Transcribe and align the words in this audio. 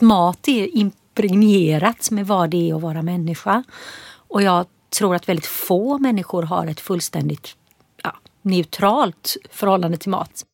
Mat 0.00 0.48
är 0.48 0.76
impregnerat 0.76 2.10
med 2.10 2.26
vad 2.26 2.50
det 2.50 2.70
är 2.70 2.74
att 2.74 2.82
vara 2.82 3.02
människa. 3.02 3.64
Och 4.28 4.42
jag 4.42 4.66
tror 4.98 5.14
att 5.14 5.28
väldigt 5.28 5.46
få 5.46 5.98
människor 5.98 6.42
har 6.42 6.66
ett 6.66 6.80
fullständigt 6.80 7.56
ja, 8.02 8.16
neutralt 8.42 9.36
förhållande 9.50 9.96
till 9.96 10.10
mat. 10.10 10.44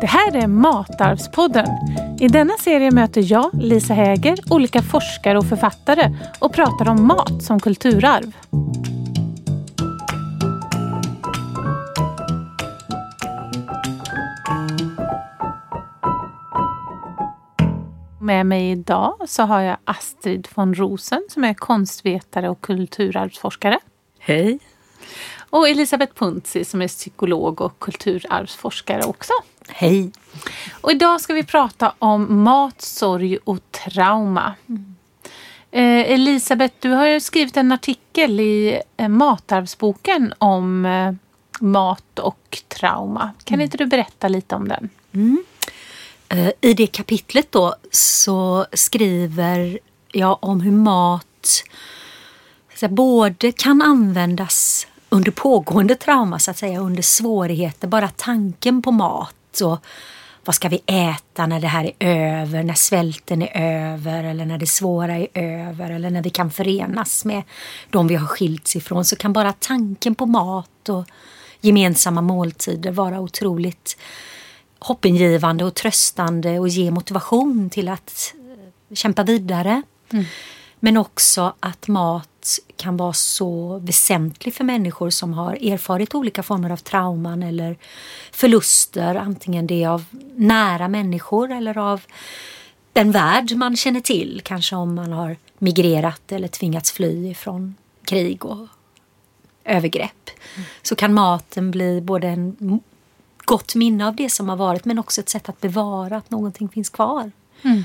Det 0.00 0.06
här 0.06 0.36
är 0.36 0.46
Matarvspodden. 0.46 1.66
I 2.20 2.28
denna 2.28 2.54
serie 2.54 2.90
möter 2.90 3.32
jag, 3.32 3.50
Lisa 3.52 3.94
Häger, 3.94 4.38
olika 4.50 4.82
forskare 4.82 5.38
och 5.38 5.48
författare 5.48 6.14
och 6.40 6.52
pratar 6.54 6.88
om 6.88 7.06
mat 7.06 7.42
som 7.42 7.60
kulturarv. 7.60 8.36
Med 18.20 18.46
mig 18.46 18.70
idag 18.70 19.14
så 19.26 19.42
har 19.42 19.60
jag 19.60 19.76
Astrid 19.84 20.48
von 20.54 20.74
Rosen 20.74 21.26
som 21.28 21.44
är 21.44 21.54
konstvetare 21.54 22.48
och 22.48 22.60
kulturarvsforskare. 22.60 23.78
Hej! 24.18 24.58
Och 25.50 25.68
Elisabeth 25.68 26.14
Puntzi 26.14 26.64
som 26.64 26.82
är 26.82 26.88
psykolog 26.88 27.60
och 27.60 27.78
kulturarvsforskare 27.78 29.04
också. 29.04 29.32
Hej! 29.72 30.10
Och 30.80 30.92
idag 30.92 31.20
ska 31.20 31.34
vi 31.34 31.44
prata 31.44 31.94
om 31.98 32.42
mat, 32.42 32.82
sorg 32.82 33.38
och 33.44 33.58
trauma. 33.70 34.54
Mm. 34.68 34.96
Eh, 35.70 36.12
Elisabeth, 36.12 36.74
du 36.80 36.90
har 36.90 37.06
ju 37.06 37.20
skrivit 37.20 37.56
en 37.56 37.72
artikel 37.72 38.40
i 38.40 38.80
eh, 38.96 39.08
Matarvsboken 39.08 40.34
om 40.38 40.86
eh, 40.86 41.12
mat 41.60 42.18
och 42.18 42.62
trauma. 42.68 43.30
Kan 43.44 43.54
mm. 43.54 43.64
inte 43.64 43.76
du 43.76 43.86
berätta 43.86 44.28
lite 44.28 44.54
om 44.54 44.68
den? 44.68 44.88
Mm. 45.12 45.44
Eh, 46.28 46.50
I 46.60 46.74
det 46.74 46.86
kapitlet 46.86 47.52
då 47.52 47.74
så 47.90 48.66
skriver 48.72 49.78
jag 50.12 50.38
om 50.40 50.60
hur 50.60 50.72
mat 50.72 51.64
både 52.88 53.52
kan 53.52 53.82
användas 53.82 54.86
under 55.08 55.30
pågående 55.30 55.94
trauma, 55.94 56.38
så 56.38 56.50
att 56.50 56.58
säga, 56.58 56.80
under 56.80 57.02
svårigheter. 57.02 57.88
Bara 57.88 58.08
tanken 58.08 58.82
på 58.82 58.92
mat 58.92 59.34
och 59.60 59.78
vad 60.44 60.54
ska 60.54 60.68
vi 60.68 60.82
äta 60.86 61.46
när 61.46 61.60
det 61.60 61.66
här 61.66 61.92
är 61.98 62.40
över, 62.42 62.62
när 62.62 62.74
svälten 62.74 63.42
är 63.42 63.50
över 63.92 64.24
eller 64.24 64.46
när 64.46 64.58
det 64.58 64.66
svåra 64.66 65.16
är 65.16 65.28
över 65.34 65.90
eller 65.90 66.10
när 66.10 66.22
vi 66.22 66.30
kan 66.30 66.50
förenas 66.50 67.24
med 67.24 67.42
de 67.90 68.06
vi 68.06 68.14
har 68.14 68.26
skilts 68.26 68.76
ifrån 68.76 69.04
så 69.04 69.16
kan 69.16 69.32
bara 69.32 69.52
tanken 69.52 70.14
på 70.14 70.26
mat 70.26 70.88
och 70.88 71.04
gemensamma 71.60 72.20
måltider 72.20 72.90
vara 72.90 73.20
otroligt 73.20 73.96
hoppingivande 74.78 75.64
och 75.64 75.74
tröstande 75.74 76.58
och 76.58 76.68
ge 76.68 76.90
motivation 76.90 77.70
till 77.70 77.88
att 77.88 78.34
kämpa 78.94 79.22
vidare. 79.22 79.82
Mm. 80.12 80.24
Men 80.80 80.96
också 80.96 81.54
att 81.60 81.88
mat 81.88 82.29
kan 82.76 82.96
vara 82.96 83.12
så 83.12 83.78
väsentlig 83.78 84.54
för 84.54 84.64
människor 84.64 85.10
som 85.10 85.32
har 85.32 85.52
erfarit 85.72 86.14
olika 86.14 86.42
former 86.42 86.70
av 86.70 86.76
trauman 86.76 87.42
eller 87.42 87.76
förluster. 88.32 89.14
Antingen 89.14 89.66
det 89.66 89.86
av 89.86 90.04
nära 90.36 90.88
människor 90.88 91.52
eller 91.52 91.78
av 91.78 92.00
den 92.92 93.12
värld 93.12 93.52
man 93.56 93.76
känner 93.76 94.00
till. 94.00 94.40
Kanske 94.44 94.76
om 94.76 94.94
man 94.94 95.12
har 95.12 95.36
migrerat 95.58 96.32
eller 96.32 96.48
tvingats 96.48 96.92
fly 96.92 97.34
från 97.34 97.74
krig 98.04 98.44
och 98.44 98.66
övergrepp. 99.64 100.30
Mm. 100.54 100.66
Så 100.82 100.94
kan 100.94 101.14
maten 101.14 101.70
bli 101.70 102.00
både 102.00 102.28
en 102.28 102.80
gott 103.38 103.74
minne 103.74 104.06
av 104.06 104.16
det 104.16 104.30
som 104.30 104.48
har 104.48 104.56
varit 104.56 104.84
men 104.84 104.98
också 104.98 105.20
ett 105.20 105.28
sätt 105.28 105.48
att 105.48 105.60
bevara 105.60 106.16
att 106.16 106.30
någonting 106.30 106.68
finns 106.68 106.88
kvar. 106.88 107.30
Mm. 107.62 107.82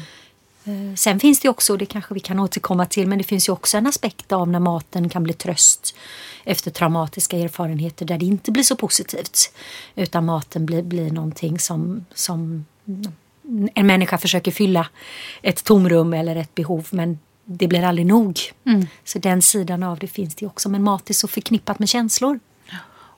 Eh, 0.66 0.96
sen 0.96 1.20
finns 1.20 1.40
det 1.40 1.50
också, 1.50 1.74
och 1.74 1.80
det 1.80 1.86
kanske 1.86 2.14
vi 2.14 2.20
kan 2.20 2.40
återkomma 2.40 2.86
till, 2.86 3.08
men 3.08 3.18
det 3.18 3.24
finns 3.24 3.50
ju 3.50 3.54
också 3.54 3.78
en 3.78 3.88
aspekt 3.88 4.32
av 4.32 4.50
när 4.50 4.60
maten 4.60 5.10
kan 5.10 5.24
bli 5.24 5.34
tröst 5.34 5.96
efter 6.44 6.72
traumatiska 6.72 7.38
erfarenheter 7.38 8.06
där 8.06 8.18
det 8.18 8.26
inte 8.26 8.52
blir 8.52 8.64
så 8.64 8.76
positivt. 8.76 9.54
Utan 9.96 10.26
maten 10.26 10.66
blir, 10.66 10.82
blir 10.84 11.12
någonting 11.12 11.60
som, 11.60 12.06
som 12.14 12.66
en 13.74 13.88
människa 13.88 14.18
försöker 14.18 14.52
fylla 14.52 14.88
ett 15.42 15.64
tomrum 15.64 16.14
eller 16.14 16.36
ett 16.36 16.56
behov 16.56 16.88
men 16.92 17.20
det 17.46 17.68
blir 17.68 17.84
aldrig 17.84 18.06
nog. 18.06 18.40
Mm. 18.66 18.88
Så 19.04 19.20
den 19.20 19.42
sidan 19.42 19.84
av 19.84 20.00
det 20.00 20.08
finns 20.08 20.36
det 20.36 20.46
också. 20.46 20.70
Men 20.70 20.84
mat 20.84 21.10
är 21.10 21.14
så 21.14 21.28
förknippat 21.28 21.80
med 21.80 21.90
känslor. 21.90 22.40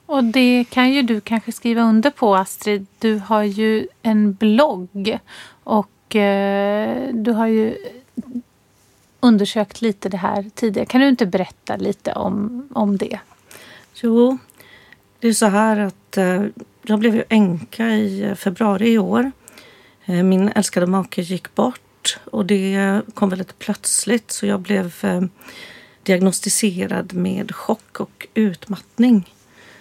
Och 0.06 0.24
det 0.24 0.64
kan 0.70 0.92
ju 0.92 1.02
du 1.02 1.20
kanske 1.20 1.52
skriva 1.52 1.82
under 1.82 2.10
på 2.10 2.36
Astrid. 2.36 2.86
Du 2.98 3.18
har 3.18 3.42
ju 3.42 3.88
en 4.02 4.32
blogg 4.32 5.18
och 5.64 5.90
Eh, 6.16 7.14
du 7.14 7.32
har 7.32 7.46
ju 7.46 7.76
undersökt 9.20 9.80
lite 9.80 10.08
det 10.08 10.16
här 10.16 10.50
tidigare. 10.54 10.86
Kan 10.86 11.00
du 11.00 11.08
inte 11.08 11.26
berätta 11.26 11.76
lite 11.76 12.12
om, 12.12 12.68
om 12.72 12.96
det? 12.96 13.18
Jo, 13.94 14.38
det 15.20 15.28
är 15.28 15.32
så 15.32 15.46
här 15.46 15.80
att 15.80 16.16
eh, 16.16 16.44
jag 16.82 16.98
blev 16.98 17.14
ju 17.14 17.24
änka 17.28 17.88
i 17.88 18.22
eh, 18.22 18.34
februari 18.34 18.92
i 18.92 18.98
år. 18.98 19.32
Eh, 20.04 20.22
min 20.22 20.48
älskade 20.48 20.86
make 20.86 21.22
gick 21.22 21.54
bort 21.54 22.18
och 22.24 22.46
det 22.46 23.02
kom 23.14 23.28
väldigt 23.28 23.58
plötsligt 23.58 24.30
så 24.30 24.46
jag 24.46 24.60
blev 24.60 24.94
eh, 25.02 25.22
diagnostiserad 26.02 27.14
med 27.14 27.54
chock 27.54 28.00
och 28.00 28.26
utmattning. 28.34 29.34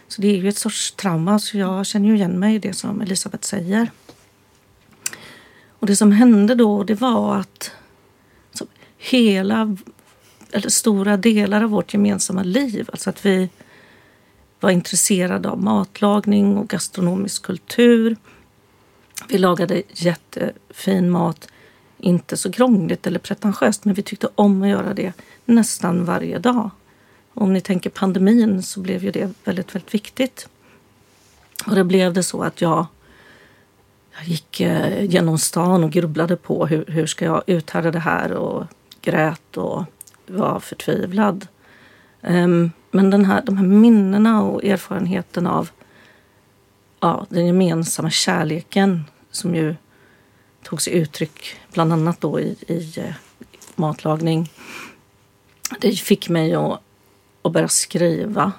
Så 0.08 0.22
det 0.22 0.28
är 0.28 0.38
ju 0.38 0.50
ett 0.50 0.58
sorts 0.58 0.92
trauma 0.92 1.40
så 1.40 1.58
jag 1.58 1.86
känner 1.86 2.08
ju 2.08 2.16
igen 2.16 2.40
mig 2.40 2.56
i 2.56 2.60
det 2.60 2.74
som 2.74 3.02
Elisabeth 3.02 3.44
säger. 3.44 3.92
Och 5.80 5.88
det 5.88 5.96
som 5.96 6.12
hände 6.12 6.56
då 6.56 6.84
det 6.84 6.96
var 6.96 7.36
att 7.36 7.72
hela, 8.98 9.78
eller 10.52 10.70
stora 10.70 11.18
delar 11.18 11.64
av 11.64 11.70
vårt 11.70 11.94
gemensamma 11.94 12.44
liv, 12.44 12.90
alltså 12.92 13.10
att 13.10 13.26
vi 13.26 13.50
var 14.60 14.70
intresserade 14.70 15.50
av 15.50 15.64
matlagning 15.64 16.58
och 16.58 16.68
gastronomisk 16.68 17.44
kultur. 17.44 18.18
Vi 19.30 19.38
lagade 19.38 19.84
jättefin 19.90 21.10
mat, 21.10 21.48
inte 21.98 22.38
så 22.38 22.52
krångligt 22.52 23.08
eller 23.08 23.20
pretentiöst, 23.20 23.86
men 23.86 23.94
vi 23.94 24.02
tyckte 24.02 24.30
om 24.36 24.62
att 24.62 24.70
göra 24.70 24.94
det 24.94 25.14
nästan 25.46 26.06
varje 26.06 26.40
dag. 26.40 26.70
Om 27.34 27.54
ni 27.54 27.62
tänker 27.62 27.90
pandemin 27.90 28.64
så 28.64 28.80
blev 28.80 29.04
ju 29.04 29.12
det 29.12 29.34
väldigt, 29.44 29.76
väldigt 29.76 29.94
viktigt. 29.94 30.50
Och 31.66 31.76
det 31.76 31.84
blev 31.84 32.14
det 32.14 32.24
så 32.24 32.44
att 32.44 32.62
jag, 32.62 32.86
jag 34.18 34.28
gick 34.28 34.62
eh, 34.62 35.04
genom 35.04 35.38
stan 35.38 35.84
och 35.84 35.92
grubblade 35.92 36.36
på 36.36 36.68
hur, 36.68 36.86
hur 36.88 37.06
ska 37.08 37.26
jag 37.26 37.44
uthärda 37.48 37.92
det 37.92 38.00
här 38.00 38.32
och 38.32 38.66
grät 39.02 39.58
och 39.58 39.84
var 40.28 40.60
förtvivlad. 40.60 41.48
Ehm, 42.22 42.72
men 42.92 43.10
den 43.10 43.26
här, 43.26 43.42
de 43.42 43.58
här 43.58 43.66
minnena 43.66 44.44
och 44.44 44.64
erfarenheten 44.64 45.48
av 45.48 45.70
ja, 47.00 47.26
den 47.30 47.46
gemensamma 47.46 48.10
kärleken 48.10 49.04
som 49.32 49.56
ju 49.56 49.76
tog 50.64 50.82
sig 50.82 50.94
uttryck 50.94 51.60
bland 51.74 51.94
annat 51.94 52.22
då 52.22 52.40
i, 52.40 52.56
i 52.68 53.00
eh, 53.00 53.14
matlagning. 53.76 54.52
Det 55.80 55.92
fick 55.92 56.30
mig 56.30 56.56
att 56.56 56.82
att 57.48 57.54
börja 57.54 57.68
skriva 57.68 58.52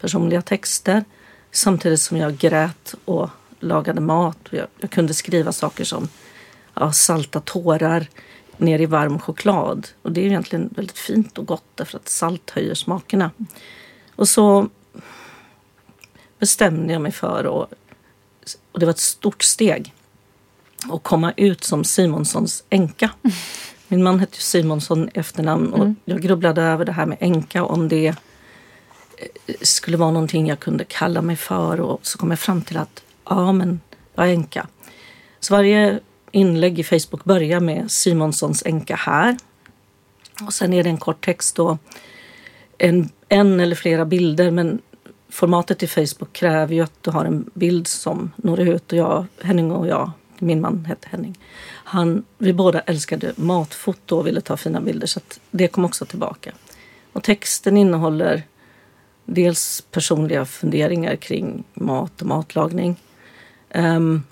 personliga 0.00 0.42
texter 0.42 1.04
samtidigt 1.50 2.00
som 2.00 2.16
jag 2.16 2.36
grät 2.36 2.94
och 3.04 3.30
lagade 3.64 4.00
mat. 4.00 4.38
Jag, 4.50 4.66
jag 4.78 4.90
kunde 4.90 5.14
skriva 5.14 5.52
saker 5.52 5.84
som 5.84 6.08
ja, 6.74 6.92
salta 6.92 7.40
tårar 7.40 8.06
ner 8.56 8.80
i 8.80 8.86
varm 8.86 9.18
choklad. 9.18 9.88
Och 10.02 10.12
det 10.12 10.20
är 10.20 10.26
egentligen 10.26 10.70
väldigt 10.76 10.98
fint 10.98 11.38
och 11.38 11.46
gott 11.46 11.64
därför 11.74 11.98
att 11.98 12.08
salt 12.08 12.50
höjer 12.50 12.74
smakerna. 12.74 13.30
Och 14.16 14.28
så 14.28 14.68
bestämde 16.38 16.92
jag 16.92 17.02
mig 17.02 17.12
för, 17.12 17.46
och, 17.46 17.66
och 18.72 18.80
det 18.80 18.86
var 18.86 18.90
ett 18.90 18.98
stort 18.98 19.42
steg, 19.42 19.92
att 20.92 21.02
komma 21.02 21.32
ut 21.36 21.64
som 21.64 21.84
Simonssons 21.84 22.64
änka. 22.70 23.10
Min 23.88 24.02
man 24.02 24.20
hette 24.20 24.40
Simonsson 24.40 25.08
i 25.08 25.18
efternamn 25.18 25.72
och 25.72 25.80
mm. 25.84 25.96
jag 26.04 26.20
grubblade 26.20 26.62
över 26.62 26.84
det 26.84 26.92
här 26.92 27.06
med 27.06 27.16
änka 27.20 27.64
om 27.64 27.88
det 27.88 28.06
eh, 28.06 29.54
skulle 29.62 29.96
vara 29.96 30.10
någonting 30.10 30.46
jag 30.46 30.60
kunde 30.60 30.84
kalla 30.84 31.22
mig 31.22 31.36
för 31.36 31.80
och 31.80 31.98
så 32.02 32.18
kom 32.18 32.30
jag 32.30 32.38
fram 32.38 32.62
till 32.62 32.76
att 32.76 33.02
ja, 33.28 33.52
men 33.52 33.80
jag 34.14 34.28
är 34.28 34.32
änka. 34.32 34.66
Så 35.40 35.54
varje 35.54 36.00
inlägg 36.30 36.78
i 36.78 36.84
Facebook 36.84 37.24
börjar 37.24 37.60
med 37.60 37.90
Simonssons 37.90 38.62
änka 38.66 38.96
här. 38.96 39.36
Och 40.46 40.54
sen 40.54 40.72
är 40.72 40.82
det 40.82 40.90
en 40.90 40.98
kort 40.98 41.24
text 41.24 41.56
då. 41.56 41.78
En, 42.78 43.08
en 43.28 43.60
eller 43.60 43.76
flera 43.76 44.04
bilder 44.04 44.50
men 44.50 44.80
formatet 45.28 45.82
i 45.82 45.86
Facebook 45.86 46.32
kräver 46.32 46.74
ju 46.74 46.80
att 46.80 47.02
du 47.02 47.10
har 47.10 47.24
en 47.24 47.50
bild 47.54 47.86
som 47.86 48.32
når 48.36 48.60
ut 48.60 48.92
och 48.92 48.98
jag, 48.98 49.26
Henning 49.42 49.72
och 49.72 49.86
jag, 49.86 50.10
min 50.38 50.60
man 50.60 50.84
hette 50.84 51.08
Henning, 51.10 51.38
han, 51.84 52.24
vi 52.38 52.52
båda 52.52 52.80
älskade 52.80 53.32
matfoto 53.36 54.16
och 54.16 54.26
ville 54.26 54.40
ta 54.40 54.56
fina 54.56 54.80
bilder 54.80 55.06
så 55.06 55.20
det 55.50 55.68
kom 55.68 55.84
också 55.84 56.04
tillbaka. 56.04 56.52
Och 57.12 57.22
texten 57.22 57.76
innehåller 57.76 58.42
dels 59.24 59.84
personliga 59.90 60.44
funderingar 60.44 61.16
kring 61.16 61.64
mat 61.74 62.22
och 62.22 62.28
matlagning. 62.28 62.96
Um, 63.74 64.22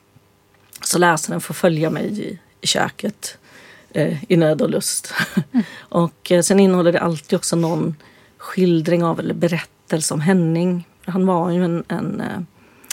så 0.81 0.99
läsaren 0.99 1.41
får 1.41 1.55
följa 1.55 1.91
mig 1.91 2.21
i, 2.21 2.39
i 2.61 2.67
köket 2.67 3.39
eh, 3.91 4.25
i 4.29 4.37
nöd 4.37 4.63
och 4.63 4.71
lust. 4.71 5.15
Mm. 5.53 5.65
och 5.79 6.33
eh, 6.33 6.43
sen 6.43 6.61
innehåller 6.61 6.93
det 6.93 7.01
alltid 7.01 7.37
också 7.37 7.57
någon 7.57 7.97
skildring 8.37 9.05
av 9.05 9.21
eller 9.21 9.35
berättelse 9.35 10.15
om 10.15 10.21
Henning. 10.21 10.89
Han 11.05 11.27
var 11.27 11.51
ju 11.51 11.65
en, 11.65 11.85
en 11.89 12.21
eh, 12.21 12.41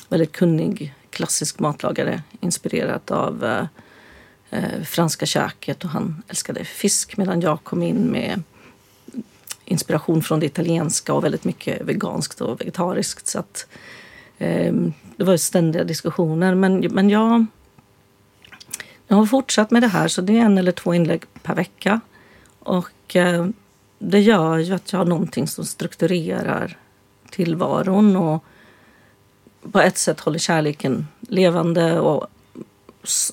väldigt 0.10 0.32
kunnig 0.32 0.94
klassisk 1.10 1.60
matlagare 1.60 2.22
inspirerad 2.42 3.12
av 3.12 3.46
eh, 3.46 3.66
eh, 4.50 4.84
franska 4.84 5.26
köket 5.26 5.84
och 5.84 5.90
han 5.90 6.24
älskade 6.28 6.66
fisk 6.66 7.18
medan 7.18 7.42
jag 7.42 7.64
kom 7.64 7.84
in 7.84 8.12
med 8.12 8.44
inspiration 9.66 10.24
från 10.24 10.40
det 10.40 10.46
italienska 10.46 11.14
och 11.14 11.24
väldigt 11.24 11.44
mycket 11.44 11.82
veganskt 11.82 12.42
och 12.42 12.62
vegetariskt. 12.62 13.28
Så 13.28 13.40
att, 13.40 13.68
eh, 14.38 14.74
det 15.20 15.26
var 15.26 15.32
ju 15.32 15.38
ständiga 15.38 15.84
diskussioner. 15.84 16.56
Men, 16.56 16.80
men 16.80 17.10
jag, 17.10 17.46
jag 19.08 19.18
har 19.18 19.26
fortsatt 19.26 19.72
med 19.72 19.84
det 19.84 19.88
här 19.88 20.08
så 20.08 20.22
det 20.22 20.38
är 20.38 20.42
en 20.42 20.58
eller 20.58 20.72
två 20.72 20.94
inlägg 20.94 21.24
per 21.44 21.56
vecka. 21.56 22.02
Och 22.60 23.16
eh, 23.16 23.48
det 24.00 24.20
gör 24.20 24.58
ju 24.58 24.74
att 24.74 24.92
jag 24.92 25.00
har 25.00 25.06
någonting 25.06 25.48
som 25.48 25.66
strukturerar 25.66 26.78
tillvaron 27.30 28.16
och 28.16 28.44
på 29.72 29.80
ett 29.80 29.98
sätt 29.98 30.20
håller 30.20 30.40
kärleken 30.40 31.08
levande 31.20 32.00
och 32.00 32.28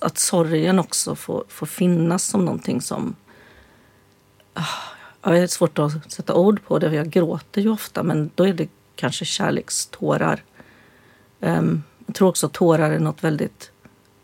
att 0.00 0.18
sorgen 0.18 0.78
också 0.78 1.14
får, 1.14 1.44
får 1.48 1.66
finnas 1.66 2.24
som 2.24 2.44
någonting 2.44 2.80
som... 2.80 3.14
Ah, 4.54 4.64
jag 5.22 5.40
har 5.40 5.46
svårt 5.46 5.78
att 5.78 6.12
sätta 6.12 6.34
ord 6.34 6.64
på 6.66 6.78
det. 6.78 6.94
Jag 6.94 7.10
gråter 7.10 7.60
ju 7.60 7.68
ofta, 7.68 8.02
men 8.02 8.30
då 8.34 8.46
är 8.46 8.52
det 8.52 8.68
kanske 8.96 9.24
kärlekstårar. 9.24 10.42
Ehm, 11.46 11.82
jag 12.06 12.14
tror 12.14 12.28
också 12.28 12.46
att 12.46 12.52
tårar 12.52 12.90
är 12.90 12.98
något 12.98 13.24
väldigt 13.24 13.70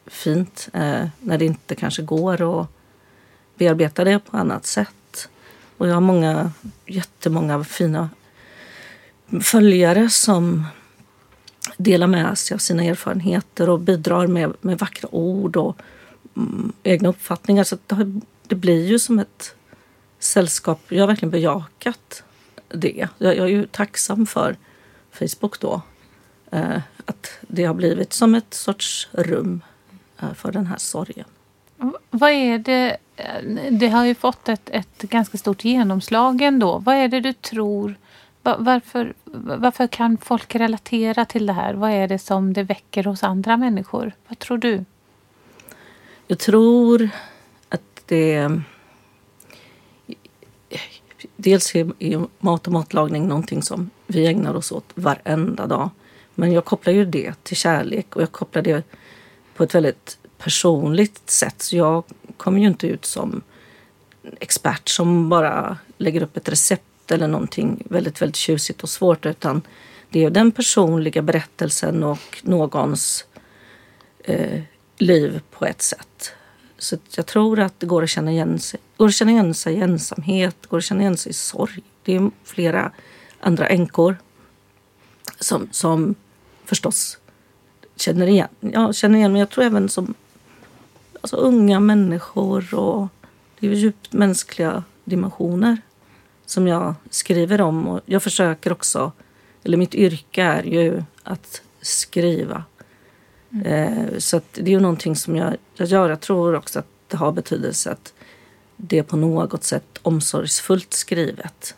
fint 0.07 0.69
eh, 0.73 1.07
när 1.21 1.39
det 1.39 1.45
inte 1.45 1.75
kanske 1.75 2.03
går 2.03 2.61
att 2.61 2.69
bearbeta 3.55 4.05
det 4.05 4.19
på 4.19 4.37
annat 4.37 4.67
sätt. 4.67 5.29
Och 5.77 5.89
jag 5.89 5.95
har 5.95 6.01
många, 6.01 6.53
jättemånga 6.87 7.65
fina 7.65 8.11
följare 9.41 10.11
som 10.11 10.65
delar 11.77 12.07
med 12.07 12.39
sig 12.39 12.55
av 12.55 12.59
sina 12.59 12.85
erfarenheter 12.85 13.71
och 13.71 13.81
bidrar 13.81 14.27
med, 14.27 14.53
med 14.61 14.79
vackra 14.79 15.15
ord 15.15 15.57
och 15.57 15.77
mm, 16.37 16.73
egna 16.83 17.09
uppfattningar. 17.09 17.65
Så 17.65 17.79
det, 17.87 18.21
det, 18.47 18.55
blir 18.55 18.87
ju 18.87 18.99
som 18.99 19.19
ett 19.19 19.55
sällskap. 20.19 20.81
Jag 20.89 21.03
har 21.03 21.07
verkligen 21.07 21.31
bejakat 21.31 22.23
det. 22.69 23.09
Jag, 23.19 23.37
jag 23.37 23.45
är 23.45 23.51
ju 23.51 23.67
tacksam 23.67 24.27
för 24.27 24.57
Facebook 25.13 25.61
då. 25.61 25.83
Eh, 26.53 26.81
att 27.05 27.39
det 27.41 27.65
har 27.65 27.75
blivit 27.75 28.13
som 28.13 28.35
ett 28.35 28.55
sorts 28.55 29.09
rum 29.13 29.61
eh, 30.21 30.33
för 30.35 30.53
den 30.53 30.67
här 30.67 30.79
sorgen. 30.79 31.27
Vad 32.11 32.31
är 32.31 32.59
det, 32.59 32.97
eh, 33.17 33.71
det 33.71 33.89
har 33.89 34.05
ju 34.05 34.15
fått 34.15 34.49
ett, 34.49 34.71
ett 34.71 35.03
ganska 35.03 35.39
stort 35.39 35.65
genomslag 35.65 36.43
ändå. 36.43 36.79
Vad 36.79 36.95
är 36.95 37.09
det 37.09 37.21
du 37.21 37.33
tror 37.33 37.95
varför, 38.43 39.15
varför 39.59 39.87
kan 39.87 40.19
folk 40.19 40.55
relatera 40.55 41.25
till 41.25 41.47
det 41.47 41.53
här? 41.53 41.75
Vad 41.75 41.91
är 41.91 42.09
det 42.09 42.19
som 42.19 42.53
det 42.53 42.63
väcker 42.63 43.05
hos 43.05 43.23
andra 43.23 43.57
människor? 43.57 44.13
Vad 44.29 44.39
tror 44.39 44.59
du? 44.59 44.85
Jag 46.27 46.39
tror 46.39 47.11
att 47.69 48.03
det... 48.07 48.61
Dels 51.37 51.75
är 51.75 52.27
mat 52.45 52.67
och 52.67 52.73
matlagning 52.73 53.29
någonting 53.29 53.63
som 53.63 53.91
vi 54.07 54.27
ägnar 54.27 54.55
oss 54.55 54.73
åt 54.73 54.93
varenda 54.95 55.67
dag. 55.67 55.91
Men 56.35 56.53
jag 56.53 56.65
kopplar 56.65 56.93
ju 56.93 57.05
det 57.05 57.35
till 57.43 57.57
kärlek 57.57 58.17
och 58.17 58.23
jag 58.23 58.33
kopplar 58.33 58.63
det 58.63 58.83
på 59.55 59.63
ett 59.63 59.75
väldigt 59.75 60.19
personligt 60.39 61.31
sätt. 61.31 61.63
Så 61.63 61.77
jag 61.77 62.05
kommer 62.37 62.61
ju 62.61 62.67
inte 62.67 62.87
ut 62.87 63.05
som 63.05 63.43
expert 64.41 64.89
som 64.89 65.29
bara 65.29 65.79
lägger 65.99 66.23
upp 66.23 66.37
ett 66.37 66.49
recept 66.49 67.11
eller 67.11 67.29
någonting 67.29 67.87
väldigt, 67.91 68.23
väldigt 68.23 68.37
tjusigt 68.37 68.83
och 68.83 68.89
svårt 68.89 69.27
utan 69.27 69.63
det 70.11 70.25
är 70.25 70.31
den 70.31 70.53
personliga 70.53 71.23
berättelsen 71.23 72.03
och 72.03 72.41
någons 72.43 73.25
eh, 74.25 74.63
liv 74.99 75.41
på 75.51 75.67
ett 75.67 75.83
sätt. 75.83 76.33
Så 76.79 76.97
jag 77.17 77.27
tror 77.27 77.61
att 77.61 77.81
det 77.81 77.87
går 77.87 78.03
att 78.03 78.11
känna 78.11 78.33
igen 78.33 78.59
sig, 78.59 78.81
går 78.97 79.07
att 79.07 79.15
känna 79.15 79.31
igen 79.31 79.55
sig 79.55 79.75
i 79.75 79.81
ensamhet, 79.81 80.57
går 80.67 80.79
att 80.79 80.85
känna 80.85 81.01
igen 81.01 81.17
sig 81.17 81.31
i 81.31 81.35
sorg. 81.35 81.83
Det 82.03 82.15
är 82.15 82.31
flera 82.45 82.93
andra 83.41 83.69
änkor 83.69 84.17
som, 85.41 85.69
som 85.71 86.15
förstås 86.73 87.19
känner 87.97 88.27
igen, 88.27 88.49
ja, 88.61 88.93
känner 88.93 89.19
igen 89.19 89.33
men 89.33 89.41
jag 89.41 89.51
tror 89.51 89.65
även 89.65 89.89
som 89.89 90.15
alltså, 91.21 91.37
unga 91.37 91.81
människor 91.81 92.75
och 92.75 93.09
det 93.59 93.67
är 93.67 93.73
djupt 93.73 94.13
mänskliga 94.13 94.85
dimensioner 95.05 95.77
som 96.47 96.69
jag 96.69 96.95
skriver 97.11 97.61
om. 97.61 97.89
Och 97.89 98.01
jag 98.07 98.23
försöker 98.23 98.73
också, 98.73 99.13
eller 99.65 99.77
mitt 99.77 99.95
yrke 99.95 100.43
är 100.43 100.63
ju 100.63 101.03
att 101.23 101.63
skriva. 101.81 102.65
Mm. 103.51 103.67
Eh, 103.67 104.19
så 104.19 104.41
det 104.53 104.63
är 104.63 104.69
ju 104.69 104.81
någonting 104.81 105.17
som 105.17 105.37
jag, 105.37 105.57
jag 105.75 105.89
gör. 105.89 106.09
Jag 106.09 106.21
tror 106.21 106.55
också 106.55 106.79
att 106.79 106.89
det 107.09 107.17
har 107.17 107.33
betydelse 107.33 107.91
att 107.91 108.13
det 108.77 108.99
är 108.99 109.03
på 109.03 109.17
något 109.17 109.65
sätt 109.65 109.99
omsorgsfullt 110.03 110.93
skrivet. 110.93 111.75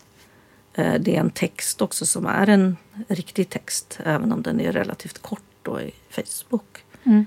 Eh, 0.75 0.94
det 1.00 1.17
är 1.17 1.21
en 1.21 1.31
text 1.31 1.82
också 1.82 2.06
som 2.06 2.26
är 2.26 2.49
en 2.49 2.76
riktig 3.09 3.49
text, 3.49 4.00
även 4.05 4.32
om 4.32 4.43
den 4.43 4.61
är 4.61 4.73
relativt 4.73 5.23
kort 5.23 5.41
då 5.62 5.81
i 5.81 5.93
Facebook. 6.11 6.85
Mm. 7.05 7.26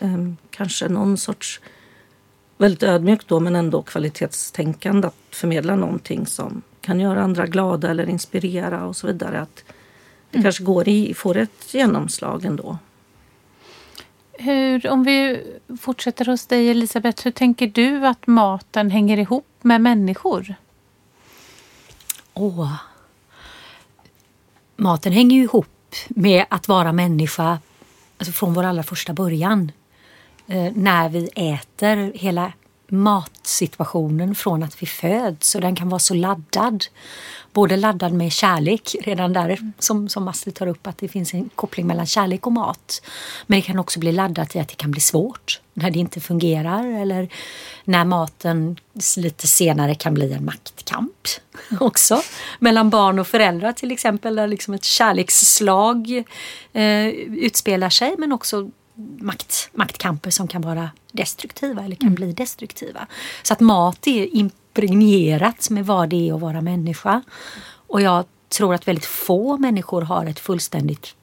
Mm. 0.00 0.36
Kanske 0.50 0.88
någon 0.88 1.16
sorts 1.16 1.60
väldigt 2.58 2.82
ödmjukt 2.82 3.28
då 3.28 3.40
men 3.40 3.56
ändå 3.56 3.82
kvalitetstänkande 3.82 5.08
att 5.08 5.14
förmedla 5.30 5.76
någonting 5.76 6.26
som 6.26 6.62
kan 6.80 7.00
göra 7.00 7.22
andra 7.22 7.46
glada 7.46 7.90
eller 7.90 8.08
inspirera 8.08 8.86
och 8.86 8.96
så 8.96 9.06
vidare. 9.06 9.40
Att 9.40 9.64
det 10.30 10.36
mm. 10.36 10.42
kanske 10.42 10.64
går 10.64 10.88
i, 10.88 11.14
får 11.14 11.36
ett 11.36 11.74
genomslag 11.74 12.44
ändå. 12.44 12.78
Hur, 14.32 14.90
om 14.90 15.04
vi 15.04 15.42
fortsätter 15.80 16.24
hos 16.24 16.46
dig 16.46 16.70
Elisabeth, 16.70 17.24
hur 17.24 17.30
tänker 17.30 17.66
du 17.66 18.06
att 18.06 18.26
maten 18.26 18.90
hänger 18.90 19.18
ihop 19.18 19.46
med 19.60 19.80
människor? 19.80 20.54
Åh. 22.38 22.72
Maten 24.76 25.12
hänger 25.12 25.36
ju 25.36 25.42
ihop 25.42 25.94
med 26.08 26.44
att 26.48 26.68
vara 26.68 26.92
människa 26.92 27.58
alltså 28.18 28.32
från 28.32 28.54
vår 28.54 28.64
allra 28.64 28.82
första 28.82 29.12
början 29.12 29.72
eh, 30.46 30.72
när 30.74 31.08
vi 31.08 31.28
äter 31.34 32.12
hela 32.14 32.52
matsituationen 32.88 34.34
från 34.34 34.62
att 34.62 34.82
vi 34.82 34.86
föds 34.86 35.54
och 35.54 35.60
den 35.60 35.76
kan 35.76 35.88
vara 35.88 35.98
så 35.98 36.14
laddad. 36.14 36.84
Både 37.52 37.76
laddad 37.76 38.12
med 38.12 38.32
kärlek, 38.32 38.96
redan 39.00 39.32
där 39.32 39.72
som, 39.78 40.08
som 40.08 40.28
Astrid 40.28 40.54
tar 40.54 40.66
upp 40.66 40.86
att 40.86 40.98
det 40.98 41.08
finns 41.08 41.34
en 41.34 41.50
koppling 41.54 41.86
mellan 41.86 42.06
kärlek 42.06 42.46
och 42.46 42.52
mat. 42.52 43.02
Men 43.46 43.58
det 43.58 43.66
kan 43.66 43.78
också 43.78 44.00
bli 44.00 44.12
laddat 44.12 44.56
i 44.56 44.58
att 44.58 44.68
det 44.68 44.74
kan 44.74 44.90
bli 44.90 45.00
svårt 45.00 45.60
när 45.74 45.90
det 45.90 45.98
inte 45.98 46.20
fungerar 46.20 47.00
eller 47.00 47.28
när 47.86 48.04
maten 48.04 48.76
lite 49.16 49.46
senare 49.46 49.94
kan 49.94 50.14
bli 50.14 50.32
en 50.32 50.44
maktkamp 50.44 51.28
också 51.80 52.22
mellan 52.58 52.90
barn 52.90 53.18
och 53.18 53.26
föräldrar 53.26 53.72
till 53.72 53.92
exempel 53.92 54.36
där 54.36 54.46
liksom 54.46 54.74
ett 54.74 54.84
kärleksslag 54.84 56.24
eh, 56.72 57.06
utspelar 57.06 57.90
sig 57.90 58.14
men 58.18 58.32
också 58.32 58.70
makt, 59.18 59.68
maktkamper 59.72 60.30
som 60.30 60.48
kan 60.48 60.62
vara 60.62 60.90
destruktiva 61.12 61.84
eller 61.84 61.96
kan 61.96 62.06
mm. 62.06 62.14
bli 62.14 62.32
destruktiva. 62.32 63.06
Så 63.42 63.52
att 63.52 63.60
mat 63.60 64.06
är 64.06 64.34
impregnerat 64.34 65.70
med 65.70 65.86
vad 65.86 66.08
det 66.08 66.28
är 66.28 66.34
att 66.34 66.40
vara 66.40 66.60
människa. 66.60 67.22
Och 67.86 68.00
jag 68.00 68.24
tror 68.48 68.74
att 68.74 68.88
väldigt 68.88 69.04
få 69.04 69.56
människor 69.56 70.02
har 70.02 70.26
ett 70.26 70.40
fullständigt 70.40 71.15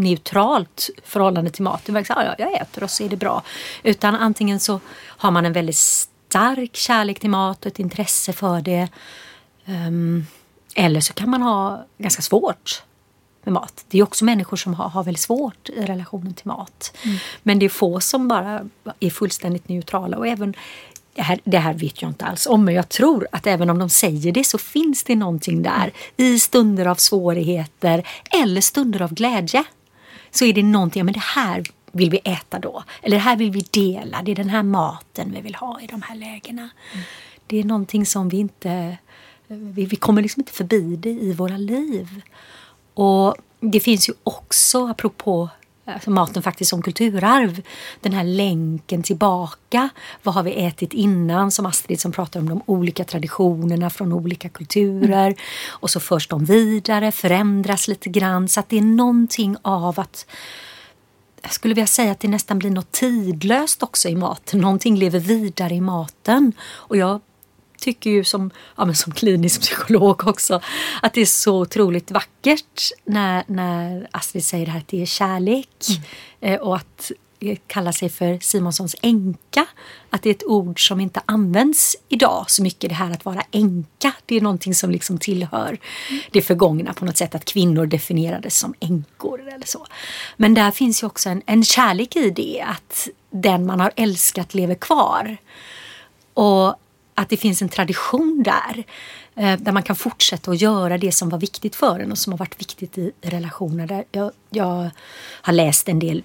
neutralt 0.00 0.90
förhållande 1.04 1.50
till 1.50 1.62
mat. 1.62 1.84
Det 1.84 1.92
verkar 1.92 2.14
så, 2.14 2.20
ja, 2.20 2.34
jag 2.38 2.60
äter 2.60 2.82
och 2.82 2.90
så 2.90 3.04
är 3.04 3.08
det 3.08 3.16
bra. 3.16 3.42
Utan 3.82 4.14
antingen 4.16 4.60
så 4.60 4.80
har 5.06 5.30
man 5.30 5.46
en 5.46 5.52
väldigt 5.52 5.76
stark 5.76 6.76
kärlek 6.76 7.20
till 7.20 7.30
mat 7.30 7.60
och 7.60 7.66
ett 7.66 7.78
intresse 7.78 8.32
för 8.32 8.60
det. 8.60 8.88
Um, 9.66 10.26
eller 10.74 11.00
så 11.00 11.12
kan 11.12 11.30
man 11.30 11.42
ha 11.42 11.86
ganska 11.98 12.22
svårt 12.22 12.82
med 13.44 13.52
mat. 13.52 13.84
Det 13.88 13.98
är 13.98 14.02
också 14.02 14.24
människor 14.24 14.56
som 14.56 14.74
har, 14.74 14.88
har 14.88 15.04
väldigt 15.04 15.20
svårt 15.20 15.68
i 15.68 15.84
relationen 15.84 16.34
till 16.34 16.46
mat. 16.46 16.96
Mm. 17.02 17.16
Men 17.42 17.58
det 17.58 17.66
är 17.66 17.70
få 17.70 18.00
som 18.00 18.28
bara 18.28 18.68
är 19.00 19.10
fullständigt 19.10 19.68
neutrala. 19.68 20.16
Och 20.16 20.26
även, 20.26 20.54
det 21.14 21.22
här, 21.22 21.40
det 21.44 21.58
här 21.58 21.74
vet 21.74 22.02
jag 22.02 22.10
inte 22.10 22.24
alls 22.24 22.46
om, 22.46 22.64
men 22.64 22.74
jag 22.74 22.88
tror 22.88 23.28
att 23.32 23.46
även 23.46 23.70
om 23.70 23.78
de 23.78 23.88
säger 23.88 24.32
det 24.32 24.44
så 24.44 24.58
finns 24.58 25.04
det 25.04 25.16
någonting 25.16 25.62
där 25.62 25.92
i 26.16 26.38
stunder 26.38 26.86
av 26.86 26.94
svårigheter 26.94 28.08
eller 28.42 28.60
stunder 28.60 29.02
av 29.02 29.14
glädje. 29.14 29.64
Så 30.30 30.44
är 30.44 30.52
det 30.52 30.62
någonting, 30.62 31.04
men 31.04 31.14
det 31.14 31.20
här 31.20 31.62
vill 31.92 32.10
vi 32.10 32.20
äta 32.24 32.58
då. 32.58 32.84
Eller 33.02 33.16
det 33.16 33.22
här 33.22 33.36
vill 33.36 33.50
vi 33.50 33.60
dela, 33.70 34.22
det 34.22 34.30
är 34.30 34.36
den 34.36 34.48
här 34.48 34.62
maten 34.62 35.32
vi 35.32 35.40
vill 35.40 35.54
ha 35.54 35.80
i 35.80 35.86
de 35.86 36.02
här 36.02 36.14
lägena. 36.14 36.70
Mm. 36.92 37.04
Det 37.46 37.60
är 37.60 37.64
någonting 37.64 38.06
som 38.06 38.28
vi 38.28 38.36
inte 38.36 38.98
vi, 39.56 39.84
vi 39.84 39.96
kommer 39.96 40.22
liksom 40.22 40.40
inte 40.40 40.52
förbi 40.52 40.96
det 40.96 41.10
i 41.10 41.32
våra 41.32 41.56
liv. 41.56 42.22
Och 42.94 43.34
det 43.60 43.80
finns 43.80 44.08
ju 44.08 44.12
också, 44.24 44.88
apropå 44.88 45.48
alltså 45.94 46.10
maten 46.10 46.42
faktiskt 46.42 46.70
som 46.70 46.82
kulturarv. 46.82 47.62
Den 48.00 48.12
här 48.12 48.24
länken 48.24 49.02
tillbaka. 49.02 49.88
Vad 50.22 50.34
har 50.34 50.42
vi 50.42 50.64
ätit 50.66 50.92
innan? 50.92 51.50
Som 51.50 51.66
Astrid 51.66 52.00
som 52.00 52.12
pratar 52.12 52.40
om 52.40 52.48
de 52.48 52.62
olika 52.66 53.04
traditionerna 53.04 53.90
från 53.90 54.12
olika 54.12 54.48
kulturer. 54.48 55.26
Mm. 55.26 55.38
Och 55.68 55.90
så 55.90 56.00
förs 56.00 56.28
de 56.28 56.44
vidare, 56.44 57.12
förändras 57.12 57.88
lite 57.88 58.08
grann. 58.08 58.48
Så 58.48 58.60
att 58.60 58.68
det 58.68 58.78
är 58.78 58.82
någonting 58.82 59.56
av 59.62 60.00
att 60.00 60.26
jag 61.42 61.52
skulle 61.52 61.74
vilja 61.74 61.86
säga 61.86 62.12
att 62.12 62.20
det 62.20 62.28
nästan 62.28 62.58
blir 62.58 62.70
något 62.70 62.92
tidlöst 62.92 63.82
också 63.82 64.08
i 64.08 64.16
maten. 64.16 64.60
Någonting 64.60 64.96
lever 64.96 65.18
vidare 65.18 65.74
i 65.74 65.80
maten. 65.80 66.52
Och 66.62 66.96
jag 66.96 67.20
tycker 67.80 68.10
ju 68.10 68.24
som, 68.24 68.50
ja, 68.76 68.84
men 68.84 68.94
som 68.94 69.12
klinisk 69.12 69.60
psykolog 69.60 70.26
också 70.26 70.60
att 71.02 71.14
det 71.14 71.20
är 71.20 71.26
så 71.26 71.60
otroligt 71.60 72.10
vackert 72.10 72.90
när, 73.04 73.44
när 73.46 74.08
Astrid 74.10 74.44
säger 74.44 74.66
det 74.66 74.72
här 74.72 74.78
att 74.78 74.88
det 74.88 75.02
är 75.02 75.06
kärlek 75.06 75.68
mm. 75.88 76.02
Eh, 76.42 76.60
och 76.60 76.76
att 76.76 77.12
kalla 77.66 77.92
sig 77.92 78.08
för 78.08 78.38
Simonssons 78.40 78.96
änka. 79.02 79.66
Att 80.10 80.22
det 80.22 80.30
är 80.30 80.34
ett 80.34 80.44
ord 80.46 80.88
som 80.88 81.00
inte 81.00 81.22
används 81.26 81.96
idag 82.08 82.44
så 82.48 82.62
mycket 82.62 82.90
det 82.90 82.96
här 82.96 83.10
att 83.10 83.24
vara 83.24 83.42
änka. 83.50 84.12
Det 84.26 84.36
är 84.36 84.40
någonting 84.40 84.74
som 84.74 84.90
liksom 84.90 85.18
tillhör 85.18 85.78
mm. 86.08 86.22
det 86.30 86.42
förgångna 86.42 86.92
på 86.94 87.04
något 87.04 87.16
sätt 87.16 87.34
att 87.34 87.44
kvinnor 87.44 87.86
definierades 87.86 88.58
som 88.58 88.74
änkor 88.80 89.48
eller 89.48 89.66
så. 89.66 89.86
Men 90.36 90.54
där 90.54 90.70
finns 90.70 91.02
ju 91.02 91.06
också 91.06 91.28
en, 91.28 91.42
en 91.46 91.64
kärlek 91.64 92.16
i 92.16 92.30
det 92.30 92.64
att 92.66 93.08
den 93.30 93.66
man 93.66 93.80
har 93.80 93.92
älskat 93.96 94.54
lever 94.54 94.74
kvar. 94.74 95.36
Och 96.34 96.74
att 97.20 97.28
det 97.28 97.36
finns 97.36 97.62
en 97.62 97.68
tradition 97.68 98.42
där. 98.42 98.84
Eh, 99.34 99.60
där 99.60 99.72
man 99.72 99.82
kan 99.82 99.96
fortsätta 99.96 100.50
att 100.50 100.60
göra 100.60 100.98
det 100.98 101.12
som 101.12 101.28
var 101.28 101.38
viktigt 101.38 101.76
för 101.76 102.00
en 102.00 102.12
och 102.12 102.18
som 102.18 102.32
har 102.32 102.38
varit 102.38 102.60
viktigt 102.60 102.98
i 102.98 103.12
relationer. 103.20 103.86
Där 103.86 104.04
jag, 104.12 104.32
jag 104.50 104.90
har 105.42 105.52
läst 105.52 105.88
en 105.88 105.98
del 105.98 106.22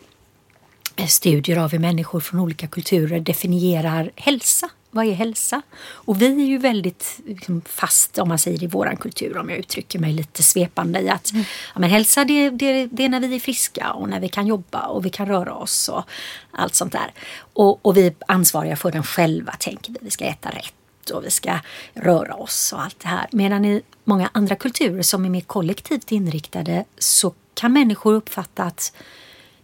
eh, 0.96 1.08
studier 1.08 1.58
av 1.58 1.72
hur 1.72 1.80
människor 1.80 2.20
från 2.20 2.40
olika 2.40 2.68
kulturer 2.68 3.20
definierar 3.20 4.12
hälsa. 4.16 4.70
Vad 4.92 5.06
är 5.06 5.14
hälsa? 5.14 5.62
Och 5.82 6.22
vi 6.22 6.42
är 6.44 6.46
ju 6.46 6.58
väldigt 6.58 7.20
liksom, 7.25 7.62
fast, 7.66 8.18
om 8.18 8.28
man 8.28 8.40
säger 8.40 8.64
i 8.64 8.68
våran 8.68 8.98
kultur, 8.98 9.38
om 9.38 9.50
jag 9.50 9.60
uttrycker 9.60 10.00
mig 10.00 10.14
lite 10.14 10.44
svepande 10.44 11.02
i 11.02 11.10
att 11.10 11.32
mm. 11.32 11.46
ja, 11.74 11.80
men 11.80 11.90
hälsa 11.90 12.25
det, 12.25 12.50
det, 12.50 12.86
det, 12.86 13.06
är 13.06 13.10
när 13.10 13.20
vi 13.20 13.36
är 13.36 13.40
friska 13.40 13.92
och 13.92 14.10
när 14.10 14.20
vi 14.20 14.30
kan 14.30 14.48
jobba 14.48 14.88
och 14.88 15.06
vi 15.06 15.10
kan 15.10 15.28
röra 15.28 15.54
oss 15.54 15.90
och 15.90 16.04
allt 16.52 16.75
sånt 16.75 16.92
där. 16.92 17.12
Och, 17.54 17.86
och 17.86 17.98
vi 17.98 18.08
är 18.08 18.14
ansvariga 18.28 18.75
för 18.75 18.92
den 18.92 19.04
själva, 19.04 19.52
tänker 19.52 19.92
vi. 19.92 20.00
Vi 20.02 20.12
ska 20.12 20.25
äta 20.25 20.50
rätt 20.50 20.74
och 21.10 21.26
vi 21.26 21.32
ska 21.32 21.60
röra 21.94 22.36
oss 22.36 22.74
och 22.74 22.82
allt 22.82 23.00
det 23.00 23.08
här. 23.08 23.28
Medan 23.32 23.66
i 23.66 23.82
många 24.04 24.30
andra 24.34 24.56
kulturer 24.56 25.02
som 25.02 25.26
är 25.26 25.30
mer 25.30 25.42
kollektivt 25.42 26.12
inriktade 26.12 26.86
så 26.98 27.34
kan 27.54 27.74
människor 27.74 28.14
uppfatta 28.14 28.64
att 28.64 28.96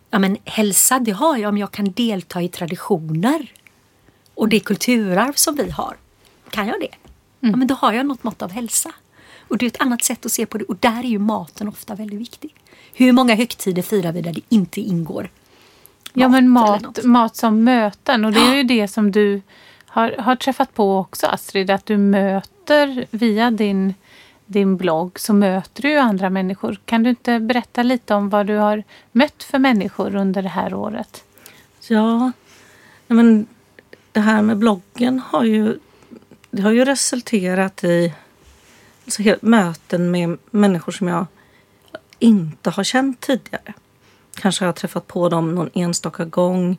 ja, 0.10 0.20
men 0.20 0.38
hälsa 0.46 1.00
det 1.00 1.12
har 1.12 1.38
jag 1.38 1.50
om 1.50 1.58
jag 1.58 1.72
kan 1.72 1.92
delta 1.92 2.42
i 2.42 2.48
traditioner 2.48 3.52
och 4.34 4.50
det 4.50 4.60
kulturarv 4.60 5.34
som 5.34 5.56
vi 5.56 5.70
har. 5.70 5.98
Kan 6.50 6.68
jag 6.68 6.80
det? 6.80 6.96
Mm. 7.42 7.52
Ja, 7.52 7.58
men 7.58 7.68
då 7.68 7.76
har 7.76 7.94
jag 7.94 8.06
något 8.06 8.24
mått 8.24 8.42
av 8.42 8.52
hälsa. 8.52 8.92
Och 9.48 9.58
det 9.58 9.66
är 9.66 9.68
ett 9.68 9.82
annat 9.82 10.04
sätt 10.04 10.26
att 10.26 10.32
se 10.32 10.46
på 10.46 10.58
det 10.58 10.64
och 10.66 10.78
där 10.80 11.00
är 11.00 11.10
ju 11.10 11.20
maten 11.20 11.68
ofta 11.68 11.96
väldigt 11.96 12.20
viktig. 12.20 12.56
Hur 12.94 13.12
många 13.12 13.36
högtider 13.36 13.82
firar 13.82 14.12
vi 14.12 14.22
där 14.22 14.34
det 14.34 14.42
inte 14.50 14.82
ingår 14.82 15.30
Ja 16.14 16.28
men 16.28 16.50
mat, 16.50 17.04
mat 17.04 17.36
som 17.36 17.64
möten 17.64 18.26
och 18.26 18.32
det 18.32 18.40
är 18.40 18.56
ju 18.56 18.64
det 18.64 18.88
som 18.88 19.12
du 19.12 19.42
har, 19.92 20.16
har 20.18 20.36
träffat 20.36 20.74
på 20.74 20.98
också 20.98 21.28
Astrid, 21.28 21.70
att 21.70 21.86
du 21.86 21.98
möter 21.98 23.06
via 23.12 23.52
din, 23.52 23.94
din 24.46 24.78
blogg 24.78 25.20
så 25.20 25.34
möter 25.34 25.82
du 25.82 25.90
ju 25.90 25.98
andra 25.98 26.30
människor. 26.30 26.80
Kan 26.86 27.04
du 27.04 27.10
inte 27.10 27.40
berätta 27.40 27.84
lite 27.84 28.14
om 28.14 28.30
vad 28.30 28.48
du 28.48 28.56
har 28.56 28.84
mött 29.12 29.44
för 29.44 29.60
människor 29.60 30.16
under 30.16 30.42
det 30.42 30.50
här 30.50 30.74
året? 30.74 31.24
Ja, 31.88 32.32
men 33.08 33.48
det 34.12 34.20
här 34.20 34.42
med 34.42 34.58
bloggen 34.58 35.20
har 35.20 35.44
ju, 35.44 35.80
det 36.52 36.62
har 36.62 36.72
ju 36.72 36.86
resulterat 36.86 37.84
i 37.84 38.14
alltså, 39.06 39.22
möten 39.42 40.12
med 40.12 40.38
människor 40.52 40.92
som 40.92 41.08
jag 41.08 41.26
inte 42.20 42.70
har 42.70 42.84
känt 42.84 43.20
tidigare. 43.20 43.74
Kanske 44.36 44.64
har 44.64 44.68
jag 44.68 44.76
träffat 44.76 45.08
på 45.08 45.30
dem 45.30 45.56
någon 45.56 45.70
enstaka 45.74 46.26
gång. 46.26 46.78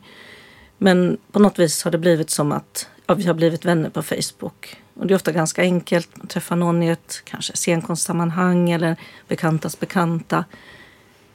Men 0.77 1.17
på 1.31 1.39
något 1.39 1.59
vis 1.59 1.83
har 1.83 1.91
det 1.91 1.97
blivit 1.97 2.29
som 2.29 2.51
att 2.51 2.87
ja, 3.05 3.13
vi 3.13 3.23
har 3.23 3.33
blivit 3.33 3.65
vänner 3.65 3.89
på 3.89 4.03
Facebook. 4.03 4.81
Och 4.93 5.07
det 5.07 5.13
är 5.13 5.15
ofta 5.15 5.31
ganska 5.31 5.61
enkelt. 5.61 6.17
Man 6.17 6.27
träffar 6.27 6.55
någon 6.55 6.83
i 6.83 6.87
ett 6.87 7.21
kanske 7.25 7.57
scenkonstsammanhang 7.57 8.69
eller 8.69 8.95
bekantas 9.27 9.79
bekanta. 9.79 10.45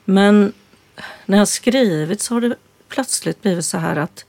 Men 0.05 0.53
när 1.27 1.37
jag 1.37 1.41
har 1.41 1.47
skrivit 1.47 2.21
så 2.21 2.35
har 2.35 2.41
det 2.41 2.57
plötsligt 2.89 3.43
blivit 3.43 3.65
så 3.65 3.79
här 3.79 3.97
att 3.97 4.25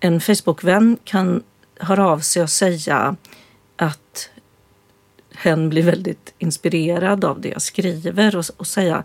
en 0.00 0.20
Facebookvän 0.20 0.98
kan 1.04 1.42
höra 1.80 2.08
av 2.08 2.18
sig 2.18 2.42
och 2.42 2.50
säga 2.50 3.16
att 3.76 4.30
hen 5.34 5.68
blir 5.68 5.82
väldigt 5.82 6.34
inspirerad 6.38 7.24
av 7.24 7.40
det 7.40 7.48
jag 7.48 7.62
skriver 7.62 8.36
och, 8.36 8.44
och 8.56 8.66
säga 8.66 9.04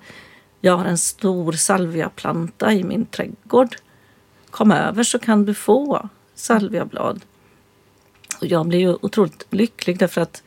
jag 0.62 0.78
har 0.78 0.86
en 0.86 0.98
stor 0.98 1.52
salviaplanta 1.52 2.74
i 2.74 2.84
min 2.84 3.06
trädgård. 3.06 3.76
Kom 4.50 4.72
över 4.72 5.04
så 5.04 5.20
kan 5.20 5.46
du 5.46 5.54
få 5.54 6.10
salviablad. 6.40 7.22
Och 8.42 8.48
jag 8.48 8.66
blir 8.66 8.80
ju 8.80 8.98
otroligt 9.02 9.46
lycklig 9.50 10.00
därför 10.00 10.22
att 10.22 10.44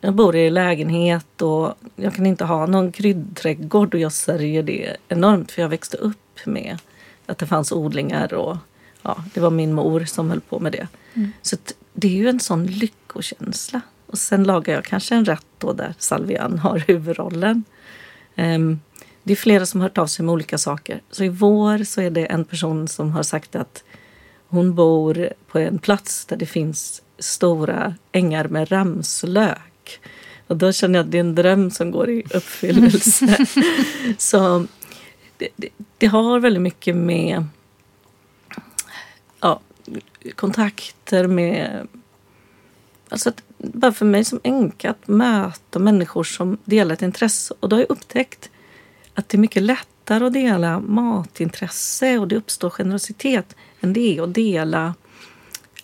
jag 0.00 0.14
bor 0.14 0.36
i 0.36 0.50
lägenhet 0.50 1.42
och 1.42 1.74
jag 1.96 2.14
kan 2.14 2.26
inte 2.26 2.44
ha 2.44 2.66
någon 2.66 2.92
kryddträdgård 2.92 3.94
och 3.94 4.00
jag 4.00 4.12
sörjer 4.12 4.62
det 4.62 4.96
enormt 5.08 5.52
för 5.52 5.62
jag 5.62 5.68
växte 5.68 5.96
upp 5.96 6.46
med 6.46 6.78
att 7.26 7.38
det 7.38 7.46
fanns 7.46 7.72
odlingar 7.72 8.34
och 8.34 8.56
ja, 9.02 9.24
det 9.34 9.40
var 9.40 9.50
min 9.50 9.74
mor 9.74 10.04
som 10.04 10.30
höll 10.30 10.40
på 10.40 10.60
med 10.60 10.72
det. 10.72 10.88
Mm. 11.14 11.32
Så 11.42 11.56
det 11.92 12.08
är 12.08 12.12
ju 12.12 12.28
en 12.28 12.40
sån 12.40 12.66
lyckokänsla. 12.66 13.80
Och 14.06 14.18
sen 14.18 14.44
lagar 14.44 14.74
jag 14.74 14.84
kanske 14.84 15.14
en 15.14 15.24
rätt 15.24 15.46
då 15.58 15.72
där 15.72 15.94
salvian 15.98 16.58
har 16.58 16.78
huvudrollen. 16.78 17.64
Um, 18.36 18.80
det 19.22 19.32
är 19.32 19.36
flera 19.36 19.66
som 19.66 19.80
har 19.80 19.88
hört 19.88 19.98
av 19.98 20.06
sig 20.06 20.24
med 20.24 20.32
olika 20.32 20.58
saker. 20.58 21.00
Så 21.10 21.24
i 21.24 21.28
vår 21.28 21.84
så 21.84 22.00
är 22.00 22.10
det 22.10 22.26
en 22.26 22.44
person 22.44 22.88
som 22.88 23.12
har 23.12 23.22
sagt 23.22 23.56
att 23.56 23.84
hon 24.48 24.74
bor 24.74 25.32
på 25.46 25.58
en 25.58 25.78
plats 25.78 26.24
där 26.24 26.36
det 26.36 26.46
finns 26.46 27.02
stora 27.18 27.94
ängar 28.12 28.48
med 28.48 28.72
ramslök. 28.72 30.00
Och 30.46 30.56
då 30.56 30.72
känner 30.72 30.98
jag 30.98 31.04
att 31.04 31.10
det 31.10 31.18
är 31.18 31.20
en 31.20 31.34
dröm 31.34 31.70
som 31.70 31.90
går 31.90 32.10
i 32.10 32.22
uppfyllelse. 32.34 33.46
Så 34.18 34.66
det, 35.36 35.48
det, 35.56 35.68
det, 35.98 36.06
har 36.06 36.40
väldigt 36.40 36.62
mycket 36.62 36.96
med 36.96 37.44
ja, 39.40 39.60
kontakter 40.34 41.26
med... 41.26 41.88
Alltså 43.08 43.28
att, 43.28 43.42
bara 43.58 43.92
för 43.92 44.04
mig 44.04 44.24
som 44.24 44.40
änka 44.42 44.90
att 44.90 45.08
möta 45.08 45.78
människor 45.78 46.24
som 46.24 46.58
delar 46.64 46.94
ett 46.94 47.02
intresse. 47.02 47.54
Och 47.60 47.68
då 47.68 47.76
har 47.76 47.80
jag 47.80 47.90
upptäckt 47.90 48.50
att 49.14 49.28
det 49.28 49.36
är 49.36 49.40
mycket 49.40 49.62
lättare 49.62 50.26
att 50.26 50.32
dela 50.32 50.80
matintresse 50.80 52.18
och 52.18 52.28
det 52.28 52.36
uppstår 52.36 52.70
generositet 52.70 53.56
än 53.80 53.92
det 53.92 54.18
är 54.18 54.22
att 54.22 54.34
dela 54.34 54.94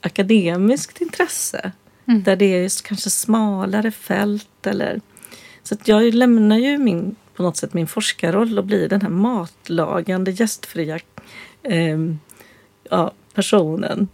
akademiskt 0.00 1.00
intresse. 1.00 1.72
Mm. 2.06 2.22
Där 2.22 2.36
det 2.36 2.44
är 2.44 2.82
kanske 2.84 3.10
smalare 3.10 3.90
fält. 3.90 4.66
Eller, 4.66 5.00
så 5.62 5.74
att 5.74 5.88
jag 5.88 6.14
lämnar 6.14 6.58
ju 6.58 6.78
min, 6.78 7.16
på 7.34 7.42
något 7.42 7.56
sätt 7.56 7.74
min 7.74 7.86
forskarroll 7.86 8.58
och 8.58 8.64
blir 8.64 8.88
den 8.88 9.02
här 9.02 9.08
matlagande, 9.08 10.30
gästfria 10.30 10.98
eh, 11.62 11.98
ja, 12.90 13.12
personen. 13.34 14.08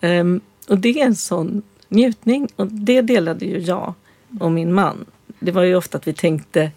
Eh, 0.00 0.24
och 0.68 0.78
det 0.78 1.00
är 1.00 1.06
en 1.06 1.16
sån 1.16 1.62
njutning. 1.88 2.48
Och 2.56 2.66
det 2.66 3.02
delade 3.02 3.44
ju 3.44 3.58
jag 3.58 3.94
och 4.40 4.52
min 4.52 4.72
man. 4.72 5.04
Det 5.38 5.52
var 5.52 5.62
ju 5.62 5.76
ofta 5.76 5.98
att 5.98 6.08
vi 6.08 6.12
tänkte 6.12 6.70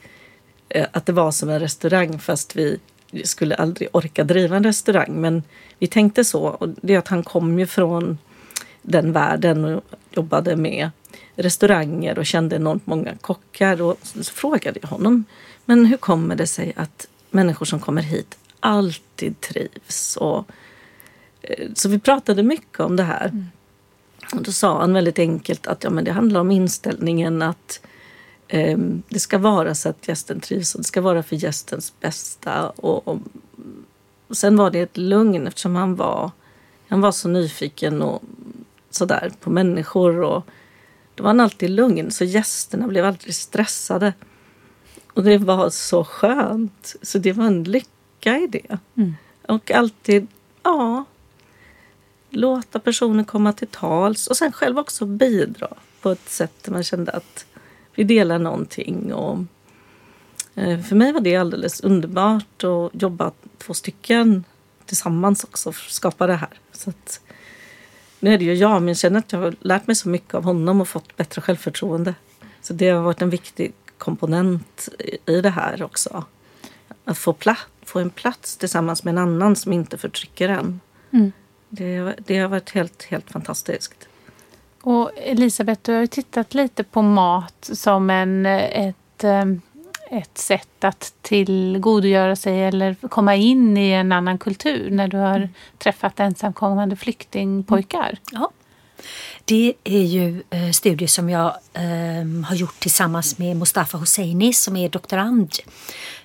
eh, 0.70 0.88
att 0.92 1.06
det 1.06 1.14
var 1.14 1.32
som 1.32 1.50
en 1.50 1.60
restaurang 1.60 2.20
fast 2.20 2.56
vi 2.56 2.80
skulle 3.24 3.56
aldrig 3.56 3.90
orka 3.92 4.24
driva 4.24 4.58
en 4.58 4.64
restaurang. 4.64 5.22
Men 5.22 5.44
vi 5.80 5.88
tänkte 5.88 6.24
så. 6.24 6.44
Och 6.44 6.70
det 6.82 6.94
är 6.94 7.00
att 7.00 7.08
han 7.08 7.24
kom 7.24 7.60
ju 7.60 7.66
från 7.66 8.18
den 8.82 9.12
världen 9.12 9.66
och 9.66 9.84
jobbade 10.12 10.56
med 10.56 10.90
restauranger 11.36 12.20
och 12.20 12.26
kände 12.26 12.56
enormt 12.56 12.88
många 12.88 13.16
kockar. 13.22 13.82
Och 13.82 13.98
så 14.02 14.24
frågade 14.24 14.80
jag 14.82 14.90
honom, 14.90 15.24
men 15.66 15.86
hur 15.86 15.98
kommer 15.98 16.36
det 16.36 16.48
sig 16.48 16.74
att 16.76 17.08
människor 17.30 17.66
som 17.66 17.80
kommer 17.80 18.02
hit 18.02 18.38
alltid 18.60 19.42
trivs? 19.42 20.18
Och, 20.18 20.46
eh, 21.42 21.68
så 21.74 21.90
vi 21.90 22.00
pratade 22.00 22.44
mycket 22.44 22.80
om 22.80 22.96
det 22.96 23.04
här. 23.04 23.28
Mm. 23.28 23.46
Och 24.34 24.44
då 24.44 24.52
sa 24.52 24.80
han 24.80 24.94
väldigt 24.94 25.20
enkelt 25.20 25.68
att 25.68 25.84
ja, 25.84 25.90
men 25.90 26.04
det 26.04 26.12
handlar 26.12 26.40
om 26.40 26.52
inställningen 26.52 27.42
att 27.42 27.82
det 29.10 29.20
ska 29.20 29.38
vara 29.38 29.76
så 29.76 29.90
att 29.90 30.08
gästen 30.08 30.40
trivs 30.40 30.76
och 30.76 30.82
det 30.82 30.88
ska 30.88 31.02
vara 31.02 31.24
för 31.24 31.36
gästens 31.36 31.94
bästa. 32.00 32.70
Och, 32.70 33.08
och, 33.08 33.20
och 34.28 34.38
sen 34.38 34.58
var 34.58 34.72
det 34.72 34.80
ett 34.80 34.98
lugn 34.98 35.48
eftersom 35.48 35.76
han 35.76 35.96
var, 35.96 36.32
han 36.88 37.02
var 37.02 37.12
så 37.12 37.28
nyfiken 37.28 38.02
och 38.02 38.22
sådär 38.90 39.32
på 39.40 39.50
människor. 39.50 40.22
Och 40.22 40.46
då 41.16 41.24
var 41.24 41.30
han 41.30 41.40
alltid 41.40 41.70
lugn 41.70 42.12
så 42.12 42.24
gästerna 42.24 42.88
blev 42.88 43.06
aldrig 43.06 43.36
stressade. 43.36 44.14
Och 45.14 45.24
det 45.24 45.38
var 45.38 45.70
så 45.70 46.04
skönt. 46.04 46.96
Så 47.02 47.18
det 47.18 47.34
var 47.34 47.46
en 47.46 47.64
lycka 47.64 48.38
i 48.38 48.48
det. 48.48 48.78
Mm. 48.96 49.16
Och 49.48 49.72
alltid, 49.72 50.28
ja, 50.64 51.06
låta 52.30 52.80
personen 52.80 53.26
komma 53.26 53.54
till 53.54 53.68
tals 53.68 54.28
och 54.28 54.38
sen 54.38 54.52
själv 54.52 54.80
också 54.80 55.06
bidra 55.06 55.68
på 56.02 56.12
ett 56.12 56.30
sätt 56.30 56.54
där 56.64 56.72
man 56.72 56.84
kände 56.84 57.12
att 57.12 57.46
vi 57.98 58.04
delar 58.04 58.40
någonting. 58.40 59.14
Och, 59.14 59.40
eh, 60.56 60.80
för 60.82 60.96
mig 60.96 61.12
var 61.14 61.22
det 61.22 61.36
alldeles 61.36 61.82
underbart 61.82 62.64
att 62.64 63.02
jobba 63.02 63.32
två 63.58 63.74
stycken 63.74 64.44
tillsammans 64.86 65.44
också 65.44 65.72
för 65.72 65.86
att 65.86 65.92
skapa 65.92 66.28
det 66.28 66.36
här. 66.36 66.50
Så 66.72 66.90
att, 66.90 67.22
nu 68.20 68.34
är 68.34 68.38
det 68.38 68.46
ju 68.46 68.54
jag, 68.54 68.82
men 68.82 68.88
jag 68.88 68.98
känner 68.98 69.20
att 69.20 69.32
jag 69.32 69.40
har 69.40 69.56
lärt 69.62 69.88
mig 69.88 69.96
så 69.96 70.10
mycket 70.10 70.34
av 70.34 70.44
honom 70.44 70.82
och 70.82 70.88
fått 70.88 71.18
bättre 71.18 71.42
självförtroende. 71.42 72.16
Så 72.62 72.74
det 72.74 72.90
har 72.90 73.02
varit 73.04 73.22
en 73.22 73.30
viktig 73.30 73.74
komponent 73.98 74.90
i- 75.26 75.42
det 75.42 75.50
här 75.50 75.84
också. 75.84 76.24
Att 77.06 77.18
få, 77.18 77.34
pla- 77.34 77.58
få 77.86 78.00
en 78.00 78.10
plats 78.10 78.58
tillsammans 78.58 79.04
med 79.04 79.12
en 79.12 79.18
annan 79.18 79.56
som 79.56 79.74
inte 79.74 79.98
förtrycker 79.98 80.50
en. 80.50 80.80
Mm. 81.12 81.32
Det, 81.70 82.16
det 82.26 82.38
har 82.38 82.48
varit 82.48 82.70
helt, 82.70 83.04
helt 83.04 83.32
fantastiskt. 83.32 84.08
Och 84.88 85.12
Elisabeth, 85.16 85.82
du 85.84 85.94
har 85.94 86.02
ju 86.02 86.08
tittat 86.08 86.54
lite 86.54 86.84
på 86.84 87.02
mat 87.02 87.70
som 87.74 88.10
en, 88.10 88.46
ett, 88.46 89.24
eh, 89.24 89.46
ett 90.10 90.38
sätt 90.38 90.84
att 90.84 91.14
tillgodogöra 91.22 92.36
sig 92.36 92.64
eller 92.64 92.96
komma 93.10 93.36
in 93.36 93.78
i 93.78 93.92
en 93.92 94.12
annan 94.12 94.38
kultur 94.38 94.92
när 94.92 95.08
du 95.08 95.18
har 95.18 95.50
träffat 95.78 96.20
ensamkommande 96.20 96.96
flyktingpojkar. 96.96 98.18
Ja. 98.32 98.52
Det 99.50 99.74
är 99.84 100.04
ju 100.04 100.44
eh, 100.50 100.72
studier 100.72 101.08
som 101.08 101.30
jag 101.30 101.56
eh, 101.74 102.46
har 102.48 102.56
gjort 102.56 102.80
tillsammans 102.80 103.38
med 103.38 103.58
Mustafa 103.58 103.98
Hosseini 103.98 104.54
som 104.54 104.76
är 104.76 104.90
doktorand. 104.90 105.54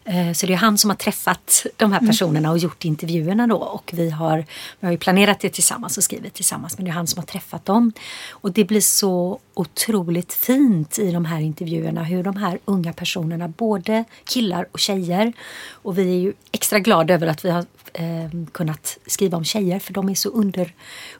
Eh, 0.04 0.32
så 0.32 0.46
det 0.46 0.52
är 0.52 0.56
han 0.56 0.78
som 0.78 0.90
har 0.90 0.96
träffat 0.96 1.66
de 1.76 1.92
här 1.92 2.06
personerna 2.06 2.50
och 2.50 2.58
gjort 2.58 2.84
intervjuerna 2.84 3.46
då 3.46 3.56
och 3.56 3.90
vi 3.94 4.10
har, 4.10 4.44
vi 4.80 4.86
har 4.86 4.96
planerat 4.96 5.40
det 5.40 5.48
tillsammans 5.48 5.98
och 5.98 6.04
skrivit 6.04 6.34
tillsammans 6.34 6.78
men 6.78 6.84
det 6.84 6.90
är 6.90 6.92
han 6.92 7.06
som 7.06 7.18
har 7.18 7.26
träffat 7.26 7.64
dem. 7.64 7.92
Och 8.30 8.52
det 8.52 8.64
blir 8.64 8.80
så 8.80 9.38
otroligt 9.54 10.32
fint 10.32 10.98
i 10.98 11.10
de 11.10 11.24
här 11.24 11.40
intervjuerna 11.40 12.04
hur 12.04 12.22
de 12.22 12.36
här 12.36 12.58
unga 12.64 12.92
personerna, 12.92 13.48
både 13.48 14.04
killar 14.24 14.66
och 14.72 14.78
tjejer 14.78 15.32
och 15.70 15.98
vi 15.98 16.02
är 16.02 16.20
ju 16.20 16.32
extra 16.52 16.78
glada 16.78 17.14
över 17.14 17.26
att 17.26 17.44
vi 17.44 17.50
har 17.50 17.64
eh, 17.92 18.30
kunnat 18.52 18.98
skriva 19.06 19.36
om 19.36 19.44
tjejer 19.44 19.78
för 19.78 19.92
de 19.92 20.08
är 20.08 20.14
så 20.14 20.28
under, 20.28 20.74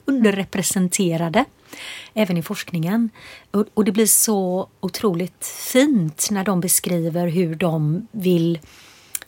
underrepresenterade 0.05 1.45
även 2.13 2.37
i 2.37 2.43
forskningen. 2.43 3.09
Och, 3.51 3.65
och 3.73 3.85
det 3.85 3.91
blir 3.91 4.05
så 4.05 4.69
otroligt 4.79 5.45
fint 5.45 6.27
när 6.31 6.43
de 6.43 6.61
beskriver 6.61 7.27
hur 7.27 7.55
de 7.55 8.07
vill 8.11 8.59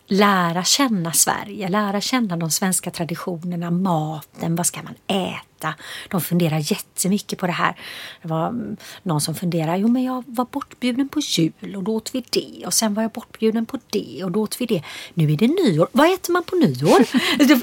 lära 0.06 0.64
känna 0.64 1.12
Sverige, 1.12 1.68
lära 1.68 2.00
känna 2.00 2.36
de 2.36 2.50
svenska 2.50 2.90
traditionerna, 2.90 3.70
maten, 3.70 4.56
vad 4.56 4.66
ska 4.66 4.82
man 4.82 4.94
äta? 5.06 5.74
De 6.08 6.20
funderar 6.20 6.72
jättemycket 6.72 7.38
på 7.38 7.46
det 7.46 7.52
här. 7.52 7.76
Det 8.22 8.28
var 8.28 8.48
mm, 8.48 8.76
någon 9.02 9.20
som 9.20 9.34
funderade, 9.34 9.78
jo 9.78 9.88
men 9.88 10.02
jag 10.02 10.24
var 10.26 10.46
bortbjuden 10.50 11.08
på 11.08 11.20
jul 11.20 11.76
och 11.76 11.82
då 11.82 11.94
åt 11.94 12.14
vi 12.14 12.24
det 12.30 12.66
och 12.66 12.74
sen 12.74 12.94
var 12.94 13.02
jag 13.02 13.12
bortbjuden 13.12 13.66
på 13.66 13.78
det 13.90 14.24
och 14.24 14.30
då 14.30 14.42
åt 14.42 14.60
vi 14.60 14.66
det. 14.66 14.82
Nu 15.14 15.32
är 15.32 15.36
det 15.36 15.48
nyår, 15.48 15.88
vad 15.92 16.14
äter 16.14 16.32
man 16.32 16.42
på 16.42 16.56
nyår? 16.56 17.06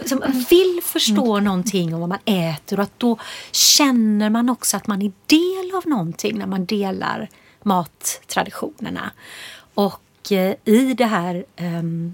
Som 0.07 0.21
vill 0.50 0.81
förstå 0.83 1.39
någonting 1.39 1.93
om 1.93 2.00
vad 2.00 2.09
man 2.09 2.19
äter 2.25 2.79
och 2.79 2.83
att 2.83 3.00
då 3.00 3.17
känner 3.51 4.29
man 4.29 4.50
också 4.50 4.77
att 4.77 4.88
man 4.88 5.01
är 5.01 5.12
del 5.25 5.75
av 5.75 5.88
någonting 5.88 6.38
när 6.38 6.47
man 6.47 6.65
delar 6.65 7.29
mattraditionerna. 7.63 9.12
Och 9.73 10.31
eh, 10.31 10.55
i 10.65 10.93
det 10.93 11.05
här 11.05 11.45
ehm, 11.55 12.13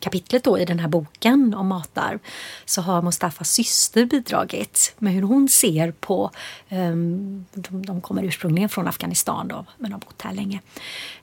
kapitlet 0.00 0.44
då 0.44 0.58
i 0.58 0.64
den 0.64 0.78
här 0.78 0.88
boken 0.88 1.54
om 1.54 1.66
matarv 1.66 2.18
så 2.64 2.82
har 2.82 3.02
Mustafas 3.02 3.50
syster 3.50 4.04
bidragit 4.04 4.94
med 4.98 5.12
hur 5.12 5.22
hon 5.22 5.48
ser 5.48 5.92
på, 5.92 6.30
ehm, 6.68 7.44
de, 7.54 7.86
de 7.86 8.00
kommer 8.00 8.22
ursprungligen 8.22 8.68
från 8.68 8.88
Afghanistan 8.88 9.48
då, 9.48 9.64
men 9.78 9.92
har 9.92 9.98
bott 9.98 10.22
här 10.22 10.32
länge. 10.32 10.60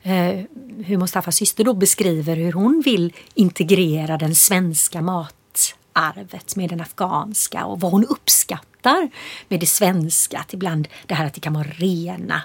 Eh, 0.02 0.46
hur 0.86 0.98
Mustafas 0.98 1.36
syster 1.36 1.64
då 1.64 1.74
beskriver 1.74 2.36
hur 2.36 2.54
hon 2.54 2.82
vill 2.86 3.14
integrera 3.34 4.18
den 4.18 4.36
svenska 4.36 5.02
matarvet 5.02 6.56
med 6.56 6.70
den 6.70 6.82
afghanska 6.82 7.66
och 7.66 7.80
vad 7.80 7.92
hon 7.92 8.06
uppskattar 8.06 9.10
med 9.48 9.60
det 9.60 9.66
svenska. 9.66 10.40
Att 10.40 10.54
ibland 10.54 10.88
det 11.06 11.14
här 11.14 11.26
att 11.26 11.34
det 11.34 11.42
kan 11.42 11.54
vara 11.54 11.68
rena 11.68 12.42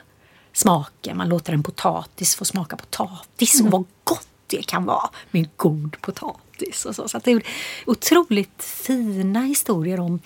smaker. 0.52 1.14
Man 1.14 1.28
låter 1.28 1.52
en 1.52 1.62
potatis 1.62 2.36
få 2.36 2.44
smaka 2.44 2.76
potatis 2.76 3.60
och 3.60 3.70
vad 3.70 3.84
gott 4.04 4.28
det 4.48 4.66
kan 4.66 4.84
vara 4.84 5.10
med 5.30 5.48
god 5.56 6.00
potatis. 6.00 6.84
Och 6.84 6.94
så. 6.94 7.08
Så 7.08 7.20
det 7.24 7.30
är 7.30 7.42
otroligt 7.86 8.62
fina 8.62 9.40
historier 9.40 10.00
om 10.00 10.20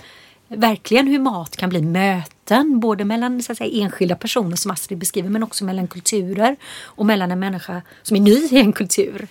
verkligen 0.49 1.07
hur 1.07 1.19
mat 1.19 1.57
kan 1.57 1.69
bli 1.69 1.83
möten 1.83 2.81
både 2.81 3.05
mellan 3.05 3.43
så 3.43 3.53
att 3.53 3.59
säga, 3.59 3.83
enskilda 3.85 4.17
personer 4.17 4.57
som 4.57 4.71
Astrid 4.71 4.99
beskriver 4.99 5.29
men 5.29 5.43
också 5.43 5.65
mellan 5.65 5.89
kulturer 5.89 6.57
och 6.83 7.07
mellan 7.07 7.31
en 7.31 7.41
människa 7.41 7.83
som 8.03 8.17
är 8.17 8.21
ny 8.21 8.49
i 8.51 8.59
en 8.59 8.73
kultur. 8.73 9.29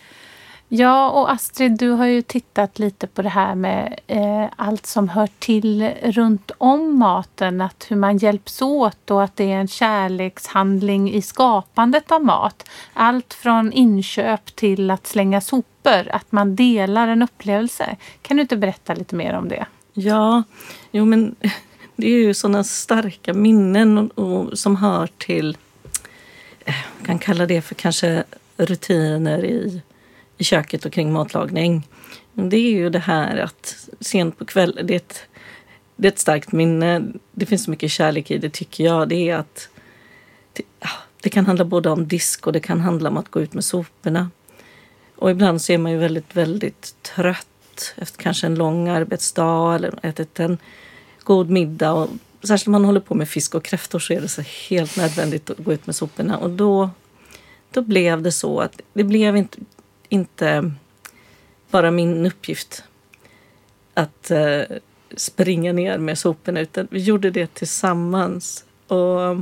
Ja, 0.74 1.10
och 1.10 1.32
Astrid, 1.32 1.72
du 1.72 1.90
har 1.90 2.06
ju 2.06 2.22
tittat 2.22 2.80
lite 2.80 3.08
på 3.08 3.22
det 3.22 3.30
här 3.30 3.56
med 3.56 4.00
eh, 4.08 4.46
allt 4.56 4.86
som 4.86 5.10
hör 5.10 5.30
till 5.40 5.90
runt 6.04 6.52
om 6.58 7.00
maten. 7.00 7.62
Att 7.62 7.86
hur 7.90 7.96
man 7.96 8.18
hjälps 8.18 8.62
åt 8.62 9.12
och 9.12 9.24
att 9.24 9.36
det 9.36 9.52
är 9.52 9.58
en 9.58 9.68
kärlekshandling 9.68 11.14
i 11.14 11.22
skapandet 11.22 12.12
av 12.12 12.26
mat. 12.26 12.70
Allt 12.94 13.34
från 13.34 13.74
inköp 13.74 14.56
till 14.56 14.92
att 14.92 15.08
slänga 15.08 15.42
sopor. 15.42 16.10
Att 16.12 16.32
man 16.32 16.56
delar 16.56 17.08
en 17.08 17.22
upplevelse. 17.22 17.98
Kan 18.22 18.38
du 18.38 18.42
inte 18.42 18.58
berätta 18.58 18.94
lite 18.94 19.16
mer 19.16 19.34
om 19.34 19.50
det? 19.50 19.66
Ja, 19.94 20.44
jo 20.92 21.06
men 21.06 21.36
det 21.96 22.08
är 22.08 22.18
ju 22.18 22.34
sådana 22.34 22.64
starka 22.64 23.34
minnen 23.34 23.98
och, 23.98 24.18
och, 24.18 24.60
som 24.60 24.76
hör 24.76 25.10
till, 25.18 25.58
man 26.66 27.06
kan 27.06 27.20
kalla 27.20 27.46
det 27.46 27.62
för 27.62 27.76
kanske 27.76 28.24
rutiner 28.58 29.46
i, 29.46 29.82
i 30.42 30.44
köket 30.44 30.86
och 30.86 30.94
kring 30.94 31.12
matlagning. 31.12 31.88
Det 32.34 32.58
är 32.58 32.72
ju 32.72 32.90
det 32.90 33.00
här 33.00 33.38
att 33.38 33.90
sent 34.00 34.38
på 34.38 34.46
kvällen, 34.46 34.88
det 34.88 34.94
är 34.94 34.98
ett, 34.98 35.24
det 35.96 36.08
är 36.08 36.12
ett 36.12 36.20
starkt 36.20 36.52
minne. 36.52 37.04
Det 37.32 37.46
finns 37.46 37.64
så 37.64 37.72
mycket 37.72 37.92
kärlek 37.92 38.32
i 38.32 38.38
det 38.38 38.50
tycker 38.50 38.84
jag. 38.84 39.10
Det 39.10 39.30
är 39.30 39.36
att 39.36 39.70
det, 40.54 40.64
det 41.22 41.30
kan 41.30 41.46
handla 41.46 41.66
både 41.66 41.90
om 41.90 42.08
disk 42.08 42.48
och 42.48 42.54
det 42.54 42.60
kan 42.60 42.80
handla 42.82 43.10
om 43.10 43.18
att 43.18 43.32
gå 43.32 43.42
ut 43.42 43.54
med 43.54 43.64
soporna. 43.64 44.30
Och 45.16 45.32
ibland 45.32 45.62
så 45.62 45.74
är 45.74 45.78
man 45.78 45.92
ju 45.92 45.98
väldigt, 45.98 46.36
väldigt 46.36 46.96
trött 47.02 47.94
efter 47.96 48.24
kanske 48.24 48.48
en 48.48 48.56
lång 48.56 48.88
arbetsdag 48.88 49.76
eller 49.76 50.00
ätit 50.06 50.40
en 50.40 50.58
god 51.24 51.50
middag. 51.50 51.94
Och 51.94 52.10
särskilt 52.44 52.68
om 52.68 52.72
man 52.72 52.86
håller 52.86 53.00
på 53.00 53.16
med 53.16 53.30
fisk 53.30 53.56
och 53.56 53.64
kräftor 53.64 54.00
så 54.00 54.14
är 54.14 54.22
det 54.22 54.28
så 54.28 54.44
helt 54.70 54.98
nödvändigt 54.98 55.50
att 55.50 55.58
gå 55.58 55.74
ut 55.74 55.86
med 55.86 55.96
soporna. 55.96 56.38
Och 56.38 56.50
då, 56.50 56.90
då 57.72 57.82
blev 57.82 58.22
det 58.22 58.32
så 58.32 58.60
att 58.60 58.82
det 58.94 59.04
blev 59.04 59.38
inte, 59.38 59.58
inte 60.12 60.72
bara 61.70 61.92
min 61.92 62.26
uppgift 62.26 62.84
att 63.94 64.32
eh, 64.32 64.62
springa 65.16 65.74
ner 65.74 65.98
med 65.98 66.18
soporna 66.18 66.60
utan 66.60 66.88
vi 66.92 67.00
gjorde 67.00 67.32
det 67.32 67.54
tillsammans. 67.54 68.66
Och 68.88 69.24
eh, 69.24 69.42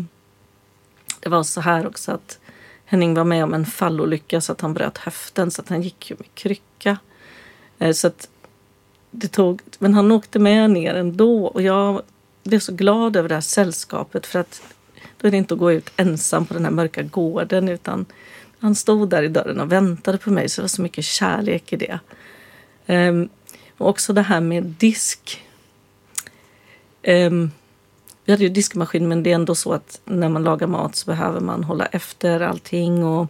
det 1.19 1.29
var 1.29 1.43
så 1.43 1.61
här 1.61 1.87
också 1.87 2.11
att 2.11 2.39
Henning 2.85 3.13
var 3.13 3.23
med 3.23 3.43
om 3.43 3.53
en 3.53 3.65
fallolycka 3.65 4.41
så 4.41 4.51
att 4.51 4.61
han 4.61 4.73
bröt 4.73 4.97
höften 4.97 5.51
så 5.51 5.61
att 5.61 5.69
han 5.69 5.81
gick 5.81 6.09
ju 6.09 6.15
med 6.19 6.35
krycka. 6.35 6.97
Eh, 7.79 7.91
så 7.91 8.07
att 8.07 8.29
det 9.11 9.27
tog, 9.27 9.61
men 9.79 9.93
han 9.93 10.11
åkte 10.11 10.39
med 10.39 10.71
ner 10.71 10.95
ändå 10.95 11.45
och 11.45 11.61
jag 11.61 12.01
blev 12.43 12.59
så 12.59 12.73
glad 12.73 13.15
över 13.15 13.29
det 13.29 13.35
här 13.35 13.41
sällskapet 13.41 14.25
för 14.25 14.39
att 14.39 14.61
då 15.17 15.27
är 15.27 15.31
det 15.31 15.37
inte 15.37 15.53
att 15.53 15.59
gå 15.59 15.71
ut 15.71 15.89
ensam 15.95 16.45
på 16.45 16.53
den 16.53 16.65
här 16.65 16.71
mörka 16.71 17.03
gården 17.03 17.69
utan 17.69 18.05
han 18.59 18.75
stod 18.75 19.09
där 19.09 19.23
i 19.23 19.27
dörren 19.27 19.59
och 19.59 19.71
väntade 19.71 20.17
på 20.17 20.31
mig 20.31 20.49
så 20.49 20.61
det 20.61 20.63
var 20.63 20.67
så 20.67 20.81
mycket 20.81 21.05
kärlek 21.05 21.73
i 21.73 21.75
det. 21.75 21.99
Um, 22.87 23.29
och 23.77 23.89
också 23.89 24.13
det 24.13 24.21
här 24.21 24.41
med 24.41 24.63
disk. 24.63 25.45
Um, 27.07 27.51
vi 28.25 28.31
hade 28.31 28.43
ju 28.43 28.49
diskmaskin 28.49 29.07
men 29.07 29.23
det 29.23 29.31
är 29.31 29.35
ändå 29.35 29.55
så 29.55 29.73
att 29.73 30.01
när 30.05 30.29
man 30.29 30.43
lagar 30.43 30.67
mat 30.67 30.95
så 30.95 31.05
behöver 31.05 31.39
man 31.39 31.63
hålla 31.63 31.85
efter 31.85 32.39
allting 32.39 33.03
och 33.03 33.27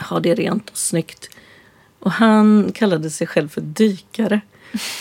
ha 0.00 0.20
det 0.20 0.34
rent 0.34 0.70
och 0.70 0.76
snyggt. 0.76 1.30
Och 1.98 2.10
han 2.10 2.72
kallade 2.74 3.10
sig 3.10 3.26
själv 3.26 3.48
för 3.48 3.60
dykare. 3.60 4.40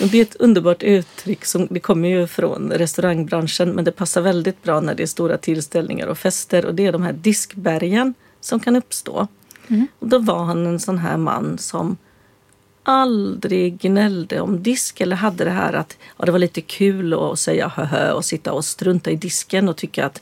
Och 0.02 0.08
det 0.08 0.18
är 0.18 0.22
ett 0.22 0.36
underbart 0.36 0.84
uttryck 0.84 1.46
som 1.46 1.68
det 1.70 1.80
kommer 1.80 2.10
ju 2.10 2.28
från 2.28 2.72
restaurangbranschen 2.72 3.70
men 3.70 3.86
det 3.86 3.92
passar 3.92 4.22
väldigt 4.22 4.64
bra 4.64 4.80
när 4.80 4.96
det 4.96 5.04
är 5.04 5.08
stora 5.08 5.38
tillställningar 5.38 6.08
och 6.08 6.18
fester 6.18 6.66
och 6.66 6.76
det 6.76 6.86
är 6.86 6.92
de 6.92 7.04
här 7.04 7.14
diskbergen 7.14 8.14
som 8.44 8.60
kan 8.60 8.76
uppstå. 8.76 9.28
Mm. 9.68 9.88
Och 10.00 10.08
då 10.08 10.20
var 10.20 10.44
han 10.44 10.66
en 10.66 10.80
sån 10.80 10.98
här 10.98 11.18
man 11.18 11.58
som 11.58 11.98
aldrig 12.84 13.80
gnällde 13.80 14.42
om 14.42 14.64
disk 14.64 15.02
eller 15.02 15.16
hade 15.16 15.44
det 15.44 15.52
här 15.52 15.74
att 15.74 15.98
ja, 16.18 16.26
det 16.26 16.32
var 16.32 16.40
lite 16.40 16.62
kul 16.62 17.14
att 17.14 17.40
säga 17.40 17.68
höhö 17.68 18.12
och 18.12 18.26
sitta 18.26 18.54
och 18.54 18.66
strunta 18.66 19.12
i 19.12 19.16
disken 19.16 19.70
och 19.70 19.78
tycka 19.78 20.06
att 20.06 20.22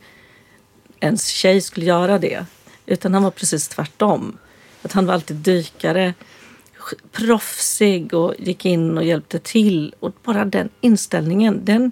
ens 1.00 1.28
tjej 1.28 1.62
skulle 1.62 1.86
göra 1.86 2.20
det. 2.20 2.46
Utan 2.86 3.14
han 3.14 3.24
var 3.24 3.32
precis 3.32 3.68
tvärtom. 3.68 4.38
Att 4.82 4.92
han 4.92 5.06
var 5.06 5.14
alltid 5.14 5.38
dykare, 5.38 6.14
proffsig 7.12 8.14
och 8.14 8.36
gick 8.40 8.66
in 8.66 8.98
och 8.98 9.04
hjälpte 9.04 9.40
till. 9.40 9.96
Och 10.00 10.14
bara 10.24 10.46
den 10.46 10.70
inställningen, 10.82 11.66
den, 11.66 11.92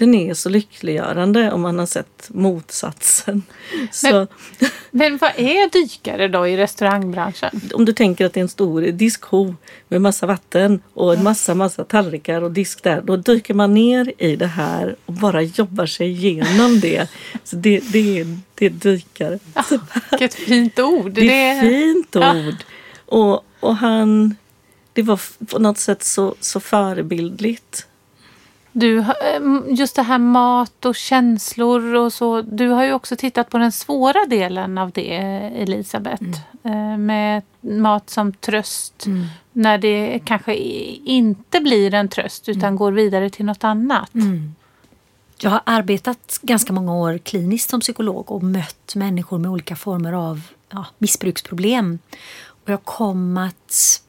den 0.00 0.14
är 0.14 0.34
så 0.34 0.48
lyckliggörande 0.48 1.52
om 1.52 1.60
man 1.60 1.78
har 1.78 1.86
sett 1.86 2.28
motsatsen. 2.28 3.42
Men, 4.02 4.28
men 4.90 5.16
vad 5.16 5.30
är 5.36 5.70
dykare 5.70 6.28
då 6.28 6.46
i 6.46 6.56
restaurangbranschen? 6.56 7.60
Om 7.74 7.84
du 7.84 7.92
tänker 7.92 8.26
att 8.26 8.32
det 8.32 8.40
är 8.40 8.42
en 8.42 8.48
stor 8.48 8.82
diskho 8.82 9.54
med 9.88 10.00
massa 10.00 10.26
vatten 10.26 10.82
och 10.94 11.14
en 11.14 11.22
massa, 11.22 11.54
massa 11.54 11.84
tallrikar 11.84 12.42
och 12.42 12.50
disk 12.50 12.82
där. 12.82 13.02
Då 13.02 13.16
dyker 13.16 13.54
man 13.54 13.74
ner 13.74 14.12
i 14.18 14.36
det 14.36 14.46
här 14.46 14.96
och 15.06 15.12
bara 15.12 15.42
jobbar 15.42 15.86
sig 15.86 16.08
igenom 16.10 16.80
det. 16.80 17.08
Så 17.44 17.56
det, 17.56 17.80
det, 17.92 18.20
är, 18.20 18.38
det 18.54 18.66
är 18.66 18.70
dykare. 18.70 19.38
Ja, 19.54 19.64
vilket 20.10 20.34
fint 20.34 20.78
ord! 20.78 21.12
Det 21.12 21.32
är 21.32 21.56
ett 21.56 21.60
fint 21.60 22.16
ord. 22.16 22.56
Och, 23.06 23.44
och 23.60 23.76
han, 23.76 24.36
det 24.92 25.02
var 25.02 25.20
på 25.46 25.58
något 25.58 25.78
sätt 25.78 26.02
så, 26.02 26.34
så 26.40 26.60
förebildligt. 26.60 27.86
Du, 28.72 28.98
eh, 28.98 29.06
just 29.68 29.96
det 29.96 30.02
här 30.02 30.18
mat 30.18 30.84
och 30.84 30.94
känslor 30.94 31.94
och 31.94 32.12
så. 32.12 32.42
Du 32.42 32.68
har 32.68 32.84
ju 32.84 32.92
också 32.92 33.16
tittat 33.16 33.50
på 33.50 33.58
den 33.58 33.72
svåra 33.72 34.26
delen 34.26 34.78
av 34.78 34.90
det, 34.90 35.16
Elisabeth. 35.56 36.24
Mm. 36.62 36.92
Eh, 36.92 36.98
med 36.98 37.42
mat 37.60 38.10
som 38.10 38.32
tröst. 38.32 39.06
Mm. 39.06 39.26
När 39.52 39.78
det 39.78 40.20
kanske 40.24 40.54
inte 40.54 41.60
blir 41.60 41.94
en 41.94 42.08
tröst 42.08 42.48
utan 42.48 42.64
mm. 42.64 42.76
går 42.76 42.92
vidare 42.92 43.30
till 43.30 43.44
något 43.44 43.64
annat. 43.64 44.14
Mm. 44.14 44.54
Jag 45.42 45.50
har 45.50 45.60
arbetat 45.64 46.38
ganska 46.42 46.72
många 46.72 46.94
år 46.94 47.18
kliniskt 47.18 47.70
som 47.70 47.80
psykolog 47.80 48.30
och 48.30 48.42
mött 48.42 48.94
människor 48.94 49.38
med 49.38 49.50
olika 49.50 49.76
former 49.76 50.12
av 50.12 50.40
ja, 50.70 50.86
missbruksproblem. 50.98 51.98
Och 52.46 52.68
jag 52.70 52.84
kom 52.84 53.38
att 53.38 54.02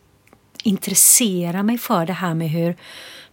intressera 0.64 1.64
mig 1.64 1.78
för 1.78 2.06
det 2.06 2.14
här 2.14 2.34
med 2.34 2.50
hur 2.50 2.76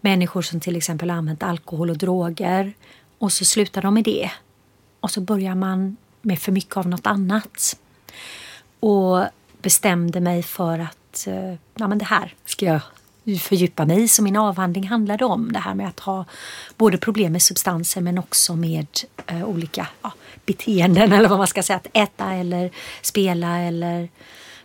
människor 0.00 0.42
som 0.42 0.60
till 0.60 0.76
exempel 0.76 1.10
använt 1.10 1.42
alkohol 1.42 1.90
och 1.90 1.98
droger 1.98 2.72
och 3.18 3.32
så 3.32 3.44
slutar 3.44 3.82
de 3.82 3.94
med 3.94 4.04
det. 4.04 4.30
Och 5.00 5.10
så 5.10 5.20
börjar 5.20 5.54
man 5.54 5.96
med 6.22 6.38
för 6.38 6.52
mycket 6.52 6.76
av 6.76 6.88
något 6.88 7.06
annat. 7.06 7.76
Och 8.80 9.24
bestämde 9.62 10.20
mig 10.20 10.42
för 10.42 10.78
att 10.78 11.26
eh, 11.26 11.54
ja, 11.74 11.88
men 11.88 11.98
det 11.98 12.04
här 12.04 12.34
ska 12.44 12.66
jag 12.66 12.80
fördjupa 13.40 13.86
mig 13.86 14.02
i. 14.02 14.08
Så 14.08 14.22
min 14.22 14.36
avhandling 14.36 14.88
handlade 14.88 15.24
om 15.24 15.52
det 15.52 15.58
här 15.58 15.74
med 15.74 15.88
att 15.88 16.00
ha 16.00 16.24
både 16.76 16.98
problem 16.98 17.32
med 17.32 17.42
substanser 17.42 18.00
men 18.00 18.18
också 18.18 18.56
med 18.56 18.86
eh, 19.26 19.44
olika 19.44 19.88
ja, 20.02 20.12
beteenden 20.46 21.12
eller 21.12 21.28
vad 21.28 21.38
man 21.38 21.46
ska 21.46 21.62
säga. 21.62 21.76
Att 21.76 21.86
äta 21.92 22.34
eller 22.34 22.70
spela 23.02 23.58
eller 23.58 24.08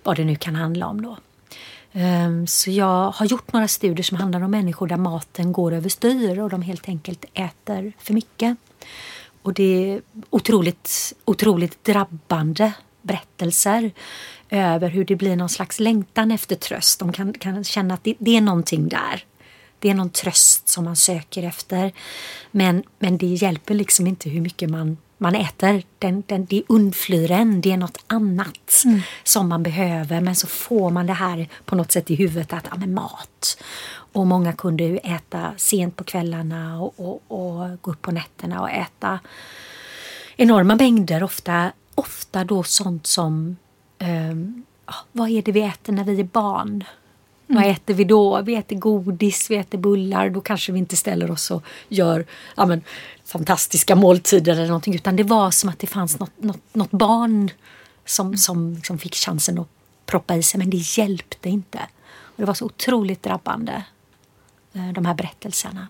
vad 0.04 0.16
det 0.16 0.26
nu 0.26 0.36
kan 0.36 0.56
handla 0.56 0.88
om 0.88 1.02
då. 1.02 1.18
Ehm, 1.94 2.48
så 2.48 2.72
jag 2.72 3.12
har 3.12 3.26
gjort 3.26 3.54
några 3.54 3.68
studier 3.68 4.04
som 4.04 4.18
handlar 4.18 4.42
om 4.42 4.52
människor 4.52 4.88
där 4.88 4.98
maten 4.98 5.52
går 5.52 5.74
överstyr 5.74 6.40
och 6.40 6.50
de 6.50 6.62
helt 6.62 6.88
enkelt 6.88 7.26
äter 7.34 7.94
för 8.00 8.14
mycket. 8.14 8.58
Och 9.42 9.54
det 9.54 9.64
är 9.94 10.02
otroligt, 10.30 11.14
otroligt 11.26 11.84
drabbande 11.84 12.74
berättelser 13.02 13.92
över 14.50 14.90
hur 14.90 15.06
det 15.06 15.16
blir 15.16 15.36
någon 15.36 15.50
slags 15.50 15.80
längtan 15.80 16.32
efter 16.32 16.56
tröst. 16.56 17.00
De 17.00 17.14
kan, 17.14 17.34
kan 17.34 17.64
känna 17.64 17.94
att 17.94 18.04
det, 18.04 18.16
det 18.20 18.38
är 18.38 18.42
någonting 18.42 18.88
där. 18.88 19.26
Det 19.80 19.90
är 19.90 19.94
någon 19.94 20.10
tröst 20.10 20.70
som 20.70 20.86
man 20.86 20.96
söker 20.96 21.44
efter. 21.44 21.92
Men, 22.52 22.84
men 23.00 23.18
det 23.18 23.26
hjälper 23.28 23.74
liksom 23.74 24.08
inte 24.08 24.30
hur 24.30 24.42
mycket 24.42 24.70
man 24.70 24.98
man 25.24 25.36
äter, 25.36 25.84
den, 26.00 26.24
den, 26.28 26.46
det 26.46 26.64
undflyr 26.68 27.32
en, 27.32 27.62
det 27.62 27.72
är 27.72 27.78
något 27.78 27.98
annat 28.08 28.82
mm. 28.86 29.02
som 29.24 29.50
man 29.50 29.64
behöver. 29.64 30.22
Men 30.22 30.36
så 30.36 30.48
får 30.48 30.90
man 30.90 31.08
det 31.08 31.14
här 31.14 31.50
på 31.66 31.76
något 31.76 31.92
sätt 31.92 32.12
i 32.12 32.16
huvudet 32.16 32.54
att 32.54 32.68
ja, 32.72 32.78
men 32.78 32.94
mat. 32.94 33.64
Och 33.90 34.28
många 34.28 34.54
kunde 34.54 34.84
äta 34.98 35.54
sent 35.58 35.96
på 35.96 36.04
kvällarna 36.04 36.82
och, 36.82 36.94
och, 37.00 37.22
och 37.28 37.82
gå 37.82 37.92
upp 37.92 38.02
på 38.02 38.12
nätterna 38.12 38.62
och 38.62 38.70
äta 38.70 39.20
enorma 40.36 40.76
mängder. 40.76 41.24
Ofta, 41.24 41.72
ofta 41.96 42.44
då 42.44 42.64
sånt 42.64 43.08
som 43.08 43.58
um, 44.32 44.64
vad 45.12 45.30
är 45.30 45.42
det 45.42 45.52
vi 45.52 45.62
äter 45.62 45.94
när 45.94 46.04
vi 46.04 46.20
är 46.20 46.24
barn? 46.24 46.84
Mm. 47.48 47.62
Vad 47.62 47.72
äter 47.72 47.94
vi 47.94 48.04
då? 48.04 48.42
Vi 48.42 48.56
äter 48.56 48.76
godis, 48.76 49.52
vi 49.52 49.56
äter 49.56 49.78
bullar. 49.78 50.30
Då 50.30 50.42
kanske 50.42 50.72
vi 50.72 50.80
inte 50.80 50.96
ställer 50.96 51.32
oss 51.32 51.52
och 51.52 51.64
gör 51.88 52.26
ja, 52.56 52.66
men, 52.66 52.82
fantastiska 53.26 53.96
måltider 53.96 54.54
eller 54.54 54.68
någonting. 54.68 54.96
Utan 54.96 55.16
det 55.16 55.24
var 55.24 55.52
som 55.52 55.70
att 55.70 55.80
det 55.80 55.88
fanns 55.88 56.20
något, 56.20 56.32
något, 56.38 56.74
något 56.74 56.92
barn 56.92 57.52
som, 58.06 58.28
mm. 58.28 58.38
som 58.38 58.74
liksom 58.74 58.98
fick 58.98 59.16
chansen 59.16 59.60
att 59.60 59.68
proppa 60.06 60.36
i 60.36 60.44
sig. 60.44 60.58
Men 60.58 60.70
det 60.70 60.78
hjälpte 60.78 61.50
inte. 61.50 61.80
Och 62.08 62.38
det 62.38 62.46
var 62.46 62.54
så 62.54 62.66
otroligt 62.66 63.24
drabbande, 63.24 63.84
eh, 64.74 64.88
de 64.88 65.06
här 65.06 65.14
berättelserna. 65.14 65.88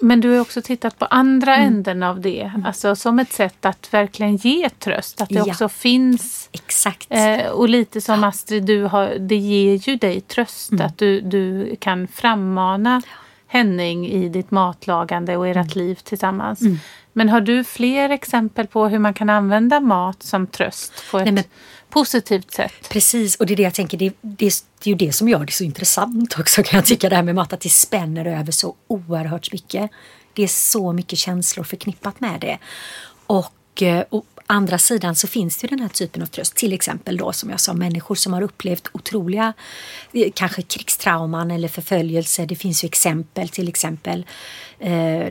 Men 0.00 0.20
du 0.20 0.30
har 0.30 0.40
också 0.40 0.62
tittat 0.62 0.98
på 0.98 1.04
andra 1.04 1.56
mm. 1.56 1.66
änden 1.66 2.02
av 2.02 2.20
det. 2.20 2.40
Mm. 2.40 2.66
Alltså 2.66 2.96
som 2.96 3.18
ett 3.18 3.32
sätt 3.32 3.64
att 3.64 3.94
verkligen 3.94 4.36
ge 4.36 4.68
tröst. 4.68 5.20
Att 5.20 5.28
det 5.28 5.34
ja. 5.34 5.46
också 5.46 5.68
finns. 5.68 6.48
Exakt. 6.52 7.06
Eh, 7.10 7.46
och 7.46 7.68
lite 7.68 8.00
som 8.00 8.24
Astrid, 8.24 8.64
du 8.64 8.82
har, 8.82 9.14
det 9.18 9.36
ger 9.36 9.88
ju 9.88 9.96
dig 9.96 10.20
tröst. 10.20 10.72
Mm. 10.72 10.86
Att 10.86 10.98
du, 10.98 11.20
du 11.20 11.76
kan 11.80 12.08
frammana 12.08 13.02
Henning 13.46 14.06
i 14.06 14.28
ditt 14.28 14.50
matlagande 14.50 15.36
och 15.36 15.48
ert 15.48 15.56
mm. 15.56 15.68
liv 15.74 15.94
tillsammans. 15.94 16.60
Mm. 16.60 16.78
Men 17.12 17.28
har 17.28 17.40
du 17.40 17.64
fler 17.64 18.10
exempel 18.10 18.66
på 18.66 18.88
hur 18.88 18.98
man 18.98 19.14
kan 19.14 19.30
använda 19.30 19.80
mat 19.80 20.22
som 20.22 20.46
tröst 20.46 21.04
på 21.10 21.18
ett 21.18 21.34
Nej, 21.34 21.44
positivt 21.90 22.50
sätt? 22.50 22.88
Precis, 22.88 23.36
och 23.36 23.46
det 23.46 23.54
är 23.54 23.56
det 23.56 23.62
jag 23.62 23.74
tänker, 23.74 23.98
det, 23.98 24.12
det, 24.20 24.64
det 24.78 24.90
är 24.90 24.92
ju 24.92 24.94
det 24.94 25.12
som 25.12 25.28
gör 25.28 25.44
det 25.44 25.52
så 25.52 25.64
intressant 25.64 26.38
också 26.38 26.62
kan 26.62 26.76
jag 26.78 26.86
tycka 26.86 27.08
det 27.08 27.16
här 27.16 27.22
med 27.22 27.34
mat, 27.34 27.52
att 27.52 27.60
det 27.60 27.68
spänner 27.68 28.24
över 28.24 28.52
så 28.52 28.74
oerhört 28.86 29.52
mycket. 29.52 29.90
Det 30.34 30.42
är 30.42 30.48
så 30.48 30.92
mycket 30.92 31.18
känslor 31.18 31.64
förknippat 31.64 32.20
med 32.20 32.40
det. 32.40 32.58
Och, 33.26 33.82
eh, 33.82 34.04
och 34.08 34.24
andra 34.46 34.78
sidan 34.78 35.14
så 35.14 35.26
finns 35.26 35.56
det 35.56 35.64
ju 35.64 35.68
den 35.68 35.80
här 35.80 35.88
typen 35.88 36.22
av 36.22 36.26
tröst. 36.26 36.54
Till 36.54 36.72
exempel 36.72 37.16
då 37.16 37.32
som 37.32 37.50
jag 37.50 37.60
sa 37.60 37.74
människor 37.74 38.14
som 38.14 38.32
har 38.32 38.42
upplevt 38.42 38.88
otroliga 38.92 39.52
eh, 40.12 40.30
kanske 40.34 40.62
krigstrauman 40.62 41.50
eller 41.50 41.68
förföljelse. 41.68 42.46
Det 42.46 42.56
finns 42.56 42.84
ju 42.84 42.86
exempel 42.86 43.48
till 43.48 43.68
exempel 43.68 44.26
eh, 44.78 45.26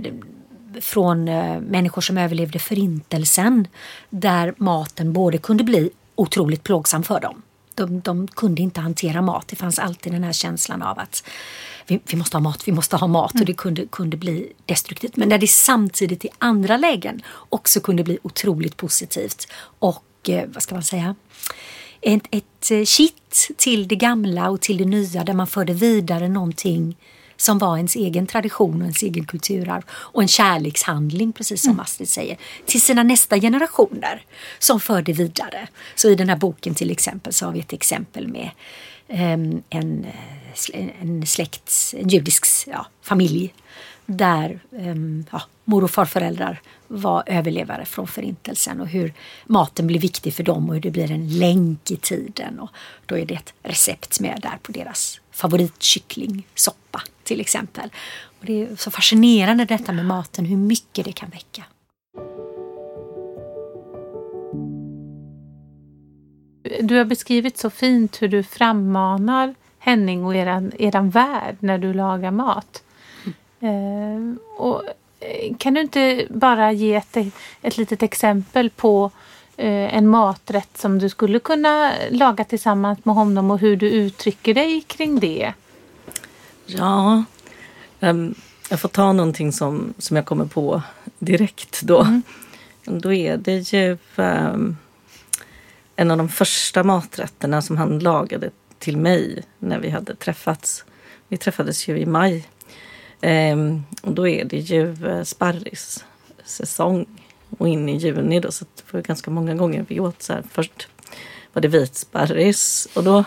från 0.81 1.27
eh, 1.27 1.59
människor 1.59 2.01
som 2.01 2.17
överlevde 2.17 2.59
förintelsen 2.59 3.67
där 4.09 4.53
maten 4.57 5.13
både 5.13 5.37
kunde 5.37 5.63
bli 5.63 5.89
otroligt 6.19 6.63
plågsam 6.63 7.03
för 7.03 7.19
dem. 7.19 7.41
De, 7.75 7.99
de 7.99 8.27
kunde 8.27 8.61
inte 8.61 8.81
hantera 8.81 9.21
mat. 9.21 9.47
Det 9.47 9.55
fanns 9.55 9.79
alltid 9.79 10.13
den 10.13 10.23
här 10.23 10.33
känslan 10.33 10.81
av 10.81 10.99
att 10.99 11.23
vi, 11.87 11.99
vi 12.11 12.17
måste 12.17 12.37
ha 12.37 12.41
mat, 12.41 12.67
vi 12.67 12.71
måste 12.71 12.95
ha 12.95 13.07
mat 13.07 13.33
mm. 13.33 13.41
och 13.41 13.45
det 13.45 13.53
kunde, 13.53 13.85
kunde 13.85 14.17
bli 14.17 14.53
destruktivt. 14.65 15.15
Men 15.15 15.29
där 15.29 15.37
det 15.37 15.47
samtidigt 15.47 16.25
i 16.25 16.29
andra 16.37 16.77
lägen 16.77 17.21
också 17.49 17.79
kunde 17.79 18.03
bli 18.03 18.19
otroligt 18.21 18.77
positivt 18.77 19.47
och 19.79 20.29
eh, 20.29 20.49
vad 20.53 20.63
ska 20.63 20.75
man 20.75 20.83
säga? 20.83 21.15
Ett, 22.01 22.23
ett 22.31 22.71
eh, 22.71 22.83
kitt 22.83 23.51
till 23.57 23.87
det 23.87 23.95
gamla 23.95 24.49
och 24.49 24.61
till 24.61 24.77
det 24.77 24.85
nya 24.85 25.23
där 25.23 25.33
man 25.33 25.47
förde 25.47 25.73
vidare 25.73 26.29
någonting 26.29 26.97
som 27.39 27.57
var 27.57 27.77
ens 27.77 27.95
egen 27.95 28.27
tradition 28.27 28.75
och 28.75 28.81
ens 28.81 29.03
egen 29.03 29.25
kulturarv 29.25 29.83
och 29.89 30.21
en 30.21 30.27
kärlekshandling, 30.27 31.33
precis 31.33 31.61
som 31.61 31.71
mm. 31.71 31.79
Astrid 31.79 32.09
säger, 32.09 32.37
till 32.65 32.81
sina 32.81 33.03
nästa 33.03 33.39
generationer 33.39 34.23
som 34.59 34.79
förde 34.79 35.13
vidare. 35.13 35.67
Så 35.95 36.09
i 36.09 36.15
den 36.15 36.29
här 36.29 36.37
boken 36.37 36.75
till 36.75 36.91
exempel 36.91 37.33
så 37.33 37.45
har 37.45 37.53
vi 37.53 37.59
ett 37.59 37.73
exempel 37.73 38.27
med 38.27 38.49
um, 39.07 39.63
en 39.69 40.05
en 40.99 41.25
släkt, 41.25 41.93
en 41.97 42.09
judisk 42.09 42.45
ja, 42.67 42.85
familj 43.01 43.53
där 44.05 44.59
um, 44.71 45.25
ja, 45.31 45.41
mor 45.65 45.83
och 45.83 45.91
farföräldrar 45.91 46.61
var 46.87 47.23
överlevare 47.25 47.85
från 47.85 48.07
förintelsen 48.07 48.81
och 48.81 48.87
hur 48.87 49.13
maten 49.45 49.87
blir 49.87 49.99
viktig 49.99 50.33
för 50.33 50.43
dem 50.43 50.69
och 50.69 50.75
hur 50.75 50.81
det 50.81 50.91
blir 50.91 51.11
en 51.11 51.37
länk 51.37 51.91
i 51.91 51.97
tiden. 51.97 52.59
Och 52.59 52.69
då 53.05 53.17
är 53.17 53.25
det 53.25 53.33
ett 53.33 53.53
recept 53.63 54.19
med 54.19 54.39
där 54.41 54.57
på 54.61 54.71
deras 54.71 55.19
favoritkycklingsoppa 55.31 57.01
till 57.29 57.41
exempel. 57.41 57.89
Och 58.39 58.45
det 58.45 58.61
är 58.61 58.75
så 58.75 58.91
fascinerande 58.91 59.65
detta 59.65 59.91
med 59.91 60.05
maten, 60.05 60.45
hur 60.45 60.57
mycket 60.57 61.05
det 61.05 61.11
kan 61.11 61.29
väcka. 61.29 61.63
Du 66.81 66.97
har 66.97 67.05
beskrivit 67.05 67.57
så 67.57 67.69
fint 67.69 68.21
hur 68.21 68.27
du 68.27 68.43
frammanar 68.43 69.55
Henning 69.79 70.25
och 70.25 70.35
eran, 70.35 70.71
eran 70.79 71.09
värld 71.09 71.57
när 71.59 71.77
du 71.77 71.93
lagar 71.93 72.31
mat. 72.31 72.83
Mm. 73.59 74.37
Eh, 74.37 74.57
och, 74.57 74.83
eh, 75.19 75.55
kan 75.57 75.73
du 75.73 75.81
inte 75.81 76.27
bara 76.29 76.71
ge 76.71 76.95
ett, 76.95 77.17
ett 77.61 77.77
litet 77.77 78.03
exempel 78.03 78.69
på 78.69 79.11
eh, 79.57 79.95
en 79.95 80.07
maträtt 80.07 80.77
som 80.77 80.99
du 80.99 81.09
skulle 81.09 81.39
kunna 81.39 81.93
laga 82.09 82.43
tillsammans 82.43 83.05
med 83.05 83.15
honom 83.15 83.51
och 83.51 83.59
hur 83.59 83.75
du 83.75 83.89
uttrycker 83.89 84.53
dig 84.53 84.81
kring 84.81 85.19
det? 85.19 85.53
Ja, 86.77 87.23
um, 87.99 88.35
jag 88.69 88.79
får 88.79 88.89
ta 88.89 89.13
någonting 89.13 89.51
som, 89.51 89.93
som 89.97 90.15
jag 90.15 90.25
kommer 90.25 90.45
på 90.45 90.81
direkt 91.19 91.81
då. 91.81 92.01
Mm. 92.01 92.21
då 92.83 93.13
är 93.13 93.37
det 93.37 93.73
ju 93.73 93.97
um, 94.15 94.77
en 95.95 96.11
av 96.11 96.17
de 96.17 96.29
första 96.29 96.83
maträtterna 96.83 97.61
som 97.61 97.77
han 97.77 97.99
lagade 97.99 98.49
till 98.79 98.97
mig 98.97 99.43
när 99.59 99.79
vi 99.79 99.89
hade 99.89 100.15
träffats. 100.15 100.85
Vi 101.27 101.37
träffades 101.37 101.87
ju 101.87 101.99
i 101.99 102.05
maj. 102.05 102.47
Um, 103.21 103.83
och 104.01 104.13
då 104.13 104.27
är 104.27 104.45
det 104.45 104.57
ju 104.57 104.85
uh, 104.85 105.23
sparrissäsong 105.23 107.05
och 107.57 107.67
in 107.67 107.89
i 107.89 107.97
juni 107.97 108.39
då, 108.39 108.51
så 108.51 108.65
det 108.75 108.93
var 108.93 109.01
ganska 109.01 109.31
många 109.31 109.55
gånger 109.55 109.85
vi 109.87 109.99
åt 109.99 110.21
så 110.21 110.33
här. 110.33 110.43
Först 110.51 110.87
var 111.53 111.61
det 111.61 111.67
vit 111.67 111.95
sparris 111.95 112.87
och 112.93 113.03
då 113.03 113.23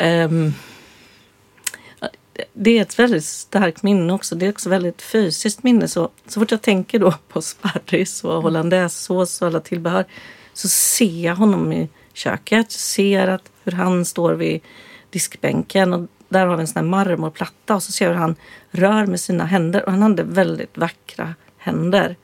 um, 0.00 0.54
det 2.52 2.78
är 2.78 2.82
ett 2.82 2.98
väldigt 2.98 3.24
starkt 3.24 3.82
minne 3.82 4.12
också. 4.12 4.34
Det 4.34 4.46
är 4.46 4.50
också 4.50 4.68
väldigt 4.68 5.02
fysiskt 5.02 5.62
minne. 5.62 5.88
Så, 5.88 6.10
så 6.26 6.40
fort 6.40 6.50
jag 6.50 6.62
tänker 6.62 6.98
då 6.98 7.14
på 7.28 7.42
sparris 7.42 8.24
och 8.24 8.42
hollandaisesås 8.42 9.42
och 9.42 9.48
alla 9.48 9.60
tillbehör 9.60 10.04
så 10.52 10.68
ser 10.68 11.24
jag 11.24 11.36
honom 11.36 11.72
i 11.72 11.88
köket. 12.12 12.66
Jag 12.66 12.72
ser 12.72 13.28
att 13.28 13.50
hur 13.64 13.72
han 13.72 14.04
står 14.04 14.32
vid 14.32 14.60
diskbänken 15.10 15.92
och 15.92 16.08
där 16.28 16.46
har 16.46 16.56
vi 16.56 16.60
en 16.60 16.66
sån 16.66 16.76
här 16.76 16.90
marmorplatta 16.90 17.74
och 17.74 17.82
så 17.82 17.92
ser 17.92 18.04
jag 18.04 18.12
hur 18.12 18.20
han 18.20 18.36
rör 18.70 19.06
med 19.06 19.20
sina 19.20 19.44
händer 19.44 19.84
och 19.84 19.92
han 19.92 20.02
hade 20.02 20.22
väldigt 20.22 20.78
vackra 20.78 21.34
händer. 21.58 22.16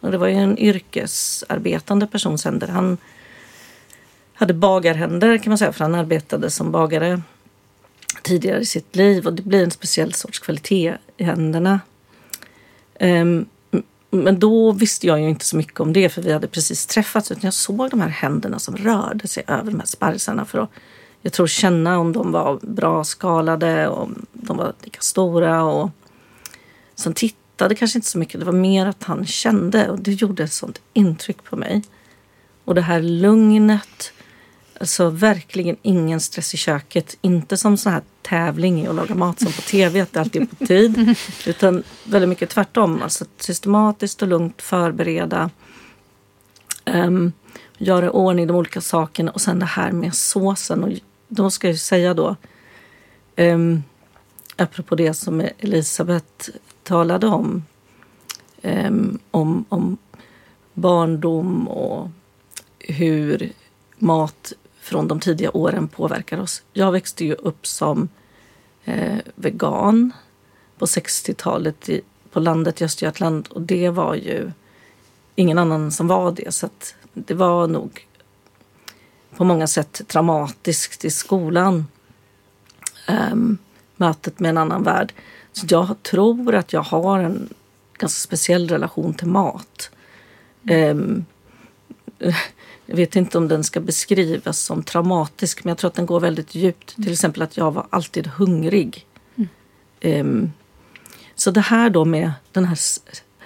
Och 0.00 0.10
det 0.10 0.18
var 0.18 0.28
ju 0.28 0.34
en 0.34 0.58
yrkesarbetande 0.58 2.06
persons 2.06 2.44
händer. 2.44 2.68
Han 2.68 2.98
hade 4.34 4.54
bagarhänder 4.54 5.38
kan 5.38 5.50
man 5.50 5.58
säga 5.58 5.72
för 5.72 5.84
han 5.84 5.94
arbetade 5.94 6.50
som 6.50 6.72
bagare 6.72 7.22
tidigare 8.28 8.60
i 8.60 8.66
sitt 8.66 8.96
liv 8.96 9.26
och 9.26 9.32
det 9.32 9.42
blir 9.42 9.64
en 9.64 9.70
speciell 9.70 10.12
sorts 10.12 10.38
kvalitet 10.38 10.96
i 11.16 11.24
händerna. 11.24 11.80
Um, 13.00 13.46
men 14.10 14.38
då 14.38 14.72
visste 14.72 15.06
jag 15.06 15.20
ju 15.20 15.28
inte 15.28 15.44
så 15.44 15.56
mycket 15.56 15.80
om 15.80 15.92
det 15.92 16.08
för 16.08 16.22
vi 16.22 16.32
hade 16.32 16.48
precis 16.48 16.86
träffats 16.86 17.30
utan 17.30 17.40
jag 17.44 17.54
såg 17.54 17.90
de 17.90 18.00
här 18.00 18.08
händerna 18.08 18.58
som 18.58 18.76
rörde 18.76 19.28
sig 19.28 19.44
över 19.46 19.70
de 19.70 19.80
här 19.80 19.86
sparrisarna 19.86 20.44
för 20.44 20.58
att 20.58 20.70
jag 21.22 21.32
tror 21.32 21.46
känna 21.46 21.98
om 21.98 22.12
de 22.12 22.32
var 22.32 22.58
bra 22.62 23.04
skalade 23.04 23.88
och 23.88 24.02
om 24.02 24.26
de 24.32 24.56
var 24.56 24.72
lika 24.82 25.00
stora 25.00 25.64
och 25.64 25.90
sen 26.94 27.12
tittade 27.12 27.74
kanske 27.74 27.98
inte 27.98 28.08
så 28.08 28.18
mycket. 28.18 28.40
Det 28.40 28.46
var 28.46 28.52
mer 28.52 28.86
att 28.86 29.04
han 29.04 29.26
kände 29.26 29.88
och 29.88 29.98
det 29.98 30.12
gjorde 30.12 30.44
ett 30.44 30.52
sånt 30.52 30.80
intryck 30.92 31.44
på 31.44 31.56
mig. 31.56 31.82
Och 32.64 32.74
det 32.74 32.80
här 32.80 33.02
lugnet 33.02 34.12
Alltså 34.80 35.10
verkligen 35.10 35.76
ingen 35.82 36.20
stress 36.20 36.54
i 36.54 36.56
köket. 36.56 37.18
Inte 37.20 37.56
som 37.56 37.76
sån 37.76 37.92
här 37.92 38.02
tävling 38.28 38.82
i 38.82 38.88
att 38.88 38.94
laga 38.94 39.14
mat 39.14 39.40
som 39.40 39.52
på 39.52 39.62
tv, 39.62 40.00
att 40.00 40.12
det 40.12 40.20
alltid 40.20 40.42
är 40.42 40.46
på 40.46 40.66
tid. 40.66 41.16
Utan 41.46 41.82
väldigt 42.04 42.28
mycket 42.28 42.50
tvärtom. 42.50 43.02
Alltså 43.02 43.24
systematiskt 43.38 44.22
och 44.22 44.28
lugnt 44.28 44.62
förbereda. 44.62 45.50
Um, 46.84 47.32
göra 47.78 48.06
i 48.06 48.08
ordning 48.08 48.46
de 48.46 48.56
olika 48.56 48.80
sakerna 48.80 49.30
och 49.30 49.40
sen 49.40 49.58
det 49.58 49.66
här 49.66 49.92
med 49.92 50.14
såsen. 50.14 50.84
Och 50.84 50.92
då 51.28 51.50
ska 51.50 51.68
jag 51.68 51.78
säga 51.78 52.14
då, 52.14 52.36
um, 53.36 53.82
apropå 54.56 54.94
det 54.94 55.14
som 55.14 55.48
Elisabeth 55.58 56.50
talade 56.82 57.26
om, 57.26 57.64
um, 58.62 59.18
om, 59.30 59.64
om 59.68 59.98
barndom 60.74 61.68
och 61.68 62.08
hur 62.78 63.52
mat 63.98 64.52
från 64.80 65.08
de 65.08 65.20
tidiga 65.20 65.50
åren 65.50 65.88
påverkar 65.88 66.40
oss. 66.40 66.62
Jag 66.72 66.92
växte 66.92 67.24
ju 67.24 67.34
upp 67.34 67.66
som 67.66 68.08
eh, 68.88 69.18
vegan 69.34 70.12
på 70.78 70.86
60-talet 70.86 71.88
på 72.30 72.40
landet 72.40 72.80
i 72.80 72.84
Östergötland 72.84 73.48
och 73.48 73.62
det 73.62 73.90
var 73.90 74.14
ju 74.14 74.50
ingen 75.34 75.58
annan 75.58 75.92
som 75.92 76.08
var 76.08 76.32
det. 76.32 76.54
Så 76.54 76.68
det 77.14 77.34
var 77.34 77.66
nog 77.66 78.06
på 79.36 79.44
många 79.44 79.66
sätt 79.66 80.00
traumatiskt 80.06 81.04
i 81.04 81.10
skolan. 81.10 81.86
Um, 83.32 83.58
mötet 83.96 84.40
med 84.40 84.48
en 84.48 84.58
annan 84.58 84.82
värld. 84.82 85.12
Så 85.52 85.66
jag 85.68 86.02
tror 86.02 86.54
att 86.54 86.72
jag 86.72 86.82
har 86.82 87.18
en 87.18 87.48
ganska 87.98 88.18
speciell 88.18 88.68
relation 88.68 89.14
till 89.14 89.28
mat. 89.28 89.90
Um, 90.70 91.24
jag 92.90 92.96
vet 92.96 93.16
inte 93.16 93.38
om 93.38 93.48
den 93.48 93.64
ska 93.64 93.80
beskrivas 93.80 94.58
som 94.58 94.82
traumatisk 94.82 95.64
men 95.64 95.68
jag 95.68 95.78
tror 95.78 95.88
att 95.88 95.94
den 95.94 96.06
går 96.06 96.20
väldigt 96.20 96.54
djupt. 96.54 96.94
Till 96.94 97.12
exempel 97.12 97.42
att 97.42 97.56
jag 97.56 97.70
var 97.70 97.86
alltid 97.90 98.26
hungrig. 98.26 99.06
Mm. 99.36 100.20
Um, 100.20 100.52
så 101.34 101.50
det 101.50 101.60
här 101.60 101.90
då 101.90 102.04
med 102.04 102.32
den 102.52 102.64
här 102.64 102.78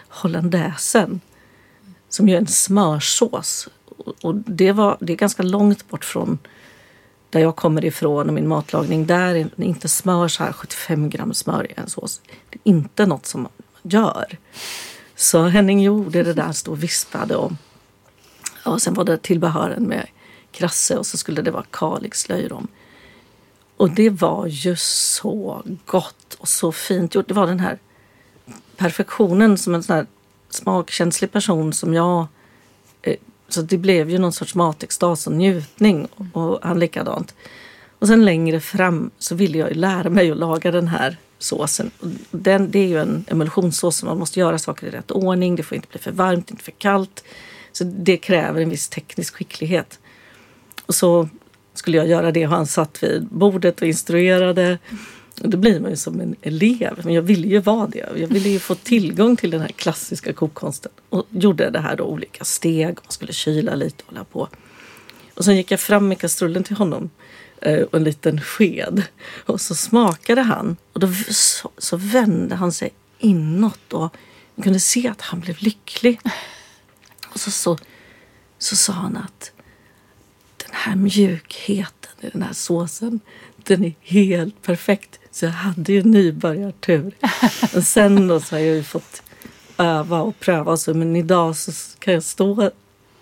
hollandaisen 0.08 1.20
som 2.08 2.28
ju 2.28 2.34
är 2.34 2.38
en 2.38 2.46
smörsås. 2.46 3.68
Och 4.22 4.34
det, 4.34 4.72
var, 4.72 4.96
det 5.00 5.12
är 5.12 5.16
ganska 5.16 5.42
långt 5.42 5.88
bort 5.88 6.04
från 6.04 6.38
där 7.30 7.40
jag 7.40 7.56
kommer 7.56 7.84
ifrån 7.84 8.28
och 8.28 8.34
min 8.34 8.48
matlagning. 8.48 9.06
Där 9.06 9.34
är 9.34 9.50
inte 9.56 9.88
smör 9.88 10.28
så 10.28 10.44
här 10.44 10.52
75 10.52 11.10
gram 11.10 11.34
smör 11.34 11.70
i 11.70 11.74
en 11.76 11.88
sås. 11.88 12.20
Det 12.50 12.58
är 12.64 12.70
inte 12.70 13.06
något 13.06 13.26
som 13.26 13.42
man 13.42 13.52
gör. 13.82 14.38
Så 15.16 15.42
Henning 15.42 15.82
gjorde 15.82 16.22
det 16.22 16.34
där, 16.34 16.52
stod 16.52 16.72
och 16.72 16.82
vispade 16.82 17.36
och 17.36 17.52
och 18.64 18.82
sen 18.82 18.94
var 18.94 19.04
det 19.04 19.22
tillbehören 19.22 19.82
med 19.82 20.06
krasse 20.50 20.98
och 20.98 21.06
så 21.06 21.16
skulle 21.16 21.42
det 21.42 21.50
vara 21.50 21.64
Kalix 21.70 22.28
löjrom. 22.28 22.68
Och 23.76 23.90
det 23.90 24.10
var 24.10 24.46
ju 24.46 24.76
så 24.76 25.62
gott 25.86 26.34
och 26.38 26.48
så 26.48 26.72
fint 26.72 27.14
gjort. 27.14 27.28
Det 27.28 27.34
var 27.34 27.46
den 27.46 27.60
här 27.60 27.78
perfektionen 28.76 29.58
som 29.58 29.74
en 29.74 29.82
sån 29.82 29.96
här 29.96 30.06
smakkänslig 30.50 31.32
person 31.32 31.72
som 31.72 31.94
jag. 31.94 32.26
Eh, 33.02 33.16
så 33.48 33.62
det 33.62 33.78
blev 33.78 34.10
ju 34.10 34.18
någon 34.18 34.32
sorts 34.32 34.54
matextas 34.54 35.26
och 35.26 35.32
njutning 35.32 36.08
och 36.32 36.58
han 36.62 36.78
likadant. 36.78 37.34
Och 37.98 38.08
sen 38.08 38.24
längre 38.24 38.60
fram 38.60 39.10
så 39.18 39.34
ville 39.34 39.58
jag 39.58 39.68
ju 39.68 39.74
lära 39.74 40.10
mig 40.10 40.30
att 40.30 40.36
laga 40.36 40.70
den 40.70 40.88
här 40.88 41.16
såsen. 41.38 41.90
Den, 42.30 42.70
det 42.70 42.78
är 42.78 42.86
ju 42.86 43.00
en 43.00 43.24
emulsionssås 43.28 43.96
som 43.96 44.08
man 44.08 44.18
måste 44.18 44.40
göra 44.40 44.58
saker 44.58 44.86
i 44.86 44.90
rätt 44.90 45.10
ordning. 45.10 45.56
Det 45.56 45.62
får 45.62 45.76
inte 45.76 45.88
bli 45.88 45.98
för 45.98 46.12
varmt, 46.12 46.50
inte 46.50 46.64
för 46.64 46.72
kallt. 46.72 47.24
Så 47.72 47.84
det 47.84 48.16
kräver 48.16 48.60
en 48.60 48.70
viss 48.70 48.88
teknisk 48.88 49.34
skicklighet. 49.34 49.98
Och 50.86 50.94
så 50.94 51.28
skulle 51.74 51.96
jag 51.96 52.06
göra 52.06 52.32
det 52.32 52.46
och 52.46 52.52
han 52.52 52.66
satt 52.66 53.02
vid 53.02 53.26
bordet 53.26 53.80
och 53.80 53.88
instruerade. 53.88 54.78
Och 55.40 55.50
då 55.50 55.58
blir 55.58 55.80
man 55.80 55.90
ju 55.90 55.96
som 55.96 56.20
en 56.20 56.36
elev. 56.42 57.00
Men 57.04 57.14
jag 57.14 57.22
ville 57.22 57.48
ju 57.48 57.58
vara 57.58 57.86
det. 57.86 58.08
Jag 58.16 58.28
ville 58.28 58.48
ju 58.48 58.58
få 58.58 58.74
tillgång 58.74 59.36
till 59.36 59.50
den 59.50 59.60
här 59.60 59.68
klassiska 59.68 60.32
kokkonsten. 60.32 60.92
Och 61.08 61.26
gjorde 61.30 61.70
det 61.70 61.80
här 61.80 61.96
då 61.96 62.04
olika 62.04 62.44
steg. 62.44 62.86
Man 62.86 63.08
skulle 63.08 63.32
kyla 63.32 63.74
lite 63.74 64.02
och 64.06 64.12
hålla 64.12 64.24
på. 64.24 64.48
Och 65.34 65.44
sen 65.44 65.56
gick 65.56 65.70
jag 65.70 65.80
fram 65.80 66.08
med 66.08 66.18
kastrullen 66.18 66.64
till 66.64 66.76
honom 66.76 67.10
och 67.60 67.94
en 67.94 68.04
liten 68.04 68.40
sked. 68.40 69.02
Och 69.46 69.60
så 69.60 69.74
smakade 69.74 70.42
han 70.42 70.76
och 70.92 71.00
då 71.00 71.08
så, 71.30 71.70
så 71.78 71.96
vände 71.96 72.54
han 72.54 72.72
sig 72.72 72.90
inåt 73.18 73.92
och 73.92 74.16
man 74.54 74.62
kunde 74.62 74.80
se 74.80 75.08
att 75.08 75.20
han 75.20 75.40
blev 75.40 75.56
lycklig. 75.58 76.20
Och 77.32 77.40
så, 77.40 77.50
så, 77.50 77.78
så 78.58 78.76
sa 78.76 78.92
han 78.92 79.16
att 79.16 79.52
den 80.56 80.70
här 80.72 80.96
mjukheten 80.96 82.10
i 82.20 82.28
den 82.30 82.42
här 82.42 82.52
såsen, 82.52 83.20
den 83.56 83.84
är 83.84 83.94
helt 84.00 84.62
perfekt. 84.62 85.18
Så 85.30 85.44
jag 85.44 85.52
hade 85.52 85.92
ju 85.92 86.02
nybörjartur. 86.02 87.14
Men 87.72 87.82
sen 87.82 88.28
då 88.28 88.40
så 88.40 88.54
har 88.54 88.60
jag 88.60 88.76
ju 88.76 88.82
fått 88.82 89.22
öva 89.78 90.20
och 90.20 90.40
pröva 90.40 90.72
och 90.72 90.80
så. 90.80 90.94
Men 90.94 91.16
idag 91.16 91.56
så 91.56 91.72
kan 91.98 92.14
jag 92.14 92.22
stå 92.22 92.70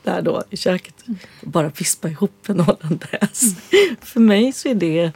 där 0.02 0.22
då 0.22 0.42
i 0.50 0.56
köket 0.56 0.94
och 1.42 1.48
bara 1.48 1.68
vispa 1.68 2.08
ihop 2.08 2.48
en 2.48 2.60
hollandaise. 2.60 3.56
Mm. 3.72 3.96
För 4.00 4.20
mig 4.20 4.52
så 4.52 4.68
är 4.68 4.74
det, 4.74 5.12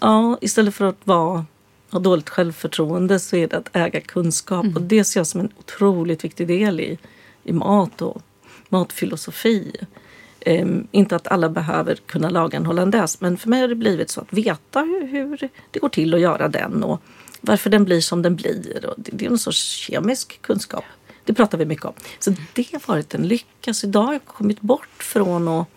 ja, 0.00 0.38
istället 0.40 0.74
för 0.74 0.84
att 0.84 1.00
vara 1.04 1.46
ha 1.92 1.98
dåligt 1.98 2.30
självförtroende 2.30 3.18
så 3.18 3.36
är 3.36 3.48
det 3.48 3.56
att 3.56 3.76
äga 3.76 4.00
kunskap. 4.00 4.64
Mm. 4.64 4.76
Och 4.76 4.82
det 4.82 5.04
ser 5.04 5.20
jag 5.20 5.26
som 5.26 5.40
en 5.40 5.50
otroligt 5.58 6.24
viktig 6.24 6.48
del 6.48 6.80
i 6.80 6.98
i 7.44 7.52
mat 7.52 8.02
och 8.02 8.22
matfilosofi. 8.68 9.72
Um, 10.46 10.86
inte 10.90 11.16
att 11.16 11.28
alla 11.28 11.48
behöver 11.48 11.94
kunna 11.94 12.30
laga 12.30 12.58
en 12.58 12.66
hollandaise 12.66 13.18
men 13.20 13.36
för 13.36 13.48
mig 13.48 13.60
har 13.60 13.68
det 13.68 13.74
blivit 13.74 14.10
så 14.10 14.20
att 14.20 14.32
veta 14.32 14.80
hur, 14.80 15.06
hur, 15.06 15.48
det 15.70 15.78
går 15.78 15.88
till 15.88 16.14
att 16.14 16.20
göra 16.20 16.48
den 16.48 16.82
och 16.84 17.02
varför 17.40 17.70
den 17.70 17.84
blir 17.84 18.00
som 18.00 18.22
den 18.22 18.36
blir. 18.36 18.86
Och 18.86 18.94
det, 18.96 19.10
det 19.12 19.26
är 19.26 19.30
en 19.30 19.38
sorts 19.38 19.58
kemisk 19.58 20.42
kunskap. 20.42 20.84
Det 21.24 21.34
pratar 21.34 21.58
vi 21.58 21.64
mycket 21.64 21.84
om. 21.84 21.92
Så 22.18 22.34
det 22.52 22.72
har 22.72 22.82
varit 22.86 23.14
en 23.14 23.28
lycka. 23.28 23.74
Så 23.74 23.86
idag 23.86 24.02
har 24.02 24.12
jag 24.12 24.24
kommit 24.24 24.60
bort 24.60 25.02
från 25.02 25.48
att 25.48 25.68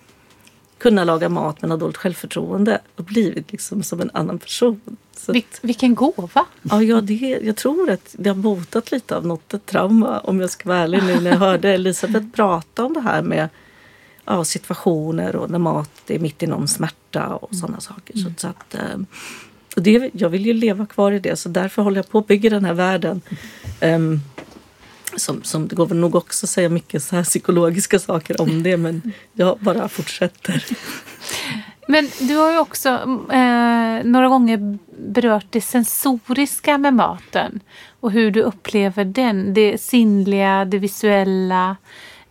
kunna 0.85 1.03
laga 1.03 1.29
mat 1.29 1.61
men 1.61 1.71
ha 1.71 1.77
dåligt 1.77 1.97
självförtroende 1.97 2.81
och 2.95 3.03
blivit 3.03 3.51
liksom 3.51 3.83
som 3.83 4.01
en 4.01 4.09
annan 4.13 4.39
person. 4.39 4.81
Vil 5.27 5.43
vilken 5.61 5.95
gåva! 5.95 6.45
Ja, 6.61 6.83
ja 6.83 7.01
det, 7.01 7.39
jag 7.43 7.55
tror 7.55 7.89
att 7.89 8.15
det 8.17 8.29
har 8.29 8.35
botat 8.35 8.91
lite 8.91 9.17
av 9.17 9.25
något 9.25 9.53
ett 9.53 9.65
trauma 9.65 10.19
om 10.19 10.39
jag 10.39 10.49
ska 10.49 10.69
vara 10.69 10.79
ärlig 10.79 11.03
nu 11.03 11.19
när 11.19 11.31
jag 11.31 11.37
hörde 11.37 11.69
Elisabeth 11.69 12.25
prata 12.35 12.85
om 12.85 12.93
det 12.93 12.99
här 12.99 13.21
med 13.21 13.49
ja, 14.25 14.43
situationer 14.43 15.35
och 15.35 15.49
när 15.49 15.59
mat 15.59 16.01
är 16.07 16.19
mitt 16.19 16.43
i 16.43 16.47
någon 16.47 16.67
smärta 16.67 17.35
och 17.35 17.55
sådana 17.55 17.79
saker. 17.79 18.17
Mm. 18.17 18.33
Så, 18.37 18.47
att, 18.47 18.75
eh, 18.75 18.97
och 19.75 19.81
det, 19.81 20.09
jag 20.13 20.29
vill 20.29 20.45
ju 20.45 20.53
leva 20.53 20.85
kvar 20.85 21.11
i 21.11 21.19
det 21.19 21.35
så 21.35 21.49
därför 21.49 21.81
håller 21.81 21.97
jag 21.97 22.09
på 22.09 22.17
att 22.17 22.27
bygga 22.27 22.49
den 22.49 22.65
här 22.65 22.73
världen. 22.73 23.21
Um, 23.81 24.21
som, 25.15 25.43
som 25.43 25.67
det 25.67 25.75
går 25.75 25.85
väl 25.85 25.97
nog 25.97 26.15
också 26.15 26.45
att 26.45 26.49
säga 26.49 26.69
mycket 26.69 27.03
så 27.03 27.15
här 27.15 27.23
psykologiska 27.23 27.99
saker 27.99 28.41
om 28.41 28.63
det 28.63 28.77
men 28.77 29.11
jag 29.33 29.57
bara 29.59 29.89
fortsätter. 29.89 30.65
Men 31.87 32.09
du 32.19 32.35
har 32.35 32.51
ju 32.51 32.57
också 32.57 32.89
eh, 33.31 34.03
några 34.03 34.27
gånger 34.27 34.77
berört 34.97 35.45
det 35.49 35.61
sensoriska 35.61 36.77
med 36.77 36.93
maten 36.93 37.59
och 37.99 38.11
hur 38.11 38.31
du 38.31 38.41
upplever 38.41 39.05
den. 39.05 39.53
Det 39.53 39.81
sinnliga, 39.81 40.65
det 40.65 40.77
visuella, 40.77 41.75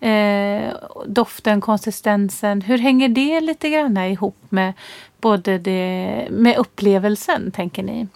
eh, 0.00 0.72
doften, 1.06 1.60
konsistensen. 1.60 2.62
Hur 2.62 2.78
hänger 2.78 3.08
det 3.08 3.40
lite 3.40 3.70
grann 3.70 3.96
ihop 3.96 4.37
med 4.48 4.72
både 5.20 5.58
det, 5.58 6.28
med 6.30 6.56
upplevelsen, 6.56 7.50
tänker 7.50 7.82
ni? 7.82 8.06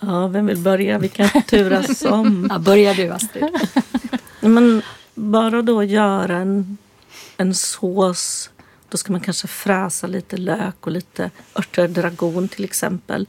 Ja, 0.00 0.26
vem 0.26 0.46
vill 0.46 0.58
börja? 0.58 0.98
Vi 0.98 1.08
kan 1.08 1.42
turas 1.42 2.02
om. 2.04 2.46
Ja, 2.50 2.58
börja 2.58 2.94
du 2.94 3.08
Astrid. 3.08 3.44
Men 4.40 4.82
bara 5.14 5.62
då 5.62 5.84
göra 5.84 6.36
en, 6.36 6.78
en 7.36 7.54
sås. 7.54 8.50
Då 8.88 8.96
ska 8.96 9.12
man 9.12 9.20
kanske 9.20 9.46
fräsa 9.46 10.06
lite 10.06 10.36
lök 10.36 10.86
och 10.86 10.92
lite 10.92 11.30
örter 11.54 11.88
dragon 11.88 12.48
till 12.48 12.64
exempel. 12.64 13.26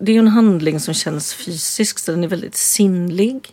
Det 0.00 0.12
är 0.12 0.18
en 0.18 0.28
handling 0.28 0.80
som 0.80 0.94
känns 0.94 1.34
fysisk 1.34 1.98
så 1.98 2.10
den 2.10 2.24
är 2.24 2.28
väldigt 2.28 2.56
sinnlig. 2.56 3.52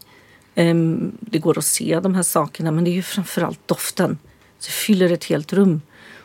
Ehm, 0.56 1.17
det 1.19 1.39
går 1.39 1.58
att 1.58 1.65
se 1.65 2.00
de 2.00 2.15
här 2.15 2.24
sakerna 2.24 2.72
men 2.72 2.84
det 2.84 2.89
är 2.89 2.93
ju 2.93 3.04
framförallt 3.04 3.67
doften. 3.67 4.17
Så 4.60 4.72
fyller 4.72 5.12
ett 5.12 5.26
helt 5.26 5.54
rum. 5.54 5.82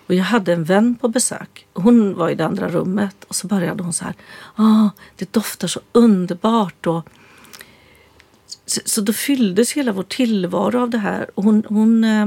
Och 0.06 0.14
jag 0.14 0.24
hade 0.24 0.52
en 0.52 0.64
vän 0.64 0.96
på 1.00 1.08
besök. 1.08 1.66
Hon 1.72 2.14
var 2.14 2.30
i 2.30 2.34
det 2.34 2.44
andra 2.44 2.68
rummet 2.68 3.24
och 3.28 3.34
så 3.34 3.46
började 3.46 3.82
hon 3.82 3.92
så 3.92 4.04
här. 4.04 4.14
Ah, 4.56 4.88
det 5.16 5.32
doftar 5.32 5.68
så 5.68 5.80
underbart. 5.92 6.86
Och 6.86 7.08
så, 8.66 8.80
så 8.84 9.00
då 9.00 9.12
fylldes 9.12 9.72
hela 9.72 9.92
vår 9.92 10.02
tillvaro 10.02 10.82
av 10.82 10.90
det 10.90 10.98
här. 10.98 11.30
Och 11.34 11.44
hon, 11.44 11.62
hon, 11.68 12.04
eh, 12.04 12.26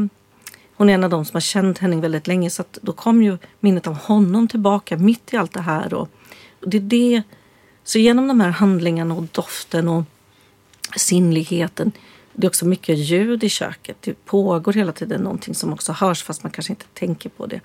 hon 0.76 0.90
är 0.90 0.94
en 0.94 1.04
av 1.04 1.10
dem 1.10 1.26
som 1.26 1.36
har 1.36 1.42
känt 1.42 1.78
Henning 1.78 2.02
väldigt 2.02 2.28
länge 2.28 2.50
så 2.50 2.62
att 2.62 2.80
då 2.82 2.94
kom 2.94 3.24
ju 3.24 3.38
minnet 3.60 3.88
av 3.88 3.94
honom 3.94 4.48
tillbaka 4.48 4.98
mitt 4.98 5.34
i 5.34 5.38
allt 5.38 5.54
det 5.54 5.62
här. 5.62 5.94
Och, 5.94 6.10
och 6.62 6.70
det 6.70 6.78
är 6.78 6.82
det. 6.82 7.24
Så 7.84 8.00
genom 8.00 8.28
de 8.28 8.40
här 8.40 8.50
handlingarna 8.50 9.16
och 9.16 9.24
doften 9.32 9.88
och 9.88 10.04
sinnligheten 10.96 11.92
det 12.38 12.47
är 12.47 12.50
också 12.50 12.65
mycket 12.65 12.97
ljud 12.97 13.43
i 13.43 13.50
köket. 13.50 13.97
Det 14.02 14.26
pågår 14.26 14.73
hela 14.73 14.91
tiden 14.91 15.21
någonting 15.21 15.56
som 15.56 15.73
också 15.73 15.91
hörs 15.91 16.23
fast 16.23 16.43
man 16.43 16.52
kanske 16.52 16.73
inte 16.73 16.86
tänker 16.93 17.30
på 17.30 17.45
det. 17.45 17.62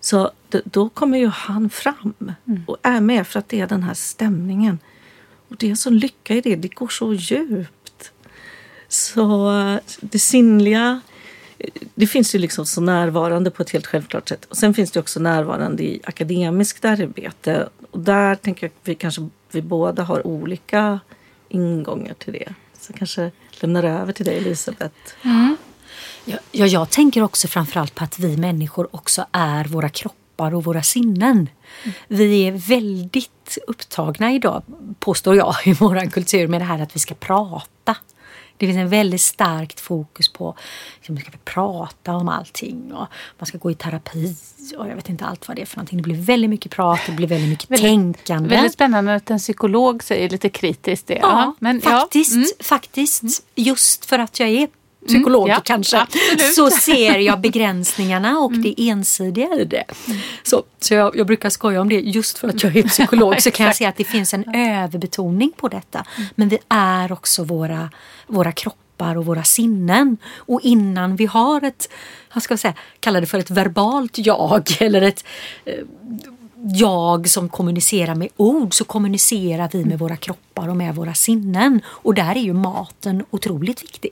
Så 0.00 0.30
då 0.64 0.88
kommer 0.88 1.18
ju 1.18 1.26
han 1.26 1.70
fram 1.70 2.14
mm. 2.20 2.62
och 2.66 2.76
är 2.82 3.00
med 3.00 3.26
för 3.26 3.38
att 3.38 3.48
det 3.48 3.60
är 3.60 3.66
den 3.66 3.82
här 3.82 3.94
stämningen. 3.94 4.78
Och 5.48 5.56
det 5.56 5.66
är 5.66 5.70
en 5.70 5.76
sån 5.76 5.98
lycka 5.98 6.34
i 6.34 6.40
det. 6.40 6.56
Det 6.56 6.74
går 6.74 6.88
så 6.88 7.14
djupt. 7.14 8.12
Så 8.88 9.52
det 10.00 10.18
sinnliga 10.18 11.00
det 11.94 12.06
finns 12.06 12.34
ju 12.34 12.38
liksom 12.38 12.66
så 12.66 12.80
närvarande 12.80 13.50
på 13.50 13.62
ett 13.62 13.70
helt 13.70 13.86
självklart 13.86 14.28
sätt. 14.28 14.44
Och 14.44 14.56
sen 14.56 14.74
finns 14.74 14.90
det 14.90 15.00
också 15.00 15.20
närvarande 15.20 15.82
i 15.82 16.00
akademiskt 16.04 16.84
arbete. 16.84 17.68
Och 17.90 18.00
där 18.00 18.34
tänker 18.34 18.66
jag 18.66 18.70
att 18.70 18.88
vi 18.88 18.94
kanske 18.94 19.28
vi 19.50 19.62
båda 19.62 20.02
har 20.02 20.26
olika 20.26 21.00
ingångar 21.48 22.14
till 22.14 22.32
det. 22.32 22.54
Så 22.78 22.92
kanske 22.92 23.30
lämnar 23.62 23.84
över 23.84 24.12
till 24.12 24.26
dig 24.26 24.36
Elisabeth. 24.36 24.94
Mm. 25.22 25.56
Ja, 26.24 26.38
ja, 26.52 26.66
jag 26.66 26.90
tänker 26.90 27.22
också 27.22 27.48
framförallt 27.48 27.94
på 27.94 28.04
att 28.04 28.18
vi 28.18 28.36
människor 28.36 28.88
också 28.90 29.26
är 29.32 29.64
våra 29.64 29.88
kroppar 29.88 30.54
och 30.54 30.64
våra 30.64 30.82
sinnen. 30.82 31.48
Mm. 31.82 31.94
Vi 32.08 32.48
är 32.48 32.52
väldigt 32.52 33.58
upptagna 33.66 34.32
idag, 34.32 34.62
påstår 34.98 35.36
jag, 35.36 35.54
i 35.64 35.72
vår 35.72 36.10
kultur 36.10 36.48
med 36.48 36.60
det 36.60 36.64
här 36.64 36.82
att 36.82 36.96
vi 36.96 37.00
ska 37.00 37.14
prata. 37.14 37.96
Det 38.56 38.66
finns 38.66 38.78
en 38.78 38.88
väldigt 38.88 39.20
starkt 39.20 39.80
fokus 39.80 40.32
på 40.32 40.48
att 40.48 40.56
liksom, 40.96 41.14
man 41.14 41.22
ska 41.22 41.30
prata 41.44 42.12
om 42.12 42.28
allting 42.28 42.92
och 42.92 43.06
man 43.38 43.46
ska 43.46 43.58
gå 43.58 43.70
i 43.70 43.74
terapi 43.74 44.36
och 44.78 44.88
jag 44.88 44.94
vet 44.96 45.08
inte 45.08 45.24
allt 45.24 45.48
vad 45.48 45.56
det 45.56 45.62
är 45.62 45.66
för 45.66 45.76
någonting. 45.76 45.96
Det 45.96 46.02
blir 46.02 46.16
väldigt 46.16 46.50
mycket 46.50 46.72
prat, 46.72 47.00
det 47.06 47.12
blir 47.12 47.28
väldigt 47.28 47.48
mycket 47.48 47.70
väldigt, 47.70 47.86
tänkande. 47.86 48.48
Väldigt 48.48 48.72
spännande 48.72 49.14
att 49.14 49.30
en 49.30 49.38
psykolog 49.38 50.04
säger 50.04 50.28
lite 50.28 50.48
kritiskt 50.48 51.06
det. 51.06 51.14
Ja, 51.14 51.20
ja 51.22 51.54
men, 51.58 51.80
faktiskt. 51.80 52.32
Ja. 52.32 52.36
Mm. 52.36 52.48
Faktiskt. 52.60 53.22
Just 53.54 54.04
för 54.04 54.18
att 54.18 54.40
jag 54.40 54.48
är 54.48 54.68
psykolog 55.06 55.42
mm, 55.42 55.54
ja, 55.54 55.60
kanske, 55.64 56.00
absolut. 56.00 56.54
så 56.54 56.70
ser 56.70 57.18
jag 57.18 57.40
begränsningarna 57.40 58.38
och 58.38 58.50
mm. 58.50 58.62
det 58.62 58.88
ensidiga 58.88 59.54
i 59.54 59.64
det. 59.64 59.84
Mm. 60.06 60.18
Så, 60.42 60.62
så 60.80 60.94
jag, 60.94 61.16
jag, 61.16 61.26
brukar 61.26 61.50
skoja 61.50 61.80
om 61.80 61.88
det, 61.88 62.00
just 62.00 62.38
för 62.38 62.48
att 62.48 62.62
jag 62.62 62.76
är 62.76 62.82
psykolog 62.88 63.42
så 63.42 63.50
kan 63.50 63.66
jag 63.66 63.76
se 63.76 63.84
att 63.84 63.96
det 63.96 64.04
finns 64.04 64.34
en 64.34 64.54
överbetoning 64.54 65.52
på 65.56 65.68
detta. 65.68 66.04
Mm. 66.16 66.28
Men 66.34 66.48
vi 66.48 66.58
är 66.68 67.12
också 67.12 67.44
våra, 67.44 67.90
våra 68.26 68.52
kroppar 68.52 69.16
och 69.16 69.26
våra 69.26 69.42
sinnen. 69.42 70.16
Och 70.36 70.60
innan 70.62 71.16
vi 71.16 71.26
har 71.26 71.64
ett, 71.64 71.88
vad 72.34 72.42
ska 72.42 72.52
jag 72.52 72.60
säga, 72.60 72.74
kalla 73.00 73.20
det 73.20 73.26
för 73.26 73.38
ett 73.38 73.50
verbalt 73.50 74.18
jag 74.18 74.76
eller 74.80 75.02
ett 75.02 75.24
eh, 75.64 75.74
jag 76.74 77.28
som 77.28 77.48
kommunicerar 77.48 78.14
med 78.14 78.28
ord 78.36 78.74
så 78.74 78.84
kommunicerar 78.84 79.70
vi 79.72 79.84
med 79.84 79.98
våra 79.98 80.16
kroppar 80.16 80.68
och 80.68 80.76
med 80.76 80.94
våra 80.94 81.14
sinnen. 81.14 81.80
Och 81.86 82.14
där 82.14 82.36
är 82.36 82.40
ju 82.40 82.52
maten 82.52 83.24
otroligt 83.30 83.82
viktig. 83.82 84.10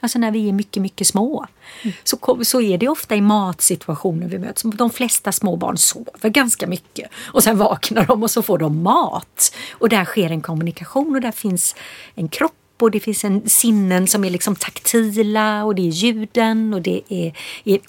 Alltså 0.00 0.18
när 0.18 0.30
vi 0.30 0.48
är 0.48 0.52
mycket, 0.52 0.82
mycket 0.82 1.06
små. 1.06 1.46
Mm. 1.82 1.96
Så, 2.04 2.44
så 2.44 2.60
är 2.60 2.78
det 2.78 2.88
ofta 2.88 3.16
i 3.16 3.20
matsituationer 3.20 4.28
vi 4.28 4.38
möts. 4.38 4.62
De 4.62 4.90
flesta 4.90 5.32
små 5.32 5.56
barn 5.56 5.76
sover 5.76 6.28
ganska 6.28 6.66
mycket 6.66 7.10
och 7.32 7.42
sen 7.42 7.58
vaknar 7.58 8.06
de 8.06 8.22
och 8.22 8.30
så 8.30 8.42
får 8.42 8.58
de 8.58 8.82
mat. 8.82 9.54
Och 9.72 9.88
där 9.88 10.04
sker 10.04 10.30
en 10.30 10.40
kommunikation 10.40 11.14
och 11.14 11.20
där 11.20 11.32
finns 11.32 11.76
en 12.14 12.28
kropp 12.28 12.52
och 12.80 12.90
det 12.90 13.00
finns 13.00 13.24
en 13.24 13.48
sinnen 13.48 14.06
som 14.06 14.24
är 14.24 14.30
liksom 14.30 14.56
taktila 14.56 15.64
och 15.64 15.74
det 15.74 15.82
är 15.82 15.90
ljuden 15.90 16.74
och 16.74 16.82
det 16.82 17.02
är, 17.08 17.32
är 17.64 17.80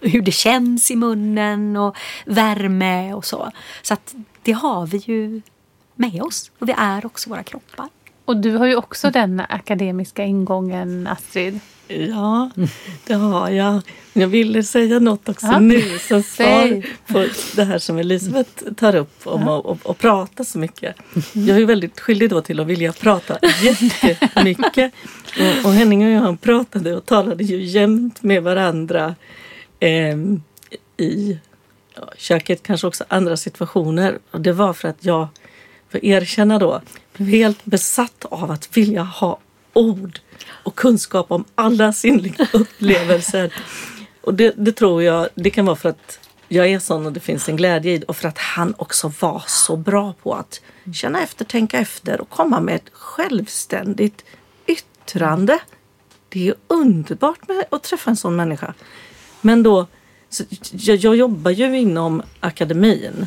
hur 0.00 0.22
det 0.22 0.32
känns 0.32 0.90
i 0.90 0.96
munnen 0.96 1.76
och 1.76 1.96
värme 2.26 3.14
och 3.14 3.24
så. 3.24 3.50
Så 3.82 3.94
att 3.94 4.14
det 4.42 4.52
har 4.52 4.86
vi 4.86 4.98
ju 4.98 5.42
med 5.94 6.22
oss 6.22 6.50
och 6.58 6.68
vi 6.68 6.74
är 6.76 7.06
också 7.06 7.30
våra 7.30 7.42
kroppar. 7.42 7.88
Och 8.28 8.36
du 8.36 8.56
har 8.56 8.66
ju 8.66 8.76
också 8.76 9.10
den 9.10 9.42
akademiska 9.48 10.24
ingången, 10.24 11.06
Astrid. 11.06 11.60
Ja, 11.86 12.50
det 13.06 13.14
har 13.14 13.50
jag. 13.50 13.80
Jag 14.12 14.28
ville 14.28 14.62
säga 14.62 14.98
något 14.98 15.28
också 15.28 15.46
ja. 15.46 15.58
nu 15.58 15.98
som 15.98 16.22
svar 16.36 16.82
på 17.06 17.26
det 17.56 17.64
här 17.64 17.78
som 17.78 17.98
Elisabeth 17.98 18.72
tar 18.76 18.94
upp 18.94 19.26
om 19.26 19.42
ja. 19.42 19.58
att 19.58 19.64
och, 19.64 19.78
och 19.82 19.98
prata 19.98 20.44
så 20.44 20.58
mycket. 20.58 20.96
Jag 21.32 21.60
är 21.60 21.64
väldigt 21.64 22.00
skyldig 22.00 22.30
då 22.30 22.40
till 22.40 22.60
att 22.60 22.66
vilja 22.66 22.92
prata 22.92 23.38
jättemycket. 23.62 24.92
och, 25.40 25.66
och 25.66 25.72
Henning 25.72 26.06
och 26.06 26.26
jag 26.26 26.40
pratade 26.40 26.96
och 26.96 27.06
talade 27.06 27.44
ju 27.44 27.64
jämt 27.64 28.22
med 28.22 28.42
varandra 28.42 29.14
eh, 29.80 30.16
i 30.96 31.38
ja, 31.94 32.12
köket, 32.16 32.62
kanske 32.62 32.86
också 32.86 33.04
andra 33.08 33.36
situationer. 33.36 34.18
Och 34.30 34.40
det 34.40 34.52
var 34.52 34.72
för 34.72 34.88
att 34.88 35.04
jag 35.04 35.28
får 35.90 36.04
erkänna 36.04 36.58
då 36.58 36.80
helt 37.18 37.64
besatt 37.64 38.24
av 38.24 38.50
att 38.50 38.76
vilja 38.76 39.02
ha 39.02 39.38
ord 39.72 40.20
och 40.62 40.74
kunskap 40.74 41.30
om 41.30 41.44
alla 41.54 41.92
sinnliga 41.92 42.46
upplevelser. 42.52 43.54
Och 44.20 44.34
det, 44.34 44.54
det, 44.56 44.72
tror 44.72 45.02
jag, 45.02 45.28
det 45.34 45.50
kan 45.50 45.66
vara 45.66 45.76
för 45.76 45.88
att 45.88 46.18
jag 46.48 46.66
är 46.66 46.78
sån 46.78 47.06
och 47.06 47.12
det 47.12 47.20
finns 47.20 47.48
en 47.48 47.56
glädje 47.56 47.92
i 47.92 47.98
det 47.98 48.06
och 48.06 48.16
för 48.16 48.28
att 48.28 48.38
han 48.38 48.74
också 48.78 49.12
var 49.20 49.42
så 49.46 49.76
bra 49.76 50.14
på 50.22 50.34
att 50.34 50.60
känna 50.94 51.22
efter, 51.22 51.44
tänka 51.44 51.78
efter 51.78 52.20
och 52.20 52.30
komma 52.30 52.60
med 52.60 52.74
ett 52.74 52.90
självständigt 52.92 54.24
yttrande. 54.66 55.58
Det 56.28 56.48
är 56.48 56.54
underbart 56.68 57.48
med 57.48 57.64
att 57.70 57.82
träffa 57.82 58.10
en 58.10 58.16
sån 58.16 58.36
människa. 58.36 58.74
Men 59.40 59.62
då, 59.62 59.86
jag, 60.70 60.96
jag 60.96 61.16
jobbar 61.16 61.50
ju 61.50 61.78
inom 61.78 62.22
akademin 62.40 63.26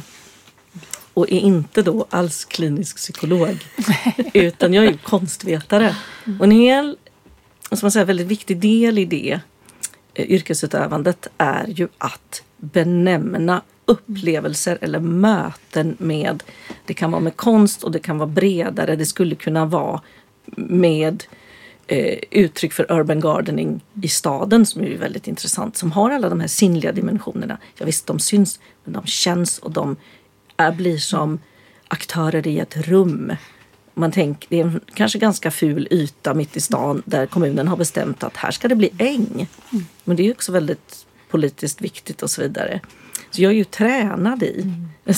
och 1.14 1.32
är 1.32 1.40
inte 1.40 1.82
då 1.82 2.06
alls 2.10 2.46
klinisk 2.46 2.98
psykolog. 2.98 3.58
utan 4.34 4.74
jag 4.74 4.86
är 4.86 4.94
konstvetare. 4.94 5.96
Och 6.40 6.46
en 6.46 6.52
hel, 6.52 6.98
som 7.70 7.80
man 7.82 7.92
säger, 7.92 8.06
väldigt 8.06 8.28
viktig 8.28 8.60
del 8.60 8.98
i 8.98 9.06
det 9.06 9.40
eh, 10.14 10.26
yrkesutövandet 10.32 11.28
är 11.38 11.68
ju 11.68 11.88
att 11.98 12.44
benämna 12.58 13.62
upplevelser 13.86 14.78
eller 14.82 15.00
möten 15.00 15.96
med, 16.00 16.44
det 16.86 16.94
kan 16.94 17.12
vara 17.12 17.22
med 17.22 17.36
konst 17.36 17.84
och 17.84 17.92
det 17.92 18.00
kan 18.00 18.18
vara 18.18 18.30
bredare, 18.30 18.96
det 18.96 19.06
skulle 19.06 19.36
kunna 19.36 19.66
vara 19.66 20.02
med 20.56 21.24
eh, 21.88 22.20
uttryck 22.32 22.74
för 22.74 22.92
urban 22.92 23.20
gardening 23.20 23.82
i 24.02 24.08
staden 24.08 24.66
som 24.66 24.82
är 24.82 24.98
väldigt 24.98 25.28
intressant, 25.28 25.78
som 25.78 25.92
har 25.92 26.12
alla 26.12 26.30
de 26.30 26.40
här 26.40 26.48
sinnliga 26.48 26.92
dimensionerna. 26.92 27.58
Ja, 27.78 27.86
visst, 27.86 28.08
de 28.08 28.20
syns, 28.20 28.60
men 28.84 28.94
de 28.94 29.06
känns 29.06 29.60
och 29.60 29.72
de 29.72 29.96
blir 30.70 30.98
som 30.98 31.40
aktörer 31.88 32.48
i 32.48 32.60
ett 32.60 32.78
rum. 32.78 33.34
Man 33.94 34.12
tänker, 34.12 34.50
det 34.50 34.60
är 34.60 34.64
en 34.64 34.80
kanske 34.94 35.20
ganska 35.20 35.52
ful 35.52 35.88
yta 35.92 36.34
mitt 36.34 36.58
i 36.58 36.62
stan 36.62 37.02
där 37.06 37.26
kommunen 37.26 37.68
har 37.68 37.78
bestämt 37.78 38.24
att 38.24 38.38
här 38.38 38.52
ska 38.52 38.68
det 38.68 38.76
bli 38.76 38.92
äng. 38.98 39.48
Men 40.04 40.16
det 40.16 40.28
är 40.28 40.32
också 40.32 40.52
väldigt 40.52 41.06
politiskt 41.30 41.82
viktigt 41.82 42.24
och 42.24 42.30
så 42.30 42.42
vidare. 42.42 42.80
Så 43.32 43.42
jag 43.42 43.52
är 43.52 43.56
ju 43.56 43.64
tränad 43.64 44.44
i, 44.44 44.62
mm. 44.62 45.14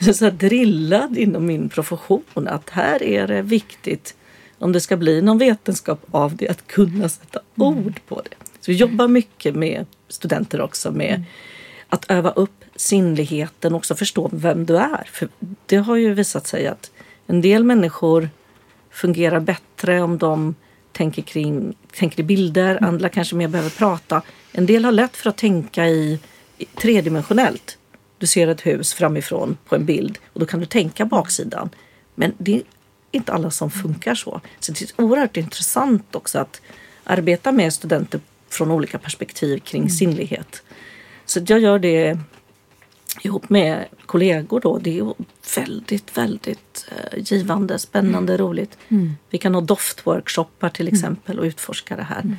så, 0.00 0.14
så 0.14 0.30
drillad 0.30 1.18
inom 1.18 1.46
min 1.46 1.68
profession 1.68 2.48
att 2.48 2.70
här 2.70 3.02
är 3.02 3.26
det 3.26 3.42
viktigt 3.42 4.14
om 4.58 4.72
det 4.72 4.80
ska 4.80 4.96
bli 4.96 5.22
någon 5.22 5.38
vetenskap 5.38 6.06
av 6.10 6.36
det, 6.36 6.48
att 6.48 6.66
kunna 6.66 7.08
sätta 7.08 7.40
ord 7.56 8.00
på 8.08 8.22
det. 8.22 8.36
Så 8.60 8.70
vi 8.70 8.76
jobbar 8.76 9.08
mycket 9.08 9.54
med 9.54 9.86
studenter 10.08 10.60
också 10.60 10.92
med 10.92 11.24
att 11.94 12.10
öva 12.10 12.30
upp 12.30 12.64
sinnligheten 12.76 13.72
och 13.72 13.78
också 13.78 13.94
förstå 13.94 14.30
vem 14.32 14.66
du 14.66 14.76
är. 14.76 15.08
För 15.12 15.28
det 15.66 15.76
har 15.76 15.96
ju 15.96 16.14
visat 16.14 16.46
sig 16.46 16.66
att 16.66 16.90
en 17.26 17.40
del 17.40 17.64
människor 17.64 18.28
fungerar 18.90 19.40
bättre 19.40 20.02
om 20.02 20.18
de 20.18 20.54
tänker, 20.92 21.22
kring, 21.22 21.76
tänker 21.92 22.20
i 22.20 22.22
bilder, 22.22 22.84
andra 22.84 23.08
kanske 23.08 23.36
mer 23.36 23.48
behöver 23.48 23.70
prata. 23.70 24.22
En 24.52 24.66
del 24.66 24.84
har 24.84 24.92
lätt 24.92 25.16
för 25.16 25.30
att 25.30 25.36
tänka 25.36 25.86
i, 25.86 26.18
i 26.58 26.64
tredimensionellt. 26.64 27.78
Du 28.18 28.26
ser 28.26 28.48
ett 28.48 28.66
hus 28.66 28.94
framifrån 28.94 29.56
på 29.68 29.74
en 29.74 29.84
bild 29.84 30.18
och 30.32 30.40
då 30.40 30.46
kan 30.46 30.60
du 30.60 30.66
tänka 30.66 31.04
baksidan. 31.04 31.70
Men 32.14 32.32
det 32.38 32.54
är 32.54 32.62
inte 33.10 33.32
alla 33.32 33.50
som 33.50 33.70
funkar 33.70 34.14
så. 34.14 34.40
Så 34.60 34.72
det 34.72 34.82
är 34.82 35.04
oerhört 35.04 35.36
intressant 35.36 36.14
också 36.14 36.38
att 36.38 36.60
arbeta 37.04 37.52
med 37.52 37.72
studenter 37.72 38.20
från 38.48 38.70
olika 38.70 38.98
perspektiv 38.98 39.58
kring 39.58 39.82
mm. 39.82 39.90
sinnlighet. 39.90 40.62
Så 41.26 41.40
jag 41.46 41.60
gör 41.60 41.78
det 41.78 42.18
ihop 43.22 43.48
med 43.48 43.84
kollegor 44.06 44.60
då. 44.60 44.78
Det 44.78 44.98
är 44.98 45.14
väldigt, 45.56 46.16
väldigt 46.16 46.88
eh, 46.88 47.18
givande, 47.18 47.78
spännande, 47.78 48.32
mm. 48.34 48.46
roligt. 48.46 48.78
Mm. 48.88 49.16
Vi 49.30 49.38
kan 49.38 49.54
ha 49.54 49.60
doftworkshoppar 49.60 50.68
till 50.68 50.88
mm. 50.88 50.94
exempel 50.94 51.38
och 51.38 51.44
utforska 51.44 51.96
det 51.96 52.02
här. 52.02 52.20
Mm. 52.20 52.36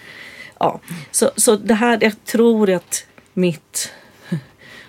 Ja, 0.60 0.80
så, 1.12 1.32
så 1.36 1.56
det 1.56 1.74
här, 1.74 1.98
jag 2.02 2.24
tror 2.24 2.70
att 2.70 3.06
mitt 3.34 3.92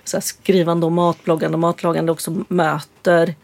så 0.04 0.20
skrivande 0.20 0.86
och 0.86 0.92
matbloggande 0.92 1.54
och 1.54 1.60
matlagande 1.60 2.12
också 2.12 2.44
möter 2.48 3.34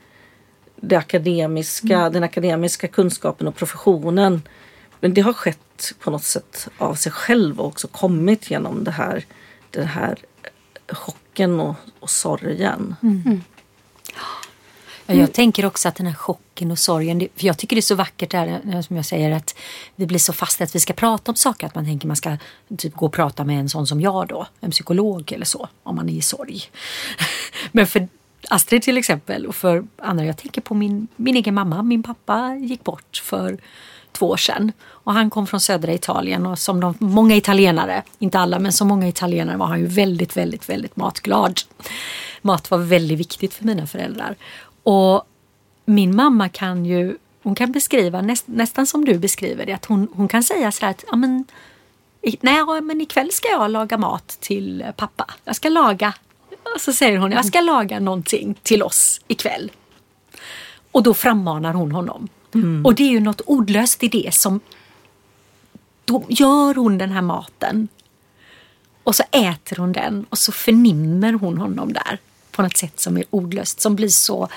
det 0.76 0.96
akademiska, 0.96 1.96
mm. 1.96 2.12
den 2.12 2.22
akademiska 2.22 2.88
kunskapen 2.88 3.48
och 3.48 3.56
professionen. 3.56 4.42
Men 5.00 5.14
det 5.14 5.20
har 5.20 5.32
skett 5.32 5.94
på 6.00 6.10
något 6.10 6.24
sätt 6.24 6.68
av 6.78 6.94
sig 6.94 7.12
själv 7.12 7.60
och 7.60 7.66
också 7.66 7.88
kommit 7.88 8.50
genom 8.50 8.84
det 8.84 8.90
här, 8.90 9.24
den 9.70 9.86
här 9.86 10.18
chocken 10.88 11.60
och, 11.60 11.74
och 12.00 12.10
sorgen. 12.10 12.96
Mm. 13.02 13.22
mm. 13.26 13.42
Ja, 15.06 15.14
jag 15.14 15.32
tänker 15.32 15.66
också 15.66 15.88
att 15.88 15.94
den 15.94 16.06
här 16.06 16.14
chocken 16.14 16.70
och 16.70 16.78
sorgen, 16.78 17.28
för 17.36 17.46
jag 17.46 17.58
tycker 17.58 17.76
det 17.76 17.80
är 17.80 17.82
så 17.82 17.94
vackert 17.94 18.30
där 18.30 18.82
som 18.82 18.96
jag 18.96 19.04
säger 19.04 19.30
att 19.30 19.54
vi 19.96 20.06
blir 20.06 20.18
så 20.18 20.32
fast 20.32 20.60
att 20.60 20.74
vi 20.74 20.80
ska 20.80 20.92
prata 20.92 21.32
om 21.32 21.36
saker 21.36 21.66
att 21.66 21.74
man 21.74 21.84
tänker 21.84 22.06
man 22.06 22.16
ska 22.16 22.36
typ 22.78 22.94
gå 22.94 23.06
och 23.06 23.12
prata 23.12 23.44
med 23.44 23.60
en 23.60 23.68
sån 23.68 23.86
som 23.86 24.00
jag 24.00 24.28
då, 24.28 24.46
en 24.60 24.70
psykolog 24.70 25.32
eller 25.32 25.46
så, 25.46 25.68
om 25.82 25.96
man 25.96 26.08
är 26.08 26.12
i 26.12 26.22
sorg. 26.22 26.62
Men 27.72 27.86
för 27.86 28.08
Astrid 28.48 28.82
till 28.82 28.98
exempel 28.98 29.46
och 29.46 29.54
för 29.54 29.84
andra, 29.96 30.24
jag 30.24 30.36
tänker 30.36 30.60
på 30.60 30.74
min, 30.74 31.08
min 31.16 31.36
egen 31.36 31.54
mamma, 31.54 31.82
min 31.82 32.02
pappa 32.02 32.54
gick 32.54 32.84
bort 32.84 33.22
för 33.24 33.58
två 34.12 34.26
år 34.26 34.36
sedan. 34.36 34.72
Och 34.84 35.12
han 35.12 35.30
kom 35.30 35.46
från 35.46 35.60
södra 35.60 35.92
Italien 35.92 36.46
och 36.46 36.58
som 36.58 36.80
de 36.80 36.94
många 36.98 37.36
italienare, 37.36 38.02
inte 38.18 38.38
alla 38.38 38.58
men 38.58 38.72
som 38.72 38.88
många 38.88 39.08
italienare 39.08 39.56
var 39.56 39.66
han 39.66 39.80
ju 39.80 39.86
väldigt, 39.86 40.36
väldigt, 40.36 40.68
väldigt 40.68 40.96
matglad. 40.96 41.60
Mat 42.42 42.70
var 42.70 42.78
väldigt 42.78 43.18
viktigt 43.18 43.54
för 43.54 43.64
mina 43.64 43.86
föräldrar. 43.86 44.36
Och 44.82 45.24
min 45.84 46.16
mamma 46.16 46.48
kan 46.48 46.86
ju, 46.86 47.16
hon 47.42 47.54
kan 47.54 47.72
beskriva 47.72 48.20
näst, 48.20 48.44
nästan 48.46 48.86
som 48.86 49.04
du 49.04 49.18
beskriver 49.18 49.66
det, 49.66 49.72
att 49.72 49.84
hon, 49.84 50.08
hon 50.12 50.28
kan 50.28 50.42
säga 50.42 50.72
så 50.72 50.84
här 50.84 50.90
att 50.90 51.04
ja, 51.10 51.16
men, 51.16 51.44
nej, 52.40 52.64
men 52.82 53.00
ikväll 53.00 53.32
ska 53.32 53.48
jag 53.48 53.70
laga 53.70 53.98
mat 53.98 54.36
till 54.40 54.82
eh, 54.82 54.90
pappa. 54.90 55.30
Jag 55.44 55.56
ska 55.56 55.68
laga, 55.68 56.14
och 56.74 56.80
så 56.80 56.92
säger 56.92 57.18
hon, 57.18 57.32
jag 57.32 57.44
ska 57.44 57.60
laga 57.60 58.00
någonting 58.00 58.54
till 58.62 58.82
oss 58.82 59.20
ikväll. 59.28 59.72
Och 60.92 61.02
då 61.02 61.14
frammanar 61.14 61.72
hon 61.72 61.92
honom. 61.92 62.28
Mm. 62.54 62.86
Och 62.86 62.94
det 62.94 63.02
är 63.02 63.10
ju 63.10 63.20
något 63.20 63.40
ordlöst 63.40 64.02
i 64.02 64.08
det 64.08 64.34
som 64.34 64.60
då 66.04 66.24
gör 66.28 66.74
hon 66.74 66.98
den 66.98 67.10
här 67.10 67.22
maten 67.22 67.88
och 69.04 69.14
så 69.14 69.22
äter 69.30 69.76
hon 69.76 69.92
den 69.92 70.26
och 70.28 70.38
så 70.38 70.52
förnimmer 70.52 71.32
hon 71.32 71.58
honom 71.58 71.92
där 71.92 72.18
på 72.50 72.62
något 72.62 72.76
sätt 72.76 73.00
som 73.00 73.16
är 73.16 73.24
ordlöst, 73.30 73.80
som 73.80 73.96
blir 73.96 74.08
så, 74.08 74.48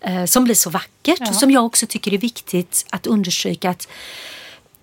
eh, 0.00 0.24
som 0.24 0.44
blir 0.44 0.54
så 0.54 0.70
vackert 0.70 1.20
ja. 1.20 1.28
och 1.28 1.34
som 1.34 1.50
jag 1.50 1.64
också 1.64 1.86
tycker 1.86 2.14
är 2.14 2.18
viktigt 2.18 2.86
att 2.90 3.06
understryka 3.06 3.70
att 3.70 3.88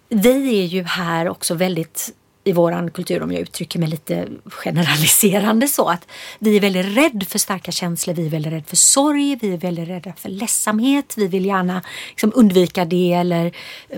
vi 0.10 0.60
är 0.60 0.66
ju 0.66 0.84
här 0.84 1.30
också 1.30 1.54
väldigt 1.54 2.14
i 2.44 2.52
våran 2.52 2.92
kultur, 2.92 3.24
om 3.24 3.32
jag 3.32 3.42
uttrycker 3.42 3.80
mig 3.80 3.90
lite 3.90 4.28
generaliserande 4.46 5.68
så, 5.68 5.90
att 5.90 6.08
vi 6.40 6.56
är 6.56 6.62
väldigt 6.62 6.98
rädda 6.98 7.26
för 7.26 7.40
starka 7.40 7.72
känslor, 7.72 8.14
vi 8.14 8.26
är 8.26 8.30
väldigt 8.30 8.54
rädda 8.54 8.66
för 8.66 8.76
sorg, 8.76 9.38
vi 9.42 9.54
är 9.54 9.58
väldigt 9.58 9.88
rädda 9.88 10.14
för 10.18 10.30
ledsamhet, 10.30 11.14
vi 11.18 11.28
vill 11.28 11.46
gärna 11.46 11.82
liksom 12.10 12.32
undvika 12.36 12.86
det 12.86 13.14
eller 13.14 13.52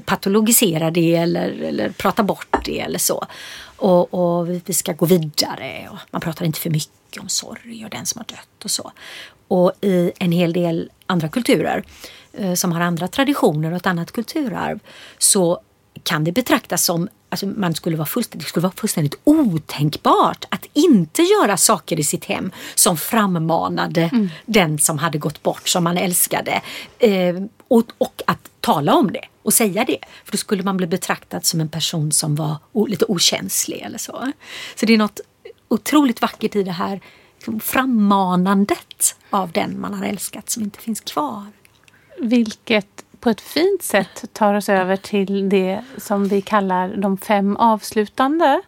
patologisera 0.05 0.91
det 0.91 1.15
eller, 1.15 1.49
eller 1.49 1.89
prata 1.89 2.23
bort 2.23 2.65
det 2.65 2.79
eller 2.79 2.99
så. 2.99 3.25
Och, 3.77 4.13
och 4.13 4.49
vi 4.49 4.73
ska 4.73 4.93
gå 4.93 5.05
vidare 5.05 5.87
och 5.91 5.97
man 6.11 6.21
pratar 6.21 6.45
inte 6.45 6.59
för 6.59 6.69
mycket 6.69 7.21
om 7.21 7.29
sorg 7.29 7.83
och 7.85 7.89
den 7.89 8.05
som 8.05 8.19
har 8.19 8.25
dött 8.25 8.63
och 8.63 8.71
så. 8.71 8.91
Och 9.47 9.71
i 9.81 10.11
en 10.19 10.31
hel 10.31 10.53
del 10.53 10.89
andra 11.05 11.29
kulturer 11.29 11.83
eh, 12.33 12.53
som 12.53 12.71
har 12.71 12.81
andra 12.81 13.07
traditioner 13.07 13.71
och 13.71 13.77
ett 13.77 13.87
annat 13.87 14.11
kulturarv 14.11 14.79
så 15.17 15.59
kan 16.03 16.23
det 16.23 16.31
betraktas 16.31 16.85
som 16.85 17.09
Alltså 17.35 17.47
man 17.47 17.73
skulle 17.73 17.97
vara 17.97 18.05
fullständigt, 18.05 18.45
det 18.45 18.49
skulle 18.49 18.63
vara 18.63 18.73
fullständigt 18.75 19.19
otänkbart 19.23 20.45
att 20.49 20.65
inte 20.73 21.21
göra 21.21 21.57
saker 21.57 21.99
i 21.99 22.03
sitt 22.03 22.25
hem 22.25 22.51
som 22.75 22.97
frammanade 22.97 24.01
mm. 24.01 24.29
den 24.45 24.79
som 24.79 24.97
hade 24.97 25.17
gått 25.17 25.43
bort, 25.43 25.67
som 25.67 25.83
man 25.83 25.97
älskade. 25.97 26.61
Eh, 26.99 27.35
och, 27.67 27.83
och, 27.97 28.21
att 28.27 28.49
tala 28.61 28.93
om 28.95 29.11
det 29.11 29.25
och 29.43 29.53
säga 29.53 29.85
det. 29.85 29.97
För 30.25 30.31
då 30.31 30.37
skulle 30.37 30.63
man 30.63 30.77
bli 30.77 30.87
betraktad 30.87 31.45
som 31.45 31.61
en 31.61 31.69
person 31.69 32.11
som 32.11 32.35
var 32.35 32.55
o, 32.71 32.85
lite 32.85 33.05
okänslig 33.05 33.81
eller 33.81 33.97
så. 33.97 34.31
Så 34.75 34.85
det 34.85 34.93
är 34.93 34.97
något 34.97 35.19
otroligt 35.67 36.21
vackert 36.21 36.55
i 36.55 36.63
det 36.63 36.71
här 36.71 37.01
liksom, 37.35 37.59
frammanandet 37.59 39.15
av 39.29 39.51
den 39.51 39.81
man 39.81 39.93
har 39.93 40.05
älskat 40.05 40.49
som 40.49 40.63
inte 40.63 40.79
finns 40.79 40.99
kvar. 40.99 41.45
Vilket 42.19 43.04
på 43.25 43.29
ett 43.29 43.41
fint 43.41 43.83
sätt 43.83 44.25
tar 44.33 44.53
oss 44.53 44.69
över 44.69 44.95
till 44.95 45.49
det 45.49 45.81
som 45.97 46.27
vi 46.27 46.41
kallar 46.41 46.95
de 46.97 47.17
fem 47.17 47.57
avslutande. 47.57 48.61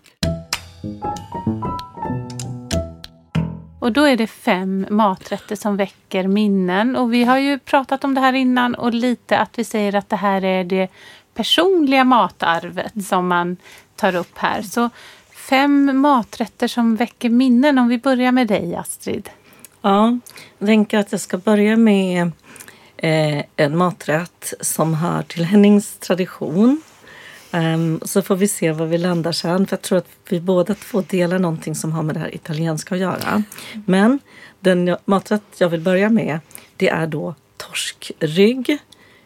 Och 3.79 3.91
då 3.91 4.03
är 4.03 4.17
det 4.17 4.27
fem 4.27 4.85
maträtter 4.89 5.55
som 5.55 5.77
väcker 5.77 6.27
minnen. 6.27 6.95
Och 6.95 7.13
vi 7.13 7.23
har 7.23 7.37
ju 7.37 7.59
pratat 7.59 8.03
om 8.03 8.13
det 8.13 8.21
här 8.21 8.33
innan 8.33 8.75
och 8.75 8.93
lite 8.93 9.37
att 9.37 9.59
vi 9.59 9.63
säger 9.63 9.95
att 9.95 10.09
det 10.09 10.15
här 10.15 10.43
är 10.43 10.63
det 10.63 10.87
personliga 11.33 12.03
matarvet 12.03 13.05
som 13.05 13.27
man 13.27 13.57
tar 13.95 14.15
upp 14.15 14.37
här. 14.37 14.61
Så 14.61 14.89
fem 15.31 16.01
maträtter 16.01 16.67
som 16.67 16.95
väcker 16.95 17.29
minnen. 17.29 17.77
Om 17.77 17.87
vi 17.87 17.97
börjar 17.97 18.31
med 18.31 18.47
dig 18.47 18.75
Astrid. 18.75 19.29
Ja, 19.81 20.17
jag 20.57 20.67
tänker 20.67 20.97
att 20.97 21.11
jag 21.11 21.21
ska 21.21 21.37
börja 21.37 21.77
med 21.77 22.31
eh, 22.97 23.43
en 23.55 23.77
maträtt 23.77 24.53
som 24.61 24.93
hör 24.93 25.23
till 25.23 25.45
Hennings 25.45 25.97
tradition. 25.97 26.81
Um, 27.51 28.01
så 28.05 28.21
får 28.21 28.35
vi 28.35 28.47
se 28.47 28.71
var 28.71 28.85
vi 28.85 28.97
landar 28.97 29.31
sen. 29.31 29.67
För 29.67 29.75
jag 29.75 29.81
tror 29.81 29.97
att 29.97 30.09
vi 30.29 30.39
båda 30.39 30.75
två 30.75 31.01
delar 31.01 31.39
någonting 31.39 31.75
som 31.75 31.91
har 31.91 32.03
med 32.03 32.15
det 32.15 32.19
här 32.19 32.35
italienska 32.35 32.95
att 32.95 33.01
göra. 33.01 33.43
Men 33.85 34.19
den 34.59 34.97
maträtt 35.05 35.41
jag 35.57 35.69
vill 35.69 35.81
börja 35.81 36.09
med 36.09 36.39
det 36.77 36.89
är 36.89 37.07
då 37.07 37.35
torskrygg. 37.57 38.77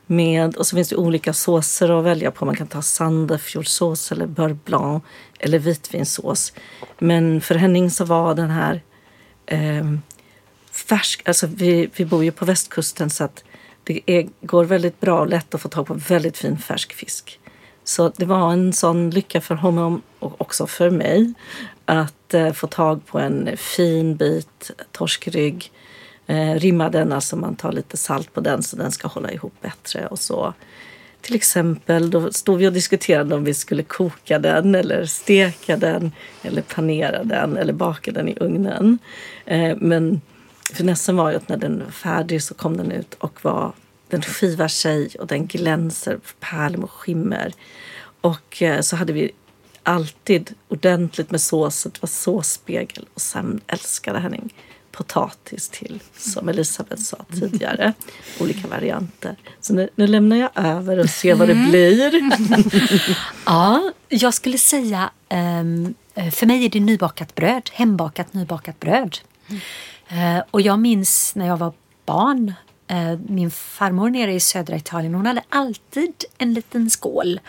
Med, 0.05 0.55
och 0.55 0.67
så 0.67 0.75
finns 0.75 0.89
det 0.89 0.95
olika 0.95 1.33
såser 1.33 1.99
att 1.99 2.03
välja 2.03 2.31
på. 2.31 2.45
Man 2.45 2.55
kan 2.55 2.67
ta 2.67 2.81
sandefjordsås 2.81 4.11
eller 4.11 4.27
beurre 4.27 4.57
blanc 4.65 5.03
eller 5.39 5.59
vitvinsås. 5.59 6.53
Men 6.99 7.41
för 7.41 7.55
Henning 7.55 7.91
så 7.91 8.05
var 8.05 8.35
den 8.35 8.49
här 8.49 8.81
eh, 9.45 9.91
färsk, 10.71 11.21
alltså 11.25 11.47
vi, 11.47 11.89
vi 11.95 12.05
bor 12.05 12.23
ju 12.23 12.31
på 12.31 12.45
västkusten 12.45 13.09
så 13.09 13.23
att 13.23 13.43
det 13.83 14.01
är, 14.05 14.27
går 14.41 14.65
väldigt 14.65 14.99
bra 14.99 15.19
och 15.19 15.27
lätt 15.27 15.55
att 15.55 15.61
få 15.61 15.69
tag 15.69 15.87
på 15.87 15.93
väldigt 15.93 16.37
fin 16.37 16.57
färsk 16.57 16.93
fisk. 16.93 17.39
Så 17.83 18.11
det 18.15 18.25
var 18.25 18.53
en 18.53 18.73
sån 18.73 19.09
lycka 19.09 19.41
för 19.41 19.55
honom 19.55 20.01
och 20.19 20.41
också 20.41 20.67
för 20.67 20.89
mig 20.89 21.33
att 21.85 22.33
eh, 22.33 22.51
få 22.51 22.67
tag 22.67 23.05
på 23.05 23.19
en 23.19 23.57
fin 23.57 24.15
bit 24.15 24.71
torskrygg. 24.91 25.71
Eh, 26.27 26.53
rimma 26.53 26.89
den, 26.89 27.11
alltså 27.11 27.35
man 27.35 27.55
tar 27.55 27.71
lite 27.71 27.97
salt 27.97 28.33
på 28.33 28.41
den 28.41 28.63
så 28.63 28.75
den 28.75 28.91
ska 28.91 29.07
hålla 29.07 29.31
ihop 29.31 29.53
bättre 29.61 30.07
och 30.07 30.19
så. 30.19 30.53
Till 31.21 31.35
exempel 31.35 32.09
då 32.09 32.31
stod 32.31 32.57
vi 32.57 32.67
och 32.67 32.73
diskuterade 32.73 33.35
om 33.35 33.43
vi 33.43 33.53
skulle 33.53 33.83
koka 33.83 34.39
den 34.39 34.75
eller 34.75 35.05
steka 35.05 35.77
den 35.77 36.11
eller 36.41 36.61
panera 36.61 37.23
den 37.23 37.57
eller 37.57 37.73
baka 37.73 38.11
den 38.11 38.27
i 38.27 38.37
ugnen. 38.39 38.99
Eh, 39.45 39.77
men 39.77 40.21
Finessen 40.73 41.15
var 41.15 41.29
ju 41.31 41.37
att 41.37 41.49
när 41.49 41.57
den 41.57 41.79
var 41.79 41.91
färdig 41.91 42.43
så 42.43 42.53
kom 42.53 42.77
den 42.77 42.91
ut 42.91 43.13
och 43.13 43.45
var, 43.45 43.73
den 44.07 44.21
skivar 44.21 44.67
sig 44.67 45.09
och 45.19 45.27
den 45.27 45.47
glänser, 45.47 46.19
pärlor 46.39 46.83
och 46.83 46.91
skimmer. 46.91 47.53
Och 48.21 48.61
eh, 48.61 48.81
så 48.81 48.95
hade 48.95 49.13
vi 49.13 49.31
alltid 49.83 50.55
ordentligt 50.67 51.31
med 51.31 51.41
sås, 51.41 51.83
det 51.83 52.01
var 52.01 52.07
såsspegel 52.07 53.07
och 53.13 53.21
sen 53.21 53.61
älskade 53.67 54.19
Henning 54.19 54.53
potatis 54.91 55.69
till, 55.69 55.99
som 56.17 56.49
Elisabeth 56.49 57.01
sa 57.01 57.17
tidigare. 57.39 57.93
Olika 58.39 58.67
varianter. 58.67 59.35
Så 59.59 59.73
nu, 59.73 59.89
nu 59.95 60.07
lämnar 60.07 60.37
jag 60.37 60.49
över 60.55 60.99
och 60.99 61.09
ser 61.09 61.35
vad 61.35 61.47
det 61.47 61.55
blir. 61.55 62.21
Ja, 63.45 63.91
jag 64.09 64.33
skulle 64.33 64.57
säga 64.57 65.09
ehm, 65.29 65.93
för 66.31 66.45
mig 66.45 66.65
är 66.65 66.69
det 66.69 66.79
nybakat 66.79 67.35
bröd, 67.35 67.69
hembakat 67.73 68.33
nybakat 68.33 68.79
bröd. 68.79 69.17
Eh, 70.11 70.43
och 70.51 70.61
jag 70.61 70.79
minns 70.79 71.35
när 71.35 71.47
jag 71.47 71.57
var 71.57 71.73
barn, 72.05 72.53
eh, 72.87 73.19
min 73.27 73.51
farmor 73.51 74.09
nere 74.09 74.33
i 74.33 74.39
södra 74.39 74.75
Italien, 74.75 75.13
hon 75.13 75.25
hade 75.25 75.43
alltid 75.49 76.13
en 76.37 76.53
liten 76.53 76.89
skål. 76.89 77.39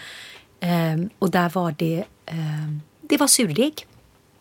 Ehm, 0.60 1.10
och 1.18 1.30
där 1.30 1.48
var 1.48 1.74
det, 1.78 2.04
ehm, 2.26 2.80
det 3.00 3.16
var 3.16 3.26
surdeg. 3.26 3.86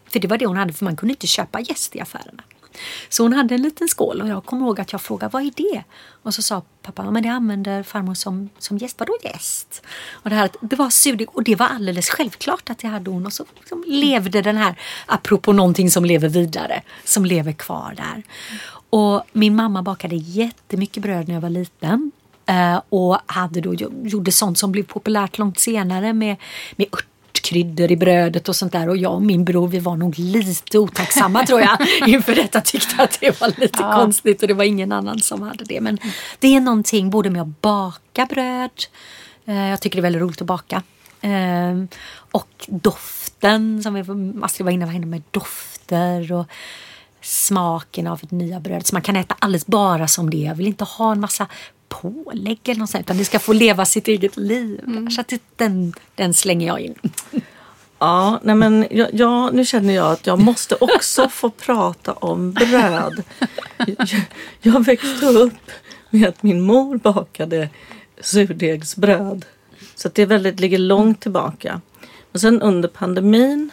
För 0.05 0.19
det 0.19 0.27
var 0.27 0.37
det 0.37 0.45
hon 0.45 0.57
hade, 0.57 0.73
för 0.73 0.85
man 0.85 0.95
kunde 0.95 1.13
inte 1.13 1.27
köpa 1.27 1.59
jäst 1.59 1.95
i 1.95 1.99
affärerna. 1.99 2.43
Så 3.09 3.23
hon 3.23 3.33
hade 3.33 3.55
en 3.55 3.61
liten 3.61 3.87
skål 3.87 4.21
och 4.21 4.27
jag 4.27 4.45
kommer 4.45 4.65
ihåg 4.65 4.79
att 4.79 4.91
jag 4.91 5.01
frågade 5.01 5.31
vad 5.33 5.43
är 5.43 5.51
det? 5.55 5.83
Och 6.23 6.33
så 6.33 6.41
sa 6.41 6.61
pappa, 6.81 7.11
men 7.11 7.23
det 7.23 7.29
använder 7.29 7.83
farmor 7.83 8.13
som, 8.13 8.49
som 8.57 8.77
gäst. 8.77 8.99
Vadå 8.99 9.13
gäst? 9.23 9.83
Och 10.11 10.29
det, 10.29 10.35
här, 10.35 10.49
det 10.61 10.75
var 10.75 10.89
surdeg 10.89 11.27
och 11.33 11.43
det 11.43 11.55
var 11.55 11.65
alldeles 11.65 12.09
självklart 12.09 12.69
att 12.69 12.77
det 12.77 12.87
hade 12.87 13.11
hon. 13.11 13.25
Och 13.25 13.33
så 13.33 13.45
liksom 13.55 13.83
levde 13.87 14.41
den 14.41 14.57
här, 14.57 14.75
apropå 15.05 15.53
någonting 15.53 15.91
som 15.91 16.05
lever 16.05 16.29
vidare, 16.29 16.81
som 17.05 17.25
lever 17.25 17.51
kvar 17.51 17.93
där. 17.97 18.23
Och 18.89 19.23
min 19.31 19.55
mamma 19.55 19.81
bakade 19.81 20.15
jättemycket 20.15 21.03
bröd 21.03 21.27
när 21.27 21.33
jag 21.33 21.41
var 21.41 21.49
liten. 21.49 22.11
Eh, 22.45 22.81
och 22.89 23.17
hade 23.25 23.61
då, 23.61 23.73
gjorde 24.03 24.31
sånt 24.31 24.57
som 24.57 24.71
blev 24.71 24.83
populärt 24.83 25.37
långt 25.37 25.59
senare 25.59 26.13
med, 26.13 26.35
med 26.75 26.87
kryddor 27.41 27.91
i 27.91 27.95
brödet 27.95 28.49
och 28.49 28.55
sånt 28.55 28.71
där. 28.71 28.89
Och 28.89 28.97
jag 28.97 29.13
och 29.13 29.21
min 29.21 29.45
bror 29.45 29.67
vi 29.67 29.79
var 29.79 29.95
nog 29.95 30.19
lite 30.19 30.79
otacksamma 30.79 31.45
tror 31.45 31.61
jag 31.61 31.77
inför 32.07 32.35
detta. 32.35 32.61
Tyckte 32.61 33.03
att 33.03 33.17
det 33.21 33.41
var 33.41 33.47
lite 33.47 33.79
ja. 33.81 33.93
konstigt 33.93 34.41
och 34.41 34.47
det 34.47 34.53
var 34.53 34.63
ingen 34.63 34.91
annan 34.91 35.19
som 35.19 35.41
hade 35.41 35.63
det. 35.63 35.81
Men 35.81 35.97
det 36.39 36.55
är 36.55 36.61
någonting 36.61 37.09
både 37.09 37.29
med 37.29 37.41
att 37.41 37.61
baka 37.61 38.25
bröd. 38.25 38.71
Eh, 39.45 39.69
jag 39.69 39.81
tycker 39.81 39.95
det 39.95 39.99
är 39.99 40.03
väldigt 40.03 40.21
roligt 40.21 40.41
att 40.41 40.47
baka. 40.47 40.83
Eh, 41.21 41.83
och 42.31 42.67
doften 42.67 43.83
som 43.83 44.41
Astrid 44.43 44.65
var 44.65 44.71
inne, 44.71 44.95
inne 44.95 45.05
med 45.05 45.23
dofter. 45.31 46.31
och 46.31 46.45
smaken 47.21 48.07
av 48.07 48.21
nya 48.29 48.59
bröd. 48.59 48.87
Så 48.87 48.95
man 48.95 49.01
kan 49.01 49.15
äta 49.15 49.35
alldeles 49.39 49.65
bara 49.65 50.07
som 50.07 50.29
det. 50.29 50.37
Jag 50.37 50.55
vill 50.55 50.67
inte 50.67 50.83
ha 50.83 51.11
en 51.11 51.19
massa 51.19 51.47
pålägg 51.91 52.59
eller 52.65 52.79
något 52.79 52.89
sånt, 52.89 53.05
utan 53.05 53.17
det 53.17 53.25
ska 53.25 53.39
få 53.39 53.53
leva 53.53 53.85
sitt 53.85 54.07
eget 54.07 54.37
liv. 54.37 54.79
Mm. 54.87 55.11
Så 55.11 55.21
att 55.21 55.33
den, 55.55 55.93
den 56.15 56.33
slänger 56.33 56.67
jag 56.67 56.79
in. 56.79 56.95
Ja, 57.99 58.39
nej 58.43 58.55
men 58.55 58.87
jag, 58.91 59.09
jag, 59.13 59.53
nu 59.53 59.65
känner 59.65 59.93
jag 59.93 60.11
att 60.11 60.27
jag 60.27 60.39
måste 60.39 60.75
också 60.75 61.29
få 61.29 61.49
prata 61.49 62.13
om 62.13 62.51
bröd. 62.51 63.23
Jag, 63.77 64.07
jag 64.61 64.85
växte 64.85 65.25
upp 65.25 65.71
med 66.09 66.29
att 66.29 66.43
min 66.43 66.61
mor 66.61 66.97
bakade 66.97 67.69
surdegsbröd. 68.21 69.45
Så 69.95 70.09
det 70.13 70.25
väldigt, 70.25 70.59
ligger 70.59 70.77
långt 70.77 71.19
tillbaka. 71.21 71.81
Och 72.31 72.41
sen 72.41 72.61
under 72.61 72.89
pandemin 72.89 73.69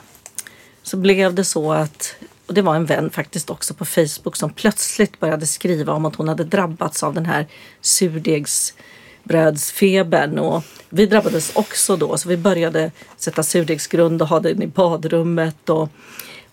så 0.83 0.97
blev 0.97 1.35
det 1.35 1.45
så 1.45 1.73
att 1.73 2.14
och 2.49 2.55
det 2.55 2.62
var 2.62 2.76
en 2.76 2.86
vän 2.86 3.11
faktiskt 3.11 3.51
också 3.51 3.74
på 3.74 3.84
Facebook 3.84 4.36
som 4.36 4.51
plötsligt 4.51 5.20
började 5.20 5.46
skriva 5.46 5.92
om 5.92 6.05
att 6.05 6.16
hon 6.16 6.28
hade 6.28 6.44
drabbats 6.44 7.03
av 7.03 7.14
den 7.14 7.26
här 7.26 7.46
surdegsbrödsfebern. 7.80 10.38
Och 10.38 10.64
vi 10.88 11.07
drabbades 11.07 11.57
också 11.57 11.96
då 11.96 12.16
så 12.16 12.28
vi 12.28 12.36
började 12.36 12.92
sätta 13.16 13.42
surdegsgrund 13.42 14.22
och 14.22 14.28
ha 14.28 14.40
den 14.40 14.62
i 14.62 14.66
badrummet. 14.66 15.68
Och, 15.68 15.88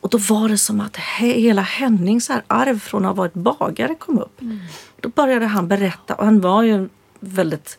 och 0.01 0.09
då 0.09 0.17
var 0.17 0.49
det 0.49 0.57
som 0.57 0.79
att 0.79 0.97
hela 0.97 1.61
Hennings 1.61 2.31
arv 2.47 2.79
från 2.79 3.05
att 3.05 3.09
ha 3.09 3.13
varit 3.13 3.33
bagare 3.33 3.95
kom 3.95 4.19
upp. 4.19 4.41
Mm. 4.41 4.59
Då 5.01 5.09
började 5.09 5.45
han 5.45 5.67
berätta, 5.67 6.15
och 6.15 6.25
han 6.25 6.41
var 6.41 6.63
ju 6.63 6.73
en 6.73 6.89
väldigt 7.19 7.77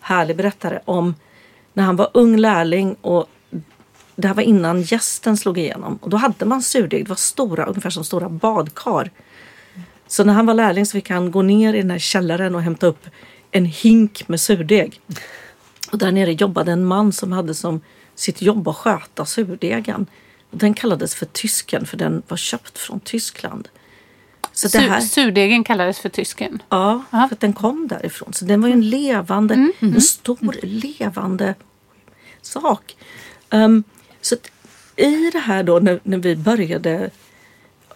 härlig 0.00 0.36
berättare 0.36 0.80
om 0.84 1.14
när 1.72 1.84
han 1.84 1.96
var 1.96 2.10
ung 2.14 2.36
lärling 2.36 2.96
och 3.00 3.26
det 4.20 4.28
här 4.28 4.34
var 4.34 4.42
innan 4.42 4.82
gästen 4.82 5.36
slog 5.36 5.58
igenom. 5.58 5.98
Och 6.02 6.10
då 6.10 6.16
hade 6.16 6.44
man 6.44 6.62
surdeg, 6.62 7.04
det 7.04 7.08
var 7.08 7.16
stora, 7.16 7.64
ungefär 7.66 7.90
som 7.90 8.04
stora 8.04 8.28
badkar. 8.28 9.10
Så 10.06 10.24
när 10.24 10.32
han 10.32 10.46
var 10.46 10.54
lärling 10.54 10.86
så 10.86 10.92
fick 10.92 11.10
han 11.10 11.30
gå 11.30 11.42
ner 11.42 11.74
i 11.74 11.78
den 11.78 11.90
här 11.90 11.98
källaren 11.98 12.54
och 12.54 12.62
hämta 12.62 12.86
upp 12.86 13.06
en 13.50 13.64
hink 13.64 14.28
med 14.28 14.40
surdeg. 14.40 15.00
Och 15.92 15.98
där 15.98 16.12
nere 16.12 16.32
jobbade 16.32 16.72
en 16.72 16.84
man 16.84 17.12
som 17.12 17.32
hade 17.32 17.54
som 17.54 17.80
sitt 18.14 18.42
jobb 18.42 18.68
att 18.68 18.76
sköta 18.76 19.24
surdegen. 19.24 20.06
Och 20.50 20.58
den 20.58 20.74
kallades 20.74 21.14
för 21.14 21.26
tysken 21.26 21.86
för 21.86 21.96
den 21.96 22.22
var 22.28 22.36
köpt 22.36 22.78
från 22.78 23.00
Tyskland. 23.00 23.68
Så 24.52 24.68
det 24.68 24.78
här... 24.78 25.00
Surdegen 25.00 25.64
kallades 25.64 25.98
för 25.98 26.08
tysken? 26.08 26.62
Ja, 26.68 27.04
Aha. 27.10 27.28
för 27.28 27.34
att 27.34 27.40
den 27.40 27.52
kom 27.52 27.88
därifrån. 27.88 28.32
Så 28.32 28.44
den 28.44 28.60
var 28.60 28.68
en 28.68 28.90
levande, 28.90 29.54
mm. 29.54 29.72
en 29.78 29.88
mm. 29.88 30.00
stor 30.00 30.54
levande 30.62 31.54
sak. 32.42 32.96
Um, 33.50 33.84
så 34.28 34.36
i 34.96 35.30
det 35.30 35.38
här 35.38 35.62
då 35.62 35.78
när, 35.78 36.00
när 36.02 36.18
vi 36.18 36.36
började 36.36 37.10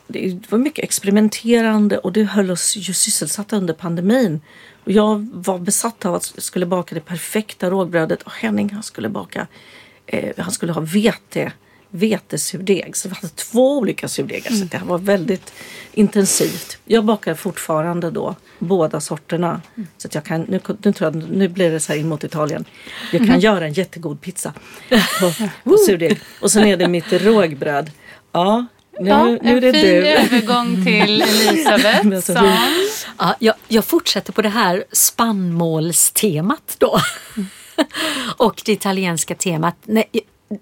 det 0.07 0.51
var 0.51 0.59
mycket 0.59 0.85
experimenterande 0.85 1.99
och 1.99 2.13
det 2.13 2.25
höll 2.25 2.51
oss 2.51 2.77
ju 2.77 2.95
sysselsatta 2.95 3.57
under 3.57 3.75
pandemin. 3.75 4.41
Och 4.85 4.93
jag 4.93 5.29
var 5.33 5.59
besatt 5.59 6.05
av 6.05 6.15
att 6.15 6.33
jag 6.35 6.43
skulle 6.43 6.67
baka 6.67 6.95
det 6.95 7.01
perfekta 7.01 7.71
rågbrödet 7.71 8.23
och 8.23 8.33
Henning 8.33 8.71
han 8.71 8.83
skulle 8.83 9.09
baka, 9.09 9.47
eh, 10.07 10.33
han 10.39 10.53
skulle 10.53 10.73
ha 10.73 10.81
vete 10.81 11.53
vetesurdeg. 11.93 12.97
Så 12.97 13.09
vi 13.09 13.15
hade 13.15 13.29
två 13.29 13.79
olika 13.79 14.09
surdegar. 14.09 14.51
Mm. 14.51 14.61
Så 14.61 14.79
det 14.79 14.85
var 14.85 14.99
väldigt 14.99 15.53
intensivt. 15.93 16.79
Jag 16.85 17.05
bakar 17.05 17.35
fortfarande 17.35 18.11
då 18.11 18.37
båda 18.59 19.01
sorterna. 19.01 19.61
Mm. 19.77 19.89
Så 19.97 20.09
att 20.09 20.15
jag 20.15 20.25
kan, 20.25 20.41
nu, 20.41 20.61
nu, 20.83 20.93
tror 20.93 21.13
jag, 21.13 21.31
nu 21.31 21.49
blir 21.49 21.71
det 21.71 21.81
så 21.81 21.93
här 21.93 22.01
in 22.01 22.09
mot 22.09 22.25
Italien. 22.25 22.65
Jag 23.13 23.21
kan 23.21 23.29
mm. 23.29 23.41
göra 23.41 23.67
en 23.67 23.73
jättegod 23.73 24.21
pizza 24.21 24.53
på, 25.21 25.33
på 25.65 25.77
surdeg. 25.87 26.21
Och 26.41 26.51
sen 26.51 26.65
är 26.65 26.77
det 26.77 26.89
mitt 26.89 27.13
rågbröd. 27.13 27.91
Ja, 28.33 28.67
nu, 29.01 29.09
ja, 29.09 29.25
nu 29.25 29.57
är 29.57 29.61
det 29.61 29.69
en 29.69 29.75
fin 29.75 29.83
du. 29.83 30.07
övergång 30.09 30.85
till 30.85 31.23
Elisabeth. 31.49 32.31
ja, 33.19 33.37
jag, 33.39 33.55
jag 33.69 33.85
fortsätter 33.85 34.33
på 34.33 34.43
det 34.43 34.49
här 34.49 34.85
spannmålstemat 34.93 36.77
då. 36.79 37.01
och 38.37 38.63
det 38.65 38.73
italienska 38.73 39.35
temat. 39.35 39.77
Nej, 39.85 40.05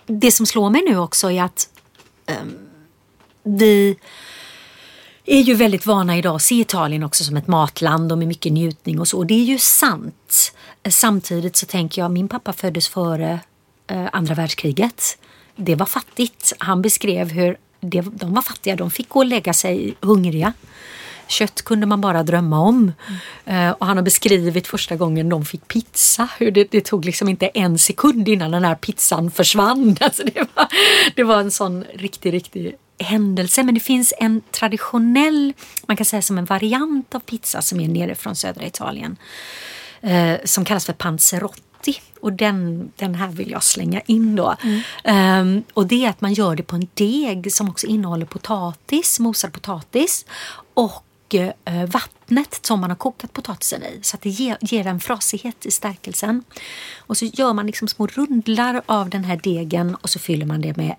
det 0.06 0.30
som 0.30 0.46
slår 0.46 0.70
mig 0.70 0.82
nu 0.88 0.98
också 0.98 1.30
är 1.30 1.42
att 1.42 1.68
um, 2.42 2.58
vi 3.42 3.96
är 5.26 5.40
ju 5.40 5.54
väldigt 5.54 5.86
vana 5.86 6.18
idag 6.18 6.36
att 6.36 6.42
se 6.42 6.54
Italien 6.54 7.02
också 7.02 7.24
som 7.24 7.36
ett 7.36 7.46
matland 7.46 8.12
och 8.12 8.18
med 8.18 8.28
mycket 8.28 8.52
njutning 8.52 9.00
och 9.00 9.08
så. 9.08 9.24
Det 9.24 9.34
är 9.34 9.44
ju 9.44 9.58
sant. 9.58 10.52
Samtidigt 10.88 11.56
så 11.56 11.66
tänker 11.66 12.02
jag, 12.02 12.10
min 12.10 12.28
pappa 12.28 12.52
föddes 12.52 12.88
före 12.88 13.40
eh, 13.86 14.08
andra 14.12 14.34
världskriget. 14.34 15.18
Det 15.56 15.74
var 15.74 15.86
fattigt. 15.86 16.52
Han 16.58 16.82
beskrev 16.82 17.28
hur 17.30 17.56
det, 17.80 18.00
de 18.00 18.34
var 18.34 18.42
fattiga, 18.42 18.76
de 18.76 18.90
fick 18.90 19.08
gå 19.08 19.18
och 19.18 19.26
lägga 19.26 19.54
sig 19.54 19.94
hungriga. 20.00 20.52
Kött 21.30 21.62
kunde 21.62 21.86
man 21.86 22.00
bara 22.00 22.22
drömma 22.22 22.60
om. 22.60 22.92
Mm. 23.46 23.74
och 23.78 23.86
han 23.86 23.96
har 23.96 24.04
beskrivit 24.04 24.66
första 24.66 24.96
gången 24.96 25.28
de 25.28 25.44
fick 25.44 25.68
pizza. 25.68 26.28
Hur 26.38 26.50
det, 26.50 26.70
det, 26.70 26.80
tog 26.80 27.04
liksom 27.04 27.28
inte 27.28 27.46
en 27.46 27.78
sekund 27.78 28.28
innan 28.28 28.50
den 28.50 28.64
här 28.64 28.74
pizzan 28.74 29.30
försvann. 29.30 29.96
Alltså 30.00 30.22
det, 30.24 30.46
var, 30.54 30.66
det 31.16 31.24
var 31.24 31.40
en 31.40 31.50
sån 31.50 31.84
riktig, 31.94 32.32
riktig 32.32 32.76
händelse. 32.98 33.62
Men 33.62 33.74
det 33.74 33.80
finns 33.80 34.14
en 34.18 34.40
traditionell, 34.50 35.52
man 35.86 35.96
kan 35.96 36.06
säga 36.06 36.22
som 36.22 36.38
en 36.38 36.44
variant 36.44 37.14
av 37.14 37.20
pizza 37.20 37.62
som 37.62 37.80
är 37.80 37.88
nere 37.88 38.14
från 38.14 38.36
södra 38.36 38.66
Italien. 38.66 39.16
Eh, 40.00 40.34
som 40.44 40.64
kallas 40.64 40.86
för 40.86 40.92
panzerotti. 40.92 42.00
Och 42.20 42.32
den, 42.32 42.92
den 42.96 43.14
här 43.14 43.28
vill 43.28 43.50
jag 43.50 43.62
slänga 43.62 44.00
in 44.00 44.36
då. 44.36 44.56
Mm. 44.62 45.56
Um, 45.56 45.64
och 45.74 45.86
det 45.86 46.04
är 46.04 46.10
att 46.10 46.20
man 46.20 46.32
gör 46.32 46.56
det 46.56 46.62
på 46.62 46.76
en 46.76 46.88
deg 46.94 47.52
som 47.52 47.68
också 47.68 47.86
innehåller 47.86 48.26
potatis, 48.26 49.20
mosad 49.20 49.52
potatis. 49.52 50.26
Och 50.74 51.04
eh, 51.34 51.84
vattnet 51.86 52.66
som 52.66 52.80
man 52.80 52.90
har 52.90 52.96
kokat 52.96 53.32
potatisen 53.32 53.82
i 53.82 53.98
så 54.02 54.16
att 54.16 54.22
det 54.22 54.30
ger, 54.30 54.58
ger 54.60 54.86
en 54.86 55.00
frasighet 55.00 55.66
i 55.66 55.70
stärkelsen. 55.70 56.44
Och 56.98 57.16
så 57.16 57.24
gör 57.24 57.52
man 57.52 57.66
liksom 57.66 57.88
små 57.88 58.06
rundlar 58.06 58.82
av 58.86 59.10
den 59.10 59.24
här 59.24 59.36
degen 59.36 59.94
och 59.94 60.10
så 60.10 60.18
fyller 60.18 60.46
man 60.46 60.60
det 60.60 60.76
med 60.76 60.94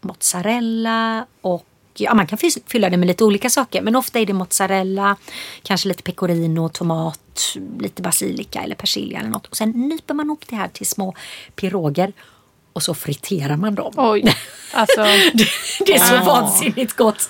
mozzarella 0.00 1.26
och 1.40 1.66
ja, 1.96 2.14
man 2.14 2.26
kan 2.26 2.38
fylla 2.66 2.90
det 2.90 2.96
med 2.96 3.06
lite 3.06 3.24
olika 3.24 3.50
saker 3.50 3.82
men 3.82 3.96
ofta 3.96 4.20
är 4.20 4.26
det 4.26 4.32
mozzarella, 4.32 5.16
kanske 5.62 5.88
lite 5.88 6.02
pecorino, 6.02 6.68
tomat, 6.68 7.56
lite 7.78 8.02
basilika 8.02 8.62
eller 8.62 8.74
persilja 8.74 9.20
eller 9.20 9.30
något. 9.30 9.46
Och 9.46 9.56
sen 9.56 9.70
nyper 9.70 10.14
man 10.14 10.26
ihop 10.26 10.44
det 10.48 10.56
här 10.56 10.68
till 10.68 10.86
små 10.86 11.14
piroger 11.54 12.12
och 12.74 12.82
så 12.82 12.94
friterar 12.94 13.56
man 13.56 13.74
dem. 13.74 13.92
Oj, 13.96 14.36
alltså. 14.72 15.02
Det, 15.34 15.46
det 15.86 15.94
är 15.94 15.98
så 15.98 16.24
vansinnigt 16.24 16.96
gott. 16.96 17.28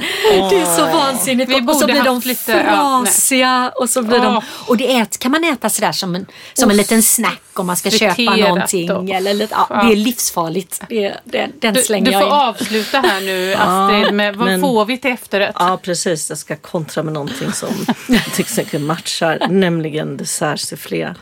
Det 0.51 0.57
är 0.57 0.77
så 0.77 0.85
vansinnigt 0.97 1.51
Vi 1.51 1.61
gott. 1.61 1.75
Och 1.75 1.81
så 1.81 1.87
blir 1.87 2.03
de 2.05 2.21
lite- 2.25 2.53
ja, 2.53 3.03
frasiga. 3.07 3.73
och 3.77 3.91
så 3.91 4.03
blir 4.03 4.19
de, 4.19 4.37
Åh. 4.37 4.43
och 4.69 4.77
det 4.77 4.97
ät, 4.97 5.19
kan 5.19 5.31
man 5.31 5.45
äta 5.45 5.69
sådär 5.71 5.93
som 5.93 6.15
en, 6.15 6.27
som 6.55 6.71
en 6.71 6.77
liten 6.77 7.03
snack 7.03 7.41
om 7.55 7.67
man 7.67 7.77
ska 7.77 7.91
köpa 7.91 8.15
Friterat 8.15 8.39
någonting. 8.49 8.87
då. 8.87 9.07
Eller 9.15 9.35
lite, 9.35 9.55
ja, 9.55 9.67
Ja. 9.71 9.83
Det 9.83 9.93
är 9.93 9.97
livsfarligt. 9.97 10.81
Det, 10.89 11.15
den, 11.25 11.53
den 11.61 11.75
Du, 11.75 11.83
slänger 11.83 12.07
du 12.07 12.13
jag 12.13 12.21
får 12.23 12.29
in. 12.29 12.35
avsluta 12.35 13.01
här 13.01 13.21
nu 13.21 13.55
Astrid 13.59 14.15
med 14.15 14.37
vad 14.37 14.47
men- 14.49 14.61
får 14.61 14.85
vi 14.85 14.99
till 14.99 15.11
efterrätt? 15.11 15.57
Ja, 15.59 15.79
precis. 15.83 16.29
Jag 16.29 16.39
ska 16.39 16.57
kontra 16.57 17.03
med 17.03 17.13
någonting 17.13 17.53
som 17.53 17.69
jag 18.09 18.25
tycker 18.35 18.79
matchar, 18.79 19.47
nämligen 19.51 20.17
dessertsufflé. 20.17 21.15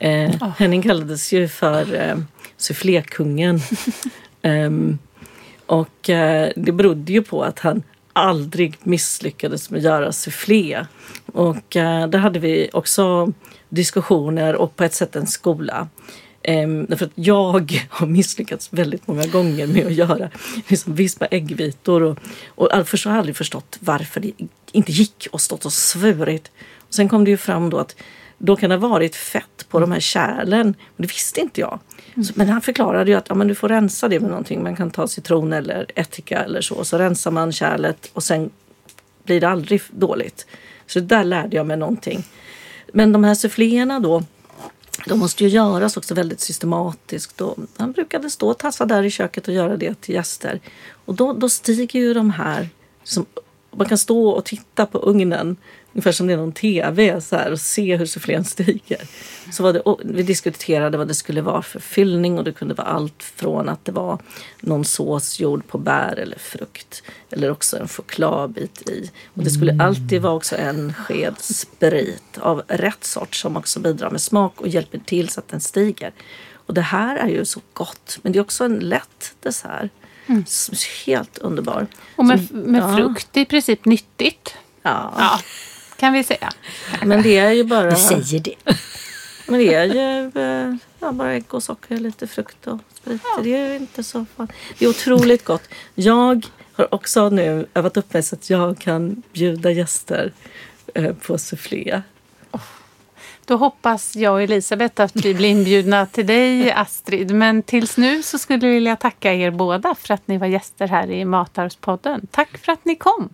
Eh, 0.00 0.30
Henning 0.58 0.82
kallades 0.82 1.32
ju 1.32 1.48
för 1.48 1.94
eh, 1.94 2.16
sufflékungen. 2.62 3.60
Ehm, 4.44 4.98
och 5.66 6.10
eh, 6.10 6.52
det 6.56 6.72
berodde 6.72 7.12
ju 7.12 7.22
på 7.22 7.44
att 7.44 7.58
han 7.58 7.82
aldrig 8.12 8.78
misslyckades 8.82 9.70
med 9.70 9.78
att 9.78 9.84
göra 9.84 10.12
soufflé. 10.12 10.86
Och 11.26 11.76
eh, 11.76 12.08
där 12.08 12.18
hade 12.18 12.38
vi 12.38 12.70
också 12.72 13.32
diskussioner 13.68 14.54
och 14.54 14.76
på 14.76 14.84
ett 14.84 14.94
sätt 14.94 15.16
en 15.16 15.26
skola. 15.26 15.88
Um, 16.48 16.86
därför 16.86 17.06
att 17.06 17.12
jag 17.14 17.86
har 17.90 18.06
misslyckats 18.06 18.68
väldigt 18.72 19.06
många 19.06 19.26
gånger 19.26 19.66
med 19.66 19.86
att 19.86 19.92
göra 19.92 20.30
liksom, 20.68 20.94
vispa 20.94 21.26
äggvitor. 21.26 22.02
Och, 22.02 22.18
och 22.46 22.88
först 22.88 23.04
har 23.04 23.12
jag 23.12 23.18
aldrig 23.18 23.36
förstått 23.36 23.78
varför 23.80 24.20
det 24.20 24.32
inte 24.72 24.92
gick 24.92 25.28
och 25.32 25.40
stått 25.40 25.64
och 25.64 25.72
svurit. 25.72 26.50
Och 26.78 26.94
sen 26.94 27.08
kom 27.08 27.24
det 27.24 27.30
ju 27.30 27.36
fram 27.36 27.70
då 27.70 27.78
att 27.78 27.96
då 28.44 28.56
kan 28.56 28.70
det 28.70 28.76
ha 28.76 28.88
varit 28.88 29.16
fett 29.16 29.66
på 29.68 29.80
de 29.80 29.92
här 29.92 30.00
kärlen. 30.00 30.66
Men 30.96 31.06
det 31.06 31.06
visste 31.06 31.40
inte 31.40 31.60
jag. 31.60 31.78
Så, 32.14 32.32
men 32.34 32.48
han 32.48 32.60
förklarade 32.60 33.10
ju 33.10 33.16
att 33.16 33.28
ja, 33.28 33.34
men 33.34 33.48
du 33.48 33.54
får 33.54 33.68
rensa 33.68 34.08
det 34.08 34.20
med 34.20 34.30
någonting. 34.30 34.62
Man 34.62 34.76
kan 34.76 34.90
ta 34.90 35.08
citron 35.08 35.52
eller 35.52 35.86
ättika 35.94 36.44
eller 36.44 36.60
så. 36.60 36.84
Så 36.84 36.98
rensar 36.98 37.30
man 37.30 37.52
kärlet 37.52 38.10
och 38.12 38.22
sen 38.22 38.50
blir 39.24 39.40
det 39.40 39.48
aldrig 39.48 39.82
dåligt. 39.90 40.46
Så 40.86 41.00
där 41.00 41.24
lärde 41.24 41.56
jag 41.56 41.66
mig 41.66 41.76
någonting. 41.76 42.24
Men 42.92 43.12
de 43.12 43.24
här 43.24 43.34
suffléerna 43.34 44.00
då, 44.00 44.22
de 45.06 45.18
måste 45.18 45.44
ju 45.44 45.50
göras 45.50 45.96
också 45.96 46.14
väldigt 46.14 46.40
systematiskt. 46.40 47.40
Och 47.40 47.56
han 47.76 47.92
brukade 47.92 48.30
stå 48.30 48.48
och 48.48 48.58
tassa 48.58 48.86
där 48.86 49.02
i 49.02 49.10
köket 49.10 49.48
och 49.48 49.54
göra 49.54 49.76
det 49.76 50.00
till 50.00 50.14
gäster. 50.14 50.60
Och 51.04 51.14
då, 51.14 51.32
då 51.32 51.48
stiger 51.48 52.00
ju 52.00 52.14
de 52.14 52.30
här, 52.30 52.68
som, 53.04 53.26
man 53.72 53.88
kan 53.88 53.98
stå 53.98 54.28
och 54.28 54.44
titta 54.44 54.86
på 54.86 54.98
ugnen 54.98 55.56
ungefär 55.92 56.12
som 56.12 56.26
det 56.26 56.32
är 56.32 56.36
någon 56.36 56.52
tv 56.52 57.20
så 57.20 57.36
här, 57.36 57.52
och 57.52 57.60
se 57.60 57.96
hur 57.96 58.06
sufflén 58.06 58.44
stiger. 58.44 59.00
Så 59.52 59.62
var 59.62 59.72
det, 59.72 59.82
vi 60.04 60.22
diskuterade 60.22 60.98
vad 60.98 61.08
det 61.08 61.14
skulle 61.14 61.40
vara 61.40 61.62
för 61.62 61.80
fyllning 61.80 62.38
och 62.38 62.44
det 62.44 62.52
kunde 62.52 62.74
vara 62.74 62.86
allt 62.86 63.22
från 63.22 63.68
att 63.68 63.84
det 63.84 63.92
var 63.92 64.18
någon 64.60 64.84
sås 64.84 65.40
gjord 65.40 65.66
på 65.66 65.78
bär 65.78 66.18
eller 66.18 66.38
frukt 66.38 67.02
eller 67.30 67.50
också 67.50 67.78
en 67.78 67.88
chokladbit 67.88 68.88
i. 68.88 69.10
Och 69.34 69.44
det 69.44 69.50
skulle 69.50 69.82
alltid 69.82 70.22
vara 70.22 70.34
också 70.34 70.56
en 70.56 70.94
sked 70.94 71.34
sprit 71.38 72.38
av 72.38 72.62
rätt 72.68 73.04
sort 73.04 73.34
som 73.34 73.56
också 73.56 73.80
bidrar 73.80 74.10
med 74.10 74.20
smak 74.20 74.60
och 74.60 74.68
hjälper 74.68 74.98
till 74.98 75.28
så 75.28 75.40
att 75.40 75.48
den 75.48 75.60
stiger. 75.60 76.12
Och 76.66 76.74
det 76.74 76.80
här 76.80 77.16
är 77.16 77.28
ju 77.28 77.44
så 77.44 77.60
gott, 77.72 78.18
men 78.22 78.32
det 78.32 78.38
är 78.38 78.40
också 78.40 78.64
en 78.64 78.78
lätt 78.78 79.34
dessert. 79.40 79.90
Är 80.26 81.06
Helt 81.06 81.38
underbar. 81.38 81.86
Och 82.16 82.24
med, 82.24 82.48
Som- 82.48 82.58
med 82.60 82.82
ja, 82.82 82.96
frukt, 82.96 83.28
det 83.32 83.40
är 83.40 83.42
i 83.42 83.46
princip 83.46 83.84
nyttigt. 83.84 84.54
Ja. 84.82 85.14
Ja, 85.18 85.40
kan 85.96 86.12
vi 86.12 86.24
säga. 86.24 86.52
Men 87.04 87.22
det 87.22 87.38
är 87.38 87.50
ju 87.50 87.64
bara... 87.64 87.90
Du 87.90 87.96
säger 87.96 88.40
det. 88.40 88.54
Men 89.48 89.60
det 89.60 89.74
är 89.74 89.84
ju 89.84 90.40
eh, 90.42 90.74
ja, 91.00 91.12
bara 91.12 91.32
ägg 91.32 91.54
och 91.54 91.62
socker, 91.62 91.96
lite 91.98 92.26
frukt 92.26 92.66
och 92.66 92.78
sprit. 92.94 93.22
Det 93.42 93.54
är 93.56 93.68
ju 93.68 93.76
inte 93.76 94.02
så 94.02 94.26
farligt. 94.36 94.54
Det 94.78 94.84
är 94.84 94.88
otroligt 94.88 95.44
gott. 95.44 95.62
Jag 95.94 96.46
har 96.72 96.94
också 96.94 97.28
nu 97.28 97.66
övat 97.74 97.96
upp 97.96 98.12
mig 98.12 98.22
så 98.22 98.34
att 98.34 98.50
jag 98.50 98.78
kan 98.78 99.22
bjuda 99.32 99.70
gäster 99.70 100.32
eh, 100.94 101.12
på 101.14 101.38
soufflé. 101.38 102.02
Då 103.44 103.56
hoppas 103.56 104.16
jag 104.16 104.32
och 104.32 104.42
Elisabeth 104.42 105.02
att 105.02 105.16
vi 105.16 105.34
blir 105.34 105.48
inbjudna 105.48 106.06
till 106.06 106.26
dig 106.26 106.72
Astrid. 106.72 107.34
Men 107.34 107.62
tills 107.62 107.96
nu 107.96 108.22
så 108.22 108.38
skulle 108.38 108.66
jag 108.66 108.74
vilja 108.74 108.96
tacka 108.96 109.34
er 109.34 109.50
båda 109.50 109.94
för 109.94 110.14
att 110.14 110.28
ni 110.28 110.38
var 110.38 110.46
gäster 110.46 110.88
här 110.88 111.10
i 111.10 111.24
Matarvspodden. 111.24 112.26
Tack 112.30 112.58
för 112.58 112.72
att 112.72 112.84
ni 112.84 112.96
kom. 112.96 113.28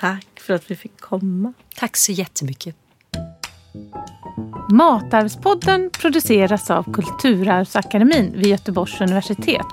Tack 0.00 0.26
för 0.40 0.54
att 0.54 0.70
vi 0.70 0.76
fick 0.76 1.00
komma. 1.00 1.52
Tack 1.76 1.96
så 1.96 2.12
jättemycket. 2.12 2.76
Matarvspodden 4.70 5.90
produceras 5.90 6.70
av 6.70 6.92
Kulturarvsakademin 6.92 8.32
vid 8.36 8.46
Göteborgs 8.46 9.00
universitet. 9.00 9.66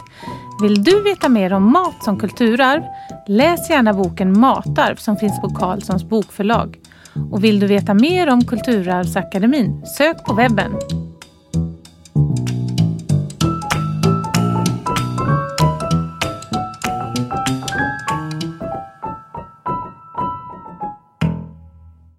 Vill 0.62 0.84
du 0.84 1.02
veta 1.02 1.30
mer 1.30 1.54
om 1.54 1.72
mat 1.72 2.04
som 2.04 2.20
kulturarv? 2.20 2.84
Läs 3.28 3.70
gärna 3.70 3.94
boken 3.94 4.40
Matarv 4.40 4.96
som 4.96 5.18
finns 5.18 5.42
på 5.42 5.50
Carlssons 5.50 6.04
bokförlag. 6.04 6.78
Och 7.32 7.44
vill 7.44 7.60
du 7.60 7.68
veta 7.68 7.94
mer 7.94 8.30
om 8.30 8.46
Kulturarvsakademin? 8.46 9.86
Sök 9.86 10.26
på 10.26 10.34
webben. 10.34 10.72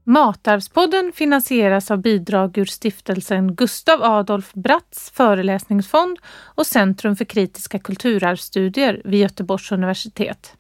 Matarvspodden 0.05 1.13
finansieras 1.15 1.91
av 1.91 1.99
bidrag 1.99 2.59
ur 2.59 2.65
stiftelsen 2.65 3.55
Gustav 3.55 4.03
Adolf 4.03 4.53
Bratts 4.55 5.11
föreläsningsfond 5.11 6.19
och 6.55 6.67
Centrum 6.67 7.17
för 7.17 7.25
kritiska 7.25 7.79
kulturarvsstudier 7.79 9.03
vid 9.05 9.21
Göteborgs 9.21 9.73
universitet. 9.73 10.55